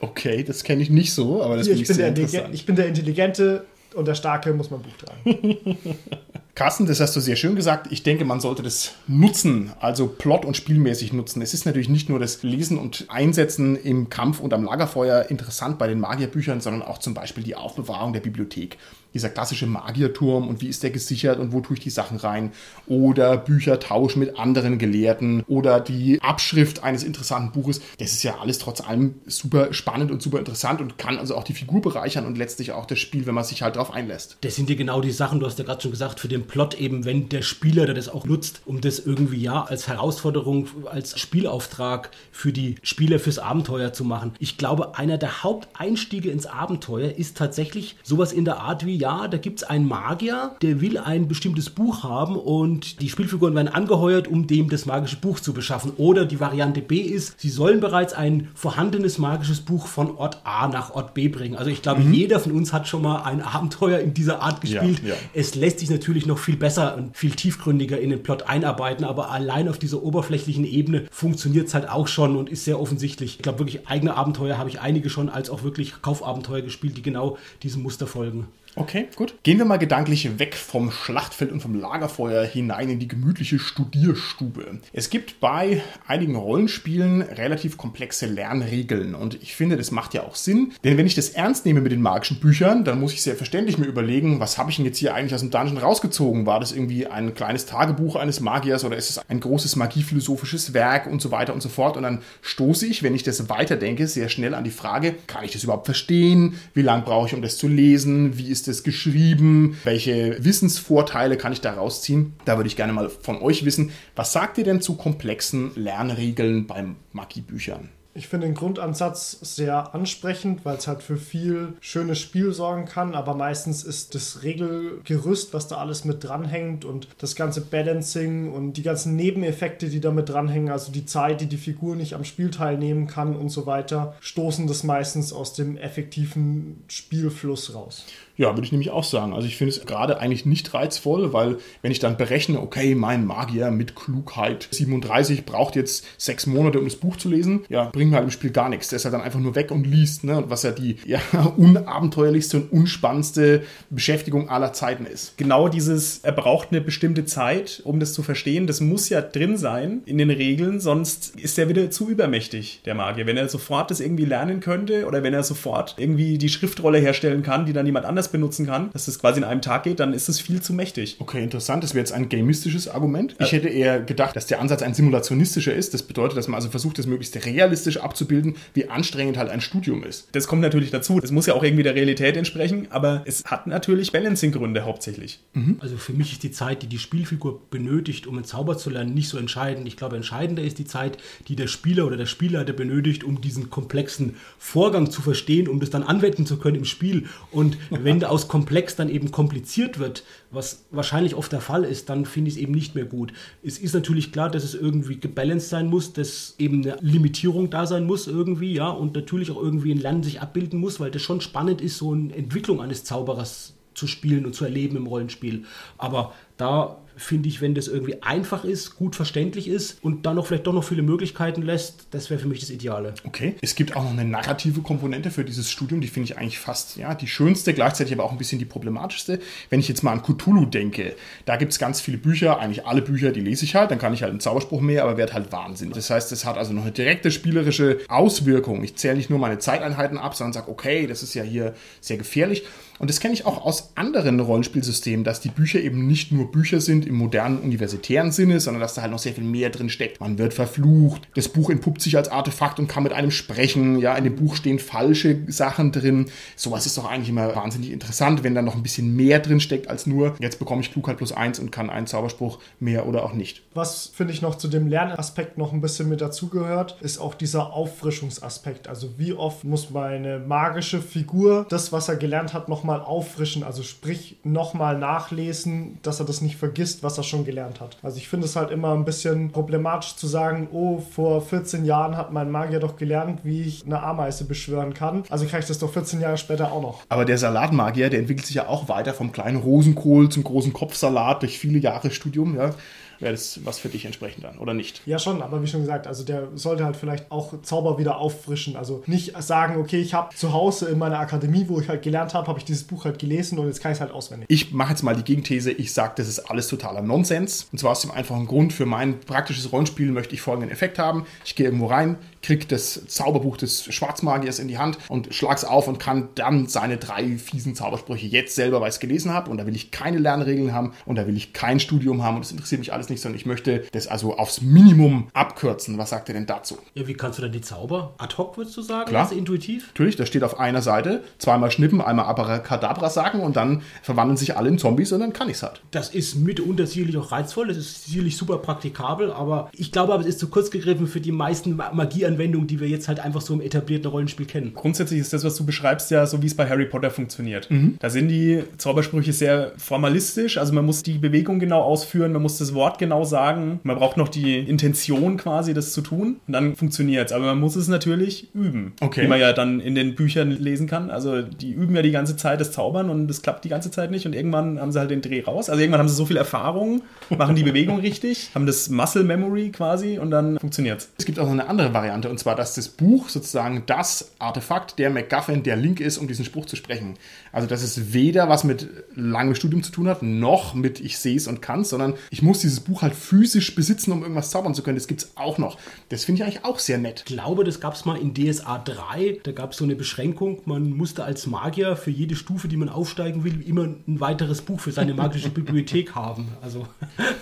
Okay, 0.00 0.44
das 0.44 0.62
kenne 0.62 0.80
ich 0.80 0.90
nicht 0.90 1.12
so, 1.12 1.42
aber 1.42 1.56
das 1.56 1.66
Hier, 1.66 1.74
ich, 1.74 1.88
bin 1.88 1.96
der, 1.96 2.52
ich 2.52 2.66
bin 2.66 2.76
der 2.76 2.86
Intelligente 2.86 3.66
und 3.94 4.06
der 4.06 4.14
Starke 4.14 4.52
muss 4.52 4.70
mein 4.70 4.80
Buch 4.80 4.92
tragen. 4.96 5.76
Carsten, 6.54 6.86
das 6.86 6.98
hast 6.98 7.14
du 7.14 7.20
sehr 7.20 7.36
schön 7.36 7.54
gesagt. 7.54 7.92
Ich 7.92 8.02
denke, 8.02 8.24
man 8.24 8.40
sollte 8.40 8.64
das 8.64 8.94
nutzen, 9.06 9.72
also 9.78 10.08
plot- 10.08 10.44
und 10.44 10.56
spielmäßig 10.56 11.12
nutzen. 11.12 11.40
Es 11.40 11.54
ist 11.54 11.66
natürlich 11.66 11.88
nicht 11.88 12.08
nur 12.08 12.18
das 12.18 12.42
Lesen 12.42 12.78
und 12.78 13.06
Einsetzen 13.08 13.76
im 13.76 14.10
Kampf 14.10 14.40
und 14.40 14.52
am 14.52 14.64
Lagerfeuer 14.64 15.26
interessant 15.30 15.78
bei 15.78 15.86
den 15.86 16.00
Magierbüchern, 16.00 16.60
sondern 16.60 16.82
auch 16.82 16.98
zum 16.98 17.14
Beispiel 17.14 17.44
die 17.44 17.54
Aufbewahrung 17.54 18.12
der 18.12 18.20
Bibliothek 18.20 18.76
dieser 19.14 19.30
klassische 19.30 19.66
Magierturm 19.66 20.48
und 20.48 20.60
wie 20.60 20.68
ist 20.68 20.82
der 20.82 20.90
gesichert 20.90 21.38
und 21.38 21.52
wo 21.52 21.60
tue 21.60 21.76
ich 21.76 21.82
die 21.82 21.90
Sachen 21.90 22.18
rein 22.18 22.52
oder 22.86 23.36
Bücher 23.36 23.80
tauschen 23.80 24.20
mit 24.20 24.38
anderen 24.38 24.78
Gelehrten 24.78 25.42
oder 25.46 25.80
die 25.80 26.20
Abschrift 26.20 26.82
eines 26.82 27.04
interessanten 27.04 27.52
Buches. 27.52 27.80
Das 27.98 28.12
ist 28.12 28.22
ja 28.22 28.38
alles 28.40 28.58
trotz 28.58 28.80
allem 28.80 29.14
super 29.26 29.72
spannend 29.72 30.10
und 30.10 30.22
super 30.22 30.38
interessant 30.38 30.80
und 30.80 30.98
kann 30.98 31.18
also 31.18 31.36
auch 31.36 31.44
die 31.44 31.54
Figur 31.54 31.80
bereichern 31.80 32.26
und 32.26 32.36
letztlich 32.36 32.72
auch 32.72 32.86
das 32.86 32.98
Spiel, 32.98 33.26
wenn 33.26 33.34
man 33.34 33.44
sich 33.44 33.62
halt 33.62 33.76
darauf 33.76 33.92
einlässt. 33.92 34.38
Das 34.42 34.56
sind 34.56 34.68
ja 34.68 34.76
genau 34.76 35.00
die 35.00 35.10
Sachen, 35.10 35.40
du 35.40 35.46
hast 35.46 35.58
ja 35.58 35.64
gerade 35.64 35.80
schon 35.80 35.90
gesagt, 35.90 36.20
für 36.20 36.28
den 36.28 36.46
Plot 36.46 36.74
eben, 36.74 37.04
wenn 37.04 37.28
der 37.28 37.42
Spieler, 37.42 37.86
der 37.86 37.94
das 37.94 38.08
auch 38.08 38.26
nutzt, 38.26 38.62
um 38.66 38.80
das 38.80 38.98
irgendwie 38.98 39.40
ja 39.40 39.62
als 39.62 39.88
Herausforderung, 39.88 40.68
als 40.90 41.18
Spielauftrag 41.18 42.10
für 42.30 42.52
die 42.52 42.76
Spieler 42.82 43.18
fürs 43.18 43.38
Abenteuer 43.38 43.92
zu 43.92 44.04
machen. 44.04 44.32
Ich 44.38 44.58
glaube, 44.58 44.98
einer 44.98 45.18
der 45.18 45.42
Haupteinstiege 45.42 46.30
ins 46.30 46.46
Abenteuer 46.46 47.10
ist 47.10 47.36
tatsächlich 47.36 47.96
sowas 48.02 48.32
in 48.32 48.44
der 48.44 48.58
Art 48.58 48.84
wie 48.84 48.96
ja, 48.96 49.07
da 49.30 49.36
gibt 49.38 49.60
es 49.60 49.64
einen 49.64 49.88
Magier, 49.88 50.52
der 50.62 50.80
will 50.80 50.98
ein 50.98 51.28
bestimmtes 51.28 51.70
Buch 51.70 52.02
haben 52.02 52.36
und 52.36 53.00
die 53.00 53.08
Spielfiguren 53.08 53.54
werden 53.54 53.68
angeheuert, 53.68 54.28
um 54.28 54.46
dem 54.46 54.68
das 54.68 54.86
magische 54.86 55.16
Buch 55.16 55.40
zu 55.40 55.52
beschaffen. 55.52 55.92
Oder 55.96 56.26
die 56.26 56.40
Variante 56.40 56.82
B 56.82 57.00
ist, 57.00 57.40
sie 57.40 57.48
sollen 57.48 57.80
bereits 57.80 58.12
ein 58.12 58.48
vorhandenes 58.54 59.18
magisches 59.18 59.60
Buch 59.60 59.86
von 59.86 60.16
Ort 60.16 60.42
A 60.44 60.68
nach 60.68 60.94
Ort 60.94 61.14
B 61.14 61.28
bringen. 61.28 61.56
Also 61.56 61.70
ich 61.70 61.82
glaube, 61.82 62.02
mhm. 62.02 62.12
jeder 62.12 62.38
von 62.38 62.52
uns 62.52 62.72
hat 62.72 62.86
schon 62.86 63.02
mal 63.02 63.22
ein 63.22 63.40
Abenteuer 63.40 63.98
in 64.00 64.14
dieser 64.14 64.42
Art 64.42 64.60
gespielt. 64.60 65.00
Ja, 65.02 65.10
ja. 65.10 65.14
Es 65.32 65.54
lässt 65.54 65.80
sich 65.80 65.90
natürlich 65.90 66.26
noch 66.26 66.38
viel 66.38 66.56
besser 66.56 66.96
und 66.96 67.16
viel 67.16 67.30
tiefgründiger 67.30 67.98
in 67.98 68.10
den 68.10 68.22
Plot 68.22 68.42
einarbeiten, 68.42 69.04
aber 69.04 69.30
allein 69.30 69.68
auf 69.68 69.78
dieser 69.78 70.02
oberflächlichen 70.02 70.64
Ebene 70.64 71.06
funktioniert 71.10 71.68
es 71.68 71.74
halt 71.74 71.88
auch 71.88 72.08
schon 72.08 72.36
und 72.36 72.50
ist 72.50 72.64
sehr 72.64 72.80
offensichtlich. 72.80 73.36
Ich 73.36 73.42
glaube 73.42 73.60
wirklich, 73.60 73.88
eigene 73.88 74.16
Abenteuer 74.16 74.58
habe 74.58 74.68
ich 74.68 74.80
einige 74.80 75.10
schon 75.10 75.28
als 75.28 75.50
auch 75.50 75.62
wirklich 75.62 76.02
Kaufabenteuer 76.02 76.62
gespielt, 76.62 76.96
die 76.96 77.02
genau 77.02 77.38
diesem 77.62 77.82
Muster 77.82 78.06
folgen. 78.06 78.46
Okay, 78.78 79.08
gut. 79.16 79.34
Gehen 79.42 79.58
wir 79.58 79.64
mal 79.64 79.76
gedanklich 79.76 80.38
weg 80.38 80.54
vom 80.54 80.92
Schlachtfeld 80.92 81.50
und 81.50 81.60
vom 81.60 81.74
Lagerfeuer 81.74 82.44
hinein 82.44 82.88
in 82.88 83.00
die 83.00 83.08
gemütliche 83.08 83.58
Studierstube. 83.58 84.78
Es 84.92 85.10
gibt 85.10 85.40
bei 85.40 85.82
einigen 86.06 86.36
Rollenspielen 86.36 87.22
relativ 87.22 87.76
komplexe 87.76 88.26
Lernregeln 88.26 89.16
und 89.16 89.42
ich 89.42 89.56
finde, 89.56 89.76
das 89.76 89.90
macht 89.90 90.14
ja 90.14 90.22
auch 90.22 90.36
Sinn, 90.36 90.74
denn 90.84 90.96
wenn 90.96 91.08
ich 91.08 91.16
das 91.16 91.30
ernst 91.30 91.66
nehme 91.66 91.80
mit 91.80 91.90
den 91.90 92.00
magischen 92.00 92.38
Büchern, 92.38 92.84
dann 92.84 93.00
muss 93.00 93.12
ich 93.12 93.22
selbstverständlich 93.22 93.78
mir 93.78 93.86
überlegen, 93.86 94.38
was 94.38 94.58
habe 94.58 94.70
ich 94.70 94.76
denn 94.76 94.84
jetzt 94.84 94.98
hier 94.98 95.12
eigentlich 95.12 95.34
aus 95.34 95.40
dem 95.40 95.50
Dungeon 95.50 95.78
rausgezogen? 95.78 96.46
War 96.46 96.60
das 96.60 96.70
irgendwie 96.70 97.08
ein 97.08 97.34
kleines 97.34 97.66
Tagebuch 97.66 98.14
eines 98.14 98.38
Magiers 98.38 98.84
oder 98.84 98.96
ist 98.96 99.10
es 99.10 99.18
ein 99.28 99.40
großes 99.40 99.74
magiephilosophisches 99.74 100.72
Werk 100.72 101.08
und 101.08 101.20
so 101.20 101.32
weiter 101.32 101.52
und 101.52 101.62
so 101.62 101.68
fort? 101.68 101.96
Und 101.96 102.04
dann 102.04 102.22
stoße 102.42 102.86
ich, 102.86 103.02
wenn 103.02 103.16
ich 103.16 103.24
das 103.24 103.48
weiterdenke, 103.48 104.06
sehr 104.06 104.28
schnell 104.28 104.54
an 104.54 104.62
die 104.62 104.70
Frage, 104.70 105.16
kann 105.26 105.44
ich 105.44 105.50
das 105.50 105.64
überhaupt 105.64 105.86
verstehen? 105.86 106.54
Wie 106.74 106.82
lange 106.82 107.02
brauche 107.02 107.26
ich, 107.26 107.34
um 107.34 107.42
das 107.42 107.58
zu 107.58 107.66
lesen? 107.66 108.38
Wie 108.38 108.46
ist 108.46 108.67
es 108.68 108.82
geschrieben? 108.82 109.78
Welche 109.84 110.42
Wissensvorteile 110.44 111.36
kann 111.36 111.52
ich 111.52 111.60
da 111.60 111.72
rausziehen? 111.72 112.34
Da 112.44 112.56
würde 112.56 112.68
ich 112.68 112.76
gerne 112.76 112.92
mal 112.92 113.08
von 113.08 113.40
euch 113.40 113.64
wissen. 113.64 113.90
Was 114.14 114.32
sagt 114.32 114.58
ihr 114.58 114.64
denn 114.64 114.80
zu 114.80 114.96
komplexen 114.96 115.72
Lernregeln 115.74 116.66
beim 116.66 116.96
Maki-Büchern? 117.12 117.88
Ich 118.18 118.26
finde 118.26 118.48
den 118.48 118.56
Grundansatz 118.56 119.38
sehr 119.42 119.94
ansprechend, 119.94 120.64
weil 120.64 120.76
es 120.76 120.88
halt 120.88 121.04
für 121.04 121.16
viel 121.18 121.74
schönes 121.78 122.18
Spiel 122.18 122.52
sorgen 122.52 122.84
kann, 122.84 123.14
aber 123.14 123.36
meistens 123.36 123.84
ist 123.84 124.16
das 124.16 124.42
Regelgerüst, 124.42 125.54
was 125.54 125.68
da 125.68 125.76
alles 125.76 126.04
mit 126.04 126.24
dranhängt 126.24 126.84
und 126.84 127.06
das 127.18 127.36
ganze 127.36 127.60
Balancing 127.60 128.52
und 128.52 128.72
die 128.72 128.82
ganzen 128.82 129.14
Nebeneffekte, 129.14 129.88
die 129.88 130.00
da 130.00 130.10
mit 130.10 130.28
dranhängen, 130.28 130.72
also 130.72 130.90
die 130.90 131.06
Zeit, 131.06 131.40
die 131.40 131.46
die 131.46 131.58
Figur 131.58 131.94
nicht 131.94 132.14
am 132.14 132.24
Spiel 132.24 132.50
teilnehmen 132.50 133.06
kann 133.06 133.36
und 133.36 133.50
so 133.50 133.66
weiter, 133.66 134.16
stoßen 134.18 134.66
das 134.66 134.82
meistens 134.82 135.32
aus 135.32 135.52
dem 135.52 135.76
effektiven 135.76 136.82
Spielfluss 136.88 137.72
raus. 137.72 138.04
Ja, 138.38 138.50
würde 138.54 138.64
ich 138.64 138.72
nämlich 138.72 138.90
auch 138.90 139.02
sagen. 139.02 139.34
Also 139.34 139.48
ich 139.48 139.56
finde 139.56 139.74
es 139.74 139.84
gerade 139.84 140.20
eigentlich 140.20 140.46
nicht 140.46 140.72
reizvoll, 140.72 141.32
weil 141.32 141.58
wenn 141.82 141.90
ich 141.90 141.98
dann 141.98 142.16
berechne, 142.16 142.60
okay, 142.60 142.94
mein 142.94 143.26
Magier 143.26 143.72
mit 143.72 143.96
Klugheit 143.96 144.68
37 144.70 145.44
braucht 145.44 145.74
jetzt 145.74 146.06
sechs 146.16 146.46
Monate, 146.46 146.78
um 146.78 146.84
das 146.84 146.94
Buch 146.94 147.16
zu 147.16 147.28
lesen, 147.28 147.64
ja, 147.68 147.86
bringt 147.86 148.12
mir 148.12 148.16
halt 148.16 148.26
im 148.26 148.30
Spiel 148.30 148.50
gar 148.50 148.68
nichts. 148.68 148.88
Der 148.88 148.96
ist 148.96 149.04
halt 149.04 149.14
dann 149.14 149.22
einfach 149.22 149.40
nur 149.40 149.56
weg 149.56 149.72
und 149.72 149.88
liest, 149.88 150.22
ne? 150.22 150.44
was 150.46 150.62
ja 150.62 150.70
die 150.70 150.98
ja, 151.04 151.20
unabenteuerlichste 151.56 152.58
und 152.58 152.72
unspannendste 152.72 153.64
Beschäftigung 153.90 154.48
aller 154.48 154.72
Zeiten 154.72 155.04
ist. 155.04 155.36
Genau 155.36 155.68
dieses, 155.68 156.18
er 156.18 156.32
braucht 156.32 156.68
eine 156.70 156.80
bestimmte 156.80 157.24
Zeit, 157.24 157.82
um 157.84 157.98
das 157.98 158.12
zu 158.12 158.22
verstehen, 158.22 158.68
das 158.68 158.80
muss 158.80 159.08
ja 159.08 159.20
drin 159.20 159.56
sein 159.56 160.02
in 160.06 160.16
den 160.16 160.30
Regeln, 160.30 160.78
sonst 160.78 161.34
ist 161.40 161.58
er 161.58 161.68
wieder 161.68 161.90
zu 161.90 162.08
übermächtig, 162.08 162.82
der 162.84 162.94
Magier. 162.94 163.26
Wenn 163.26 163.36
er 163.36 163.48
sofort 163.48 163.90
das 163.90 163.98
irgendwie 163.98 164.26
lernen 164.26 164.60
könnte 164.60 165.06
oder 165.06 165.24
wenn 165.24 165.34
er 165.34 165.42
sofort 165.42 165.96
irgendwie 165.98 166.38
die 166.38 166.48
Schriftrolle 166.48 166.98
herstellen 166.98 167.42
kann, 167.42 167.66
die 167.66 167.72
dann 167.72 167.86
jemand 167.86 168.06
anders 168.06 168.27
beides 168.28 168.32
benutzen 168.32 168.66
kann, 168.66 168.90
dass 168.92 169.06
das 169.06 169.18
quasi 169.18 169.38
in 169.38 169.44
einem 169.44 169.62
Tag 169.62 169.84
geht, 169.84 170.00
dann 170.00 170.12
ist 170.12 170.28
es 170.28 170.40
viel 170.40 170.60
zu 170.60 170.72
mächtig. 170.72 171.16
Okay, 171.18 171.42
interessant. 171.42 171.82
Das 171.82 171.94
wäre 171.94 172.00
jetzt 172.00 172.12
ein 172.12 172.28
gamistisches 172.28 172.88
Argument. 172.88 173.34
Ich 173.40 173.52
hätte 173.52 173.68
eher 173.68 174.00
gedacht, 174.00 174.36
dass 174.36 174.46
der 174.46 174.60
Ansatz 174.60 174.82
ein 174.82 174.94
simulationistischer 174.94 175.74
ist. 175.74 175.94
Das 175.94 176.02
bedeutet, 176.02 176.36
dass 176.36 176.48
man 176.48 176.56
also 176.56 176.70
versucht, 176.70 176.98
das 176.98 177.06
möglichst 177.06 177.34
realistisch 177.44 177.98
abzubilden, 177.98 178.56
wie 178.74 178.88
anstrengend 178.88 179.36
halt 179.36 179.50
ein 179.50 179.60
Studium 179.60 180.04
ist. 180.04 180.28
Das 180.32 180.46
kommt 180.46 180.62
natürlich 180.62 180.90
dazu. 180.90 181.20
Das 181.20 181.30
muss 181.30 181.46
ja 181.46 181.54
auch 181.54 181.62
irgendwie 181.62 181.82
der 181.82 181.94
Realität 181.94 182.36
entsprechen, 182.36 182.88
aber 182.90 183.22
es 183.24 183.44
hat 183.44 183.66
natürlich 183.66 184.12
Balancing-Gründe 184.12 184.84
hauptsächlich. 184.84 185.40
Also 185.80 185.96
für 185.96 186.12
mich 186.12 186.32
ist 186.32 186.42
die 186.42 186.50
Zeit, 186.50 186.82
die 186.82 186.86
die 186.86 186.98
Spielfigur 186.98 187.60
benötigt, 187.70 188.26
um 188.26 188.36
einen 188.36 188.44
Zauber 188.44 188.76
zu 188.76 188.90
lernen, 188.90 189.14
nicht 189.14 189.28
so 189.28 189.38
entscheidend. 189.38 189.86
Ich 189.86 189.96
glaube, 189.96 190.16
entscheidender 190.16 190.62
ist 190.62 190.78
die 190.78 190.84
Zeit, 190.84 191.18
die 191.48 191.56
der 191.56 191.66
Spieler 191.66 192.06
oder 192.06 192.16
der 192.16 192.26
Spielleiter 192.26 192.72
benötigt, 192.72 193.24
um 193.24 193.40
diesen 193.40 193.70
komplexen 193.70 194.36
Vorgang 194.58 195.10
zu 195.10 195.22
verstehen, 195.22 195.68
um 195.68 195.80
das 195.80 195.90
dann 195.90 196.02
anwenden 196.02 196.46
zu 196.46 196.58
können 196.58 196.76
im 196.76 196.84
Spiel. 196.84 197.26
Und 197.50 197.78
wenn 197.90 198.17
aus 198.24 198.48
komplex 198.48 198.96
dann 198.96 199.08
eben 199.08 199.30
kompliziert 199.30 199.98
wird, 199.98 200.24
was 200.50 200.86
wahrscheinlich 200.90 201.34
oft 201.34 201.52
der 201.52 201.60
Fall 201.60 201.84
ist, 201.84 202.08
dann 202.08 202.24
finde 202.24 202.48
ich 202.48 202.56
es 202.56 202.60
eben 202.62 202.72
nicht 202.72 202.94
mehr 202.94 203.04
gut. 203.04 203.32
Es 203.62 203.78
ist 203.78 203.94
natürlich 203.94 204.32
klar, 204.32 204.50
dass 204.50 204.64
es 204.64 204.74
irgendwie 204.74 205.20
gebalanced 205.20 205.68
sein 205.68 205.88
muss, 205.88 206.12
dass 206.12 206.54
eben 206.58 206.82
eine 206.82 206.96
Limitierung 207.00 207.70
da 207.70 207.86
sein 207.86 208.04
muss 208.04 208.26
irgendwie, 208.26 208.74
ja, 208.74 208.88
und 208.88 209.14
natürlich 209.14 209.50
auch 209.50 209.62
irgendwie 209.62 209.92
ein 209.92 210.00
Lernen 210.00 210.22
sich 210.22 210.40
abbilden 210.40 210.80
muss, 210.80 211.00
weil 211.00 211.10
das 211.10 211.22
schon 211.22 211.40
spannend 211.40 211.80
ist, 211.80 211.98
so 211.98 212.12
eine 212.12 212.34
Entwicklung 212.34 212.80
eines 212.80 213.04
Zauberers 213.04 213.74
zu 213.94 214.06
spielen 214.06 214.46
und 214.46 214.54
zu 214.54 214.64
erleben 214.64 214.96
im 214.96 215.06
Rollenspiel. 215.06 215.64
Aber 215.98 216.32
da 216.56 216.98
finde 217.18 217.48
ich, 217.48 217.60
wenn 217.60 217.74
das 217.74 217.88
irgendwie 217.88 218.22
einfach 218.22 218.64
ist, 218.64 218.96
gut 218.96 219.16
verständlich 219.16 219.68
ist 219.68 219.98
und 220.02 220.24
dann 220.24 220.36
noch 220.36 220.46
vielleicht 220.46 220.66
doch 220.66 220.72
noch 220.72 220.84
viele 220.84 221.02
Möglichkeiten 221.02 221.62
lässt, 221.62 222.06
das 222.12 222.30
wäre 222.30 222.40
für 222.40 222.46
mich 222.46 222.60
das 222.60 222.70
Ideale. 222.70 223.14
Okay. 223.24 223.56
Es 223.60 223.74
gibt 223.74 223.96
auch 223.96 224.04
noch 224.04 224.12
eine 224.12 224.24
narrative 224.24 224.80
Komponente 224.80 225.30
für 225.30 225.44
dieses 225.44 225.70
Studium, 225.70 226.00
die 226.00 226.08
finde 226.08 226.30
ich 226.30 226.38
eigentlich 226.38 226.58
fast 226.58 226.96
ja, 226.96 227.14
die 227.14 227.26
schönste, 227.26 227.74
gleichzeitig 227.74 228.14
aber 228.14 228.24
auch 228.24 228.32
ein 228.32 228.38
bisschen 228.38 228.60
die 228.60 228.64
problematischste. 228.64 229.40
Wenn 229.68 229.80
ich 229.80 229.88
jetzt 229.88 230.02
mal 230.02 230.12
an 230.12 230.22
Cthulhu 230.22 230.64
denke, 230.64 231.16
da 231.44 231.56
gibt 231.56 231.72
es 231.72 231.78
ganz 231.78 232.00
viele 232.00 232.18
Bücher, 232.18 232.60
eigentlich 232.60 232.86
alle 232.86 233.02
Bücher, 233.02 233.32
die 233.32 233.40
lese 233.40 233.64
ich 233.64 233.74
halt, 233.74 233.90
dann 233.90 233.98
kann 233.98 234.14
ich 234.14 234.22
halt 234.22 234.30
einen 234.30 234.40
Zauberspruch 234.40 234.80
mehr, 234.80 235.02
aber 235.02 235.16
werde 235.16 235.34
halt 235.34 235.50
Wahnsinn. 235.50 235.90
Das 235.90 236.08
heißt, 236.10 236.30
es 236.30 236.44
hat 236.44 236.56
also 236.56 236.72
noch 236.72 236.82
eine 236.82 236.92
direkte 236.92 237.30
spielerische 237.32 237.98
Auswirkung. 238.08 238.84
Ich 238.84 238.96
zähle 238.96 239.16
nicht 239.16 239.28
nur 239.28 239.40
meine 239.40 239.58
Zeiteinheiten 239.58 240.18
ab, 240.18 240.36
sondern 240.36 240.52
sage, 240.52 240.70
okay, 240.70 241.06
das 241.08 241.24
ist 241.24 241.34
ja 241.34 241.42
hier 241.42 241.74
sehr 242.00 242.16
gefährlich. 242.16 242.64
Und 242.98 243.10
das 243.10 243.20
kenne 243.20 243.34
ich 243.34 243.46
auch 243.46 243.64
aus 243.64 243.92
anderen 243.94 244.40
Rollenspielsystemen, 244.40 245.24
dass 245.24 245.40
die 245.40 245.50
Bücher 245.50 245.80
eben 245.80 246.06
nicht 246.06 246.32
nur 246.32 246.50
Bücher 246.50 246.80
sind 246.80 247.06
im 247.08 247.16
modernen 247.16 247.58
universitären 247.58 248.30
Sinne, 248.30 248.60
sondern 248.60 248.80
dass 248.80 248.94
da 248.94 249.02
halt 249.02 249.10
noch 249.10 249.18
sehr 249.18 249.34
viel 249.34 249.44
mehr 249.44 249.70
drin 249.70 249.88
steckt. 249.88 250.20
Man 250.20 250.38
wird 250.38 250.54
verflucht, 250.54 251.28
das 251.34 251.48
Buch 251.48 251.70
entpuppt 251.70 252.02
sich 252.02 252.16
als 252.16 252.28
Artefakt 252.28 252.78
und 252.78 252.88
kann 252.88 253.02
mit 253.02 253.12
einem 253.12 253.30
sprechen. 253.30 253.98
Ja, 253.98 254.14
in 254.16 254.24
dem 254.24 254.36
Buch 254.36 254.56
stehen 254.56 254.78
falsche 254.78 255.38
Sachen 255.48 255.92
drin. 255.92 256.26
Sowas 256.56 256.86
ist 256.86 256.98
doch 256.98 257.10
eigentlich 257.10 257.30
immer 257.30 257.54
wahnsinnig 257.56 257.90
interessant, 257.90 258.44
wenn 258.44 258.54
da 258.54 258.62
noch 258.62 258.74
ein 258.74 258.82
bisschen 258.82 259.16
mehr 259.16 259.40
drin 259.40 259.60
steckt 259.60 259.88
als 259.88 260.06
nur, 260.06 260.36
jetzt 260.38 260.58
bekomme 260.58 260.82
ich 260.82 260.92
Klugheit 260.92 261.16
plus 261.16 261.32
eins 261.32 261.58
und 261.58 261.72
kann 261.72 261.90
einen 261.90 262.06
Zauberspruch 262.06 262.58
mehr 262.80 263.06
oder 263.06 263.24
auch 263.24 263.32
nicht. 263.32 263.62
Was 263.74 264.06
finde 264.06 264.32
ich 264.32 264.42
noch 264.42 264.56
zu 264.56 264.68
dem 264.68 264.86
Lernaspekt 264.86 265.58
noch 265.58 265.72
ein 265.72 265.80
bisschen 265.80 266.08
mit 266.08 266.20
dazugehört, 266.20 266.96
ist 267.00 267.18
auch 267.18 267.34
dieser 267.34 267.72
Auffrischungsaspekt. 267.72 268.88
Also 268.88 269.18
wie 269.18 269.32
oft 269.32 269.64
muss 269.64 269.90
meine 269.90 270.38
magische 270.38 271.00
Figur 271.00 271.66
das, 271.68 271.92
was 271.92 272.08
er 272.08 272.16
gelernt 272.16 272.54
hat, 272.54 272.68
nochmal 272.68 273.00
auffrischen, 273.00 273.62
also 273.64 273.82
sprich 273.82 274.36
nochmal 274.44 274.98
nachlesen, 274.98 275.98
dass 276.02 276.20
er 276.20 276.26
das 276.26 276.40
nicht 276.40 276.56
vergisst, 276.56 276.97
was 277.02 277.18
er 277.18 277.24
schon 277.24 277.44
gelernt 277.44 277.80
hat. 277.80 277.96
Also 278.02 278.18
ich 278.18 278.28
finde 278.28 278.46
es 278.46 278.56
halt 278.56 278.70
immer 278.70 278.92
ein 278.92 279.04
bisschen 279.04 279.50
problematisch 279.50 280.16
zu 280.16 280.26
sagen, 280.26 280.68
oh, 280.72 280.98
vor 280.98 281.42
14 281.42 281.84
Jahren 281.84 282.16
hat 282.16 282.32
mein 282.32 282.50
Magier 282.50 282.80
doch 282.80 282.96
gelernt, 282.96 283.40
wie 283.44 283.62
ich 283.62 283.84
eine 283.84 284.02
Ameise 284.02 284.44
beschwören 284.44 284.94
kann. 284.94 285.24
Also 285.28 285.46
kann 285.46 285.60
ich 285.60 285.66
das 285.66 285.78
doch 285.78 285.92
14 285.92 286.20
Jahre 286.20 286.38
später 286.38 286.72
auch 286.72 286.82
noch. 286.82 287.02
Aber 287.08 287.24
der 287.24 287.38
Salatmagier, 287.38 288.10
der 288.10 288.20
entwickelt 288.20 288.46
sich 288.46 288.56
ja 288.56 288.68
auch 288.68 288.88
weiter 288.88 289.14
vom 289.14 289.32
kleinen 289.32 289.58
Rosenkohl 289.58 290.28
zum 290.28 290.44
großen 290.44 290.72
Kopfsalat 290.72 291.42
durch 291.42 291.58
viele 291.58 291.78
Jahre 291.78 292.10
Studium. 292.10 292.56
Ja. 292.56 292.70
Wäre 293.20 293.32
das 293.32 293.60
was 293.64 293.78
für 293.78 293.88
dich 293.88 294.04
entsprechend 294.04 294.44
dann, 294.44 294.58
oder 294.58 294.74
nicht? 294.74 295.02
Ja, 295.06 295.18
schon, 295.18 295.42
aber 295.42 295.62
wie 295.62 295.66
schon 295.66 295.80
gesagt, 295.80 296.06
also 296.06 296.24
der 296.24 296.48
sollte 296.54 296.84
halt 296.84 296.96
vielleicht 296.96 297.30
auch 297.30 297.60
Zauber 297.62 297.98
wieder 297.98 298.18
auffrischen. 298.18 298.76
Also 298.76 299.02
nicht 299.06 299.40
sagen, 299.42 299.80
okay, 299.80 300.00
ich 300.00 300.14
habe 300.14 300.34
zu 300.34 300.52
Hause 300.52 300.88
in 300.88 300.98
meiner 300.98 301.18
Akademie, 301.18 301.64
wo 301.68 301.80
ich 301.80 301.88
halt 301.88 302.02
gelernt 302.02 302.34
habe, 302.34 302.46
habe 302.46 302.58
ich 302.58 302.64
dieses 302.64 302.84
Buch 302.84 303.04
halt 303.04 303.18
gelesen 303.18 303.58
und 303.58 303.66
jetzt 303.66 303.80
kann 303.80 303.92
ich 303.92 303.96
es 303.96 304.00
halt 304.00 304.12
auswendig. 304.12 304.46
Ich 304.50 304.72
mache 304.72 304.90
jetzt 304.90 305.02
mal 305.02 305.16
die 305.16 305.24
Gegenthese, 305.24 305.72
ich 305.72 305.92
sage, 305.92 306.14
das 306.16 306.28
ist 306.28 306.40
alles 306.50 306.68
totaler 306.68 307.02
Nonsens. 307.02 307.68
Und 307.72 307.78
zwar 307.78 307.92
aus 307.92 308.02
dem 308.02 308.10
einfachen 308.10 308.46
Grund, 308.46 308.72
für 308.72 308.86
mein 308.86 309.20
praktisches 309.20 309.72
Rollenspiel 309.72 310.12
möchte 310.12 310.34
ich 310.34 310.40
folgenden 310.40 310.70
Effekt 310.70 310.98
haben. 310.98 311.26
Ich 311.44 311.56
gehe 311.56 311.66
irgendwo 311.66 311.86
rein, 311.86 312.18
kriege 312.42 312.66
das 312.66 313.06
Zauberbuch 313.06 313.56
des 313.56 313.84
Schwarzmagiers 313.92 314.58
in 314.58 314.68
die 314.68 314.78
Hand 314.78 314.98
und 315.08 315.34
schlag's 315.34 315.64
auf 315.64 315.88
und 315.88 315.98
kann 315.98 316.28
dann 316.34 316.66
seine 316.68 316.96
drei 316.96 317.36
fiesen 317.36 317.74
Zaubersprüche 317.74 318.26
jetzt 318.26 318.54
selber, 318.54 318.80
weil 318.80 318.88
ich 318.88 318.94
es 318.94 319.00
gelesen 319.00 319.32
habe. 319.32 319.50
Und 319.50 319.58
da 319.58 319.66
will 319.66 319.74
ich 319.74 319.90
keine 319.90 320.18
Lernregeln 320.18 320.72
haben 320.72 320.92
und 321.04 321.16
da 321.16 321.26
will 321.26 321.36
ich 321.36 321.52
kein 321.52 321.80
Studium 321.80 322.22
haben 322.22 322.36
und 322.36 322.44
das 322.44 322.52
interessiert 322.52 322.78
mich 322.78 322.92
alles 322.92 323.07
nicht, 323.10 323.20
sondern 323.20 323.38
ich 323.38 323.46
möchte 323.46 323.84
das 323.92 324.06
also 324.06 324.36
aufs 324.36 324.60
Minimum 324.60 325.28
abkürzen. 325.32 325.98
Was 325.98 326.10
sagt 326.10 326.28
ihr 326.28 326.34
denn 326.34 326.46
dazu? 326.46 326.78
Ja, 326.94 327.06
wie 327.06 327.14
kannst 327.14 327.38
du 327.38 327.42
dann 327.42 327.52
die 327.52 327.60
Zauber? 327.60 328.14
Ad 328.18 328.36
hoc 328.38 328.56
würdest 328.56 328.76
du 328.76 328.82
sagen? 328.82 329.08
Klar. 329.10 329.24
Also 329.24 329.34
intuitiv? 329.34 329.88
Natürlich, 329.88 330.16
da 330.16 330.26
steht 330.26 330.42
auf 330.44 330.58
einer 330.60 330.82
Seite 330.82 331.22
zweimal 331.38 331.70
schnippen, 331.70 332.00
einmal 332.00 332.26
Abracadabra 332.26 333.10
sagen 333.10 333.40
und 333.40 333.56
dann 333.56 333.82
verwandeln 334.02 334.36
sich 334.36 334.56
alle 334.56 334.68
in 334.68 334.78
Zombies 334.78 335.12
und 335.12 335.20
dann 335.20 335.32
kann 335.32 335.48
ich's 335.48 335.62
halt. 335.62 335.82
Das 335.90 336.10
ist 336.10 336.36
mitunter 336.36 336.86
sicherlich 336.86 337.16
auch 337.16 337.32
reizvoll, 337.32 337.68
das 337.68 337.76
ist 337.76 338.04
sicherlich 338.06 338.36
super 338.36 338.58
praktikabel, 338.58 339.32
aber 339.32 339.70
ich 339.72 339.92
glaube, 339.92 340.12
aber 340.14 340.22
es 340.22 340.28
ist 340.28 340.38
zu 340.38 340.48
kurz 340.48 340.70
gegriffen 340.70 341.06
für 341.06 341.20
die 341.20 341.32
meisten 341.32 341.76
Ma- 341.76 341.92
Magieanwendungen, 341.92 342.66
die 342.66 342.80
wir 342.80 342.88
jetzt 342.88 343.08
halt 343.08 343.20
einfach 343.20 343.40
so 343.40 343.54
im 343.54 343.60
etablierten 343.60 344.10
Rollenspiel 344.10 344.46
kennen. 344.46 344.72
Grundsätzlich 344.74 345.20
ist 345.20 345.32
das, 345.32 345.44
was 345.44 345.56
du 345.56 345.64
beschreibst, 345.66 346.10
ja 346.10 346.26
so, 346.26 346.42
wie 346.42 346.46
es 346.46 346.54
bei 346.54 346.68
Harry 346.68 346.86
Potter 346.86 347.10
funktioniert. 347.10 347.68
Da 348.00 348.10
sind 348.10 348.28
die 348.28 348.62
Zaubersprüche 348.78 349.32
sehr 349.32 349.72
formalistisch, 349.76 350.58
also 350.58 350.72
man 350.72 350.84
muss 350.86 351.02
die 351.02 351.18
Bewegung 351.18 351.58
genau 351.58 351.82
ausführen, 351.82 352.32
man 352.32 352.42
muss 352.42 352.58
das 352.58 352.74
Wort 352.74 352.97
genau 352.98 353.24
sagen, 353.24 353.80
man 353.82 353.96
braucht 353.96 354.16
noch 354.16 354.28
die 354.28 354.58
Intention 354.58 355.36
quasi, 355.36 355.74
das 355.74 355.92
zu 355.92 356.00
tun 356.02 356.36
und 356.46 356.52
dann 356.52 356.76
funktioniert's. 356.76 357.32
Aber 357.32 357.46
man 357.46 357.58
muss 357.60 357.76
es 357.76 357.88
natürlich 357.88 358.54
üben, 358.54 358.92
Okay. 359.00 359.22
wie 359.24 359.26
man 359.28 359.40
ja 359.40 359.52
dann 359.52 359.80
in 359.80 359.94
den 359.94 360.14
Büchern 360.14 360.50
lesen 360.50 360.86
kann. 360.86 361.10
Also 361.10 361.42
die 361.42 361.72
üben 361.72 361.96
ja 361.96 362.02
die 362.02 362.10
ganze 362.10 362.36
Zeit 362.36 362.60
das 362.60 362.72
Zaubern 362.72 363.10
und 363.10 363.26
das 363.28 363.42
klappt 363.42 363.64
die 363.64 363.68
ganze 363.68 363.90
Zeit 363.90 364.10
nicht 364.10 364.26
und 364.26 364.34
irgendwann 364.34 364.80
haben 364.80 364.92
sie 364.92 364.98
halt 365.00 365.10
den 365.10 365.22
Dreh 365.22 365.42
raus. 365.42 365.68
Also 365.70 365.80
irgendwann 365.80 366.00
haben 366.00 366.08
sie 366.08 366.14
so 366.14 366.26
viel 366.26 366.36
Erfahrung, 366.36 367.02
machen 367.36 367.56
die 367.56 367.62
Bewegung 367.62 367.98
richtig, 368.00 368.50
haben 368.54 368.66
das 368.66 368.88
Muscle 368.90 369.24
Memory 369.24 369.70
quasi 369.70 370.18
und 370.18 370.30
dann 370.30 370.58
funktioniert's. 370.58 371.10
Es 371.18 371.24
gibt 371.24 371.38
auch 371.38 371.44
noch 371.46 371.52
eine 371.52 371.68
andere 371.68 371.94
Variante 371.94 372.28
und 372.28 372.38
zwar, 372.38 372.54
dass 372.54 372.74
das 372.74 372.88
Buch 372.88 373.28
sozusagen 373.28 373.84
das 373.86 374.32
Artefakt, 374.38 374.98
der 374.98 375.10
MacGuffin, 375.10 375.62
der 375.62 375.76
Link 375.76 376.00
ist, 376.00 376.18
um 376.18 376.28
diesen 376.28 376.44
Spruch 376.44 376.66
zu 376.66 376.76
sprechen. 376.76 377.14
Also, 377.50 377.66
dass 377.66 377.82
es 377.82 378.12
weder 378.12 378.48
was 378.48 378.62
mit 378.64 378.86
langem 379.16 379.54
Studium 379.54 379.82
zu 379.82 379.90
tun 379.90 380.06
hat, 380.08 380.22
noch 380.22 380.74
mit 380.74 381.00
ich 381.00 381.18
sehe 381.18 381.36
es 381.36 381.48
und 381.48 381.62
kann 381.62 381.84
sondern 381.84 382.14
ich 382.30 382.42
muss 382.42 382.60
dieses 382.60 382.80
Buch 382.88 383.02
halt 383.02 383.14
physisch 383.14 383.74
besitzen, 383.74 384.12
um 384.12 384.22
irgendwas 384.22 384.50
zaubern 384.50 384.74
zu 384.74 384.82
können. 384.82 384.96
Das 384.96 385.06
gibt 385.06 385.22
es 385.22 385.32
auch 385.36 385.58
noch. 385.58 385.78
Das 386.08 386.24
finde 386.24 386.42
ich 386.42 386.44
eigentlich 386.44 386.64
auch 386.64 386.78
sehr 386.78 386.98
nett. 386.98 387.24
Ich 387.26 387.34
glaube, 387.36 387.64
das 387.64 387.80
gab 387.80 387.94
es 387.94 388.04
mal 388.04 388.16
in 388.16 388.34
DSA 388.34 388.78
3. 388.78 389.40
Da 389.42 389.52
gab 389.52 389.72
es 389.72 389.78
so 389.78 389.84
eine 389.84 389.94
Beschränkung. 389.94 390.60
Man 390.64 390.90
musste 390.90 391.24
als 391.24 391.46
Magier 391.46 391.96
für 391.96 392.10
jede 392.10 392.34
Stufe, 392.34 392.68
die 392.68 392.76
man 392.76 392.88
aufsteigen 392.88 393.44
will, 393.44 393.62
immer 393.66 393.84
ein 393.84 394.20
weiteres 394.20 394.62
Buch 394.62 394.80
für 394.80 394.92
seine 394.92 395.14
magische 395.14 395.50
Bibliothek 395.50 396.14
haben. 396.14 396.48
Also 396.62 396.86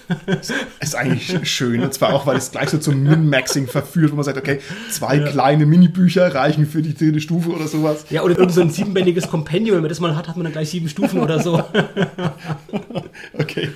Ist 0.81 0.95
eigentlich 0.95 1.49
schön. 1.49 1.83
Und 1.83 1.95
zwar 1.95 2.13
auch, 2.13 2.27
weil 2.27 2.37
es 2.37 2.51
gleich 2.51 2.71
so 2.71 2.79
zum 2.79 3.03
Min-Maxing 3.03 3.67
verführt, 3.67 4.13
wo 4.13 4.17
man 4.17 4.25
sagt, 4.25 4.39
okay, 4.39 4.61
zwei 4.91 5.19
kleine 5.21 5.67
Minibücher 5.67 6.35
reichen 6.35 6.67
für 6.67 6.83
die 6.83 6.95
dritte 6.95 7.21
Stufe 7.21 7.51
oder 7.51 7.67
sowas. 7.69 8.07
ja, 8.11 8.23
oder 8.23 8.39
irgend 8.39 8.53
so 8.53 8.61
ein 8.61 8.71
siebenbändiges 8.71 9.29
Kompendium. 9.29 9.77
Wenn 9.77 9.83
man 9.83 9.89
das 9.89 10.01
mal 10.01 10.17
hat, 10.17 10.29
hat 10.29 10.37
man 10.37 10.45
dann 10.45 10.53
gleich 10.53 10.71
sieben 10.71 10.89
Stufen 10.89 11.21
oder 11.21 11.43
so. 11.43 11.63
Okay. 13.39 13.71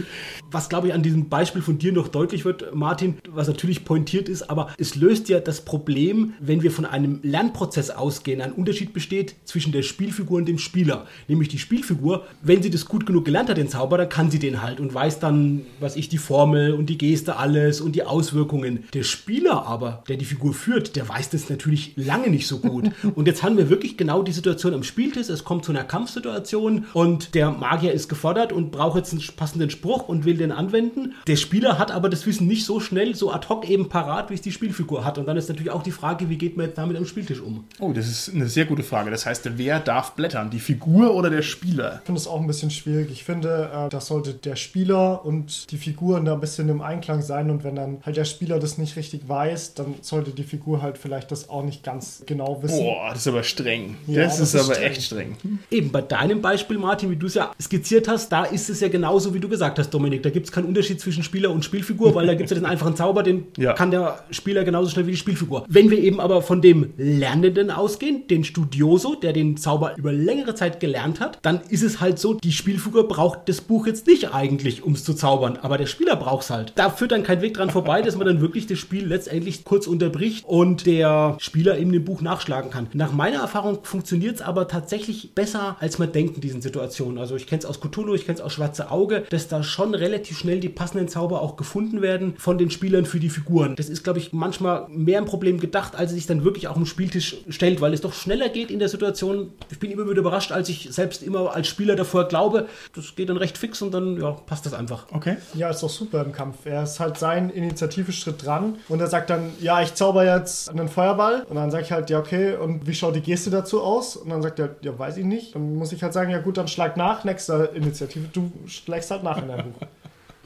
Was, 0.50 0.68
glaube 0.68 0.88
ich, 0.88 0.94
an 0.94 1.02
diesem 1.02 1.28
Beispiel 1.28 1.62
von 1.62 1.78
dir 1.78 1.92
noch 1.92 2.08
deutlich 2.08 2.44
wird, 2.44 2.74
Martin, 2.74 3.18
was 3.28 3.48
natürlich 3.48 3.84
pointiert 3.84 4.28
ist, 4.28 4.50
aber 4.50 4.70
es 4.78 4.94
löst 4.94 5.28
ja 5.28 5.40
das 5.40 5.64
Problem, 5.64 6.34
wenn 6.40 6.62
wir 6.62 6.70
von 6.70 6.84
einem 6.84 7.20
Lernprozess 7.22 7.90
ausgehen, 7.90 8.40
ein 8.40 8.52
Unterschied 8.52 8.92
besteht 8.92 9.34
zwischen 9.44 9.72
der 9.72 9.82
Spielfigur 9.82 10.38
und 10.38 10.46
dem 10.46 10.58
Spieler. 10.58 11.06
Nämlich 11.28 11.48
die 11.48 11.58
Spielfigur, 11.58 12.26
wenn 12.42 12.62
sie 12.62 12.70
das 12.70 12.86
gut 12.86 13.06
genug 13.06 13.24
gelernt 13.24 13.48
hat, 13.48 13.56
den 13.56 13.68
Zauber, 13.68 13.98
dann 13.98 14.08
kann 14.08 14.30
sie 14.30 14.38
den 14.38 14.62
halt 14.62 14.80
und 14.80 14.92
weiß 14.92 15.20
dann, 15.20 15.62
was 15.78 15.96
ich, 15.96 16.08
die 16.08 16.18
Formel 16.18 16.74
und 16.74 16.86
die 16.86 16.98
Geste, 16.98 17.36
alles 17.36 17.80
und 17.80 17.94
die 17.94 18.02
Auswirkungen. 18.02 18.84
Der 18.94 19.04
Spieler 19.04 19.66
aber, 19.66 20.04
der 20.08 20.16
die 20.16 20.24
Figur 20.24 20.54
führt, 20.54 20.96
der 20.96 21.08
weiß 21.08 21.30
das 21.30 21.48
natürlich 21.48 21.92
lange 21.96 22.30
nicht 22.30 22.46
so 22.46 22.58
gut. 22.58 22.90
Und 23.14 23.26
jetzt 23.26 23.42
haben 23.42 23.56
wir 23.56 23.68
wirklich 23.70 23.96
genau 23.96 24.22
die 24.22 24.32
Situation 24.32 24.72
am 24.72 24.82
Spieltisch. 24.82 25.28
Es 25.28 25.44
kommt 25.44 25.64
zu 25.64 25.72
einer 25.72 25.84
Kampfsituation 25.84 26.86
und 26.94 27.34
der 27.34 27.50
Magier 27.50 27.92
ist 27.92 28.08
gefordert 28.08 28.52
und 28.52 28.70
braucht 28.70 28.96
jetzt 28.96 29.12
einen 29.12 29.22
passenden 29.36 29.70
Spruch 29.70 30.08
und 30.08 30.24
will 30.24 30.39
denn 30.40 30.52
anwenden. 30.52 31.14
Der 31.26 31.36
Spieler 31.36 31.78
hat 31.78 31.90
aber 31.90 32.08
das 32.08 32.26
Wissen 32.26 32.46
nicht 32.46 32.64
so 32.64 32.80
schnell, 32.80 33.14
so 33.14 33.32
ad 33.32 33.48
hoc 33.48 33.68
eben 33.68 33.88
parat, 33.88 34.30
wie 34.30 34.34
es 34.34 34.40
die 34.40 34.52
Spielfigur 34.52 35.04
hat. 35.04 35.18
Und 35.18 35.26
dann 35.26 35.36
ist 35.36 35.48
natürlich 35.48 35.70
auch 35.70 35.82
die 35.82 35.90
Frage, 35.90 36.28
wie 36.28 36.36
geht 36.36 36.56
man 36.56 36.66
jetzt 36.66 36.78
damit 36.78 36.96
am 36.96 37.06
Spieltisch 37.06 37.40
um? 37.40 37.64
Oh, 37.78 37.92
das 37.92 38.08
ist 38.08 38.34
eine 38.34 38.48
sehr 38.48 38.64
gute 38.64 38.82
Frage. 38.82 39.10
Das 39.10 39.26
heißt, 39.26 39.50
wer 39.56 39.80
darf 39.80 40.12
blättern? 40.12 40.50
Die 40.50 40.58
Figur 40.58 41.14
oder 41.14 41.30
der 41.30 41.42
Spieler? 41.42 42.00
Ich 42.00 42.06
finde 42.06 42.20
es 42.20 42.26
auch 42.26 42.40
ein 42.40 42.46
bisschen 42.46 42.70
schwierig. 42.70 43.10
Ich 43.10 43.24
finde, 43.24 43.70
äh, 43.72 43.88
das 43.88 44.06
sollte 44.06 44.34
der 44.34 44.56
Spieler 44.56 45.24
und 45.24 45.70
die 45.70 45.76
Figuren 45.76 46.24
da 46.24 46.34
ein 46.34 46.40
bisschen 46.40 46.68
im 46.68 46.80
Einklang 46.80 47.22
sein. 47.22 47.50
Und 47.50 47.64
wenn 47.64 47.76
dann 47.76 47.98
halt 48.04 48.16
der 48.16 48.24
Spieler 48.24 48.58
das 48.58 48.78
nicht 48.78 48.96
richtig 48.96 49.28
weiß, 49.28 49.74
dann 49.74 49.94
sollte 50.00 50.30
die 50.30 50.44
Figur 50.44 50.82
halt 50.82 50.98
vielleicht 50.98 51.30
das 51.30 51.48
auch 51.48 51.62
nicht 51.62 51.82
ganz 51.82 52.22
genau 52.26 52.62
wissen. 52.62 52.78
Boah, 52.78 53.10
das 53.10 53.20
ist 53.20 53.28
aber 53.28 53.42
streng. 53.42 53.96
Ja, 54.06 54.24
das, 54.24 54.38
das 54.38 54.48
ist, 54.48 54.54
ist 54.54 54.64
aber 54.64 54.74
streng. 54.74 54.90
echt 54.90 55.02
streng. 55.02 55.36
Eben 55.70 55.90
bei 55.90 56.02
deinem 56.02 56.40
Beispiel, 56.40 56.78
Martin, 56.78 57.10
wie 57.10 57.16
du 57.16 57.26
es 57.26 57.34
ja 57.34 57.52
skizziert 57.60 58.08
hast, 58.08 58.30
da 58.30 58.44
ist 58.44 58.70
es 58.70 58.80
ja 58.80 58.88
genauso, 58.88 59.34
wie 59.34 59.40
du 59.40 59.48
gesagt 59.48 59.78
hast, 59.78 59.90
Dominik. 59.90 60.22
Da 60.22 60.29
gibt 60.30 60.46
es 60.46 60.52
keinen 60.52 60.66
Unterschied 60.66 61.00
zwischen 61.00 61.22
Spieler 61.22 61.50
und 61.50 61.64
Spielfigur, 61.64 62.14
weil 62.14 62.26
da 62.26 62.34
gibt 62.34 62.50
es 62.50 62.56
ja 62.56 62.60
den 62.62 62.66
einfachen 62.70 62.96
Zauber, 62.96 63.22
den 63.22 63.44
Ja. 63.56 63.72
kann 63.74 63.90
der 63.90 64.20
Spieler 64.30 64.64
genauso 64.64 64.90
schnell 64.90 65.06
wie 65.06 65.12
die 65.12 65.16
Spielfigur. 65.16 65.64
Wenn 65.68 65.90
wir 65.90 65.98
eben 65.98 66.20
aber 66.20 66.42
von 66.42 66.60
dem 66.62 66.92
Lernenden 66.96 67.70
ausgehen, 67.70 68.26
den 68.28 68.44
Studioso, 68.44 69.14
der 69.14 69.32
den 69.32 69.56
Zauber 69.56 69.96
über 69.96 70.12
längere 70.12 70.54
Zeit 70.54 70.80
gelernt 70.80 71.20
hat, 71.20 71.38
dann 71.42 71.60
ist 71.68 71.82
es 71.82 72.00
halt 72.00 72.18
so, 72.18 72.34
die 72.34 72.52
Spielfigur 72.52 73.08
braucht 73.08 73.48
das 73.48 73.60
Buch 73.60 73.86
jetzt 73.86 74.06
nicht 74.06 74.32
eigentlich, 74.34 74.82
um 74.82 74.92
es 74.94 75.04
zu 75.04 75.14
zaubern, 75.14 75.58
aber 75.62 75.78
der 75.78 75.86
Spieler 75.86 76.16
braucht 76.16 76.44
es 76.44 76.50
halt. 76.50 76.72
Da 76.76 76.90
führt 76.90 77.12
dann 77.12 77.22
kein 77.22 77.42
Weg 77.42 77.54
dran 77.54 77.70
vorbei, 77.70 78.02
dass 78.02 78.16
man 78.16 78.26
dann 78.26 78.40
wirklich 78.40 78.66
das 78.66 78.78
Spiel 78.78 79.06
letztendlich 79.06 79.64
kurz 79.64 79.86
unterbricht 79.86 80.44
und 80.46 80.86
der 80.86 81.36
Spieler 81.40 81.78
eben 81.78 81.92
dem 81.92 82.04
Buch 82.04 82.20
nachschlagen 82.20 82.70
kann. 82.70 82.88
Nach 82.92 83.12
meiner 83.12 83.40
Erfahrung 83.40 83.78
funktioniert 83.82 84.36
es 84.36 84.42
aber 84.42 84.68
tatsächlich 84.68 85.32
besser, 85.34 85.76
als 85.80 85.98
man 85.98 86.12
denkt 86.12 86.36
in 86.36 86.40
diesen 86.40 86.62
Situationen. 86.62 87.18
Also 87.18 87.36
ich 87.36 87.46
kenne 87.46 87.60
es 87.60 87.64
aus 87.66 87.80
Cthulhu, 87.80 88.14
ich 88.14 88.26
kenne 88.26 88.38
es 88.38 88.44
aus 88.44 88.52
Schwarze 88.54 88.90
Auge, 88.90 89.24
dass 89.30 89.48
da 89.48 89.62
schon 89.62 89.94
relativ 89.94 90.19
schnell 90.26 90.60
die 90.60 90.68
passenden 90.68 91.08
Zauber 91.08 91.42
auch 91.42 91.56
gefunden 91.56 92.02
werden 92.02 92.34
von 92.38 92.58
den 92.58 92.70
Spielern 92.70 93.04
für 93.04 93.20
die 93.20 93.30
Figuren. 93.30 93.76
Das 93.76 93.88
ist, 93.88 94.04
glaube 94.04 94.18
ich, 94.18 94.32
manchmal 94.32 94.86
mehr 94.88 95.18
ein 95.18 95.26
Problem 95.26 95.60
gedacht, 95.60 95.94
als 95.96 96.10
es 96.10 96.16
sich 96.16 96.26
dann 96.26 96.44
wirklich 96.44 96.68
auch 96.68 96.76
am 96.76 96.86
Spieltisch 96.86 97.38
stellt, 97.48 97.80
weil 97.80 97.92
es 97.92 98.00
doch 98.00 98.12
schneller 98.12 98.48
geht 98.48 98.70
in 98.70 98.78
der 98.78 98.88
Situation. 98.88 99.52
Ich 99.70 99.78
bin 99.78 99.90
immer 99.90 100.04
wieder 100.04 100.20
überrascht, 100.20 100.52
als 100.52 100.68
ich 100.68 100.88
selbst 100.90 101.22
immer 101.22 101.54
als 101.54 101.68
Spieler 101.68 101.96
davor 101.96 102.28
glaube. 102.28 102.66
Das 102.94 103.14
geht 103.16 103.28
dann 103.28 103.36
recht 103.36 103.58
fix 103.58 103.82
und 103.82 103.92
dann 103.92 104.20
ja, 104.20 104.32
passt 104.32 104.66
das 104.66 104.74
einfach. 104.74 105.06
Okay. 105.12 105.36
Ja, 105.54 105.70
ist 105.70 105.82
doch 105.82 105.90
super 105.90 106.24
im 106.24 106.32
Kampf. 106.32 106.64
Er 106.64 106.82
ist 106.82 107.00
halt 107.00 107.18
sein 107.18 107.50
Initiativeschritt 107.50 108.44
dran 108.44 108.76
und 108.88 109.00
er 109.00 109.06
sagt 109.06 109.30
dann, 109.30 109.52
ja, 109.60 109.82
ich 109.82 109.94
zauber 109.94 110.24
jetzt 110.24 110.70
einen 110.70 110.88
Feuerball. 110.88 111.42
Und 111.48 111.56
dann 111.56 111.70
sage 111.70 111.84
ich 111.84 111.92
halt, 111.92 112.10
ja, 112.10 112.18
okay, 112.18 112.56
und 112.56 112.86
wie 112.86 112.94
schaut 112.94 113.14
die 113.14 113.20
Geste 113.20 113.50
dazu 113.50 113.82
aus? 113.82 114.16
Und 114.16 114.30
dann 114.30 114.42
sagt 114.42 114.58
er, 114.58 114.76
ja, 114.82 114.98
weiß 114.98 115.16
ich 115.16 115.24
nicht. 115.24 115.54
Dann 115.54 115.74
muss 115.74 115.92
ich 115.92 116.02
halt 116.02 116.12
sagen, 116.12 116.30
ja 116.30 116.38
gut, 116.38 116.56
dann 116.56 116.68
schlag 116.68 116.96
nach, 116.96 117.24
nächste 117.24 117.70
Initiative. 117.74 118.28
Du 118.32 118.52
schlägst 118.66 119.10
halt 119.10 119.22
nach 119.22 119.40
in 119.40 119.48
deinem 119.48 119.72
Buch. 119.72 119.86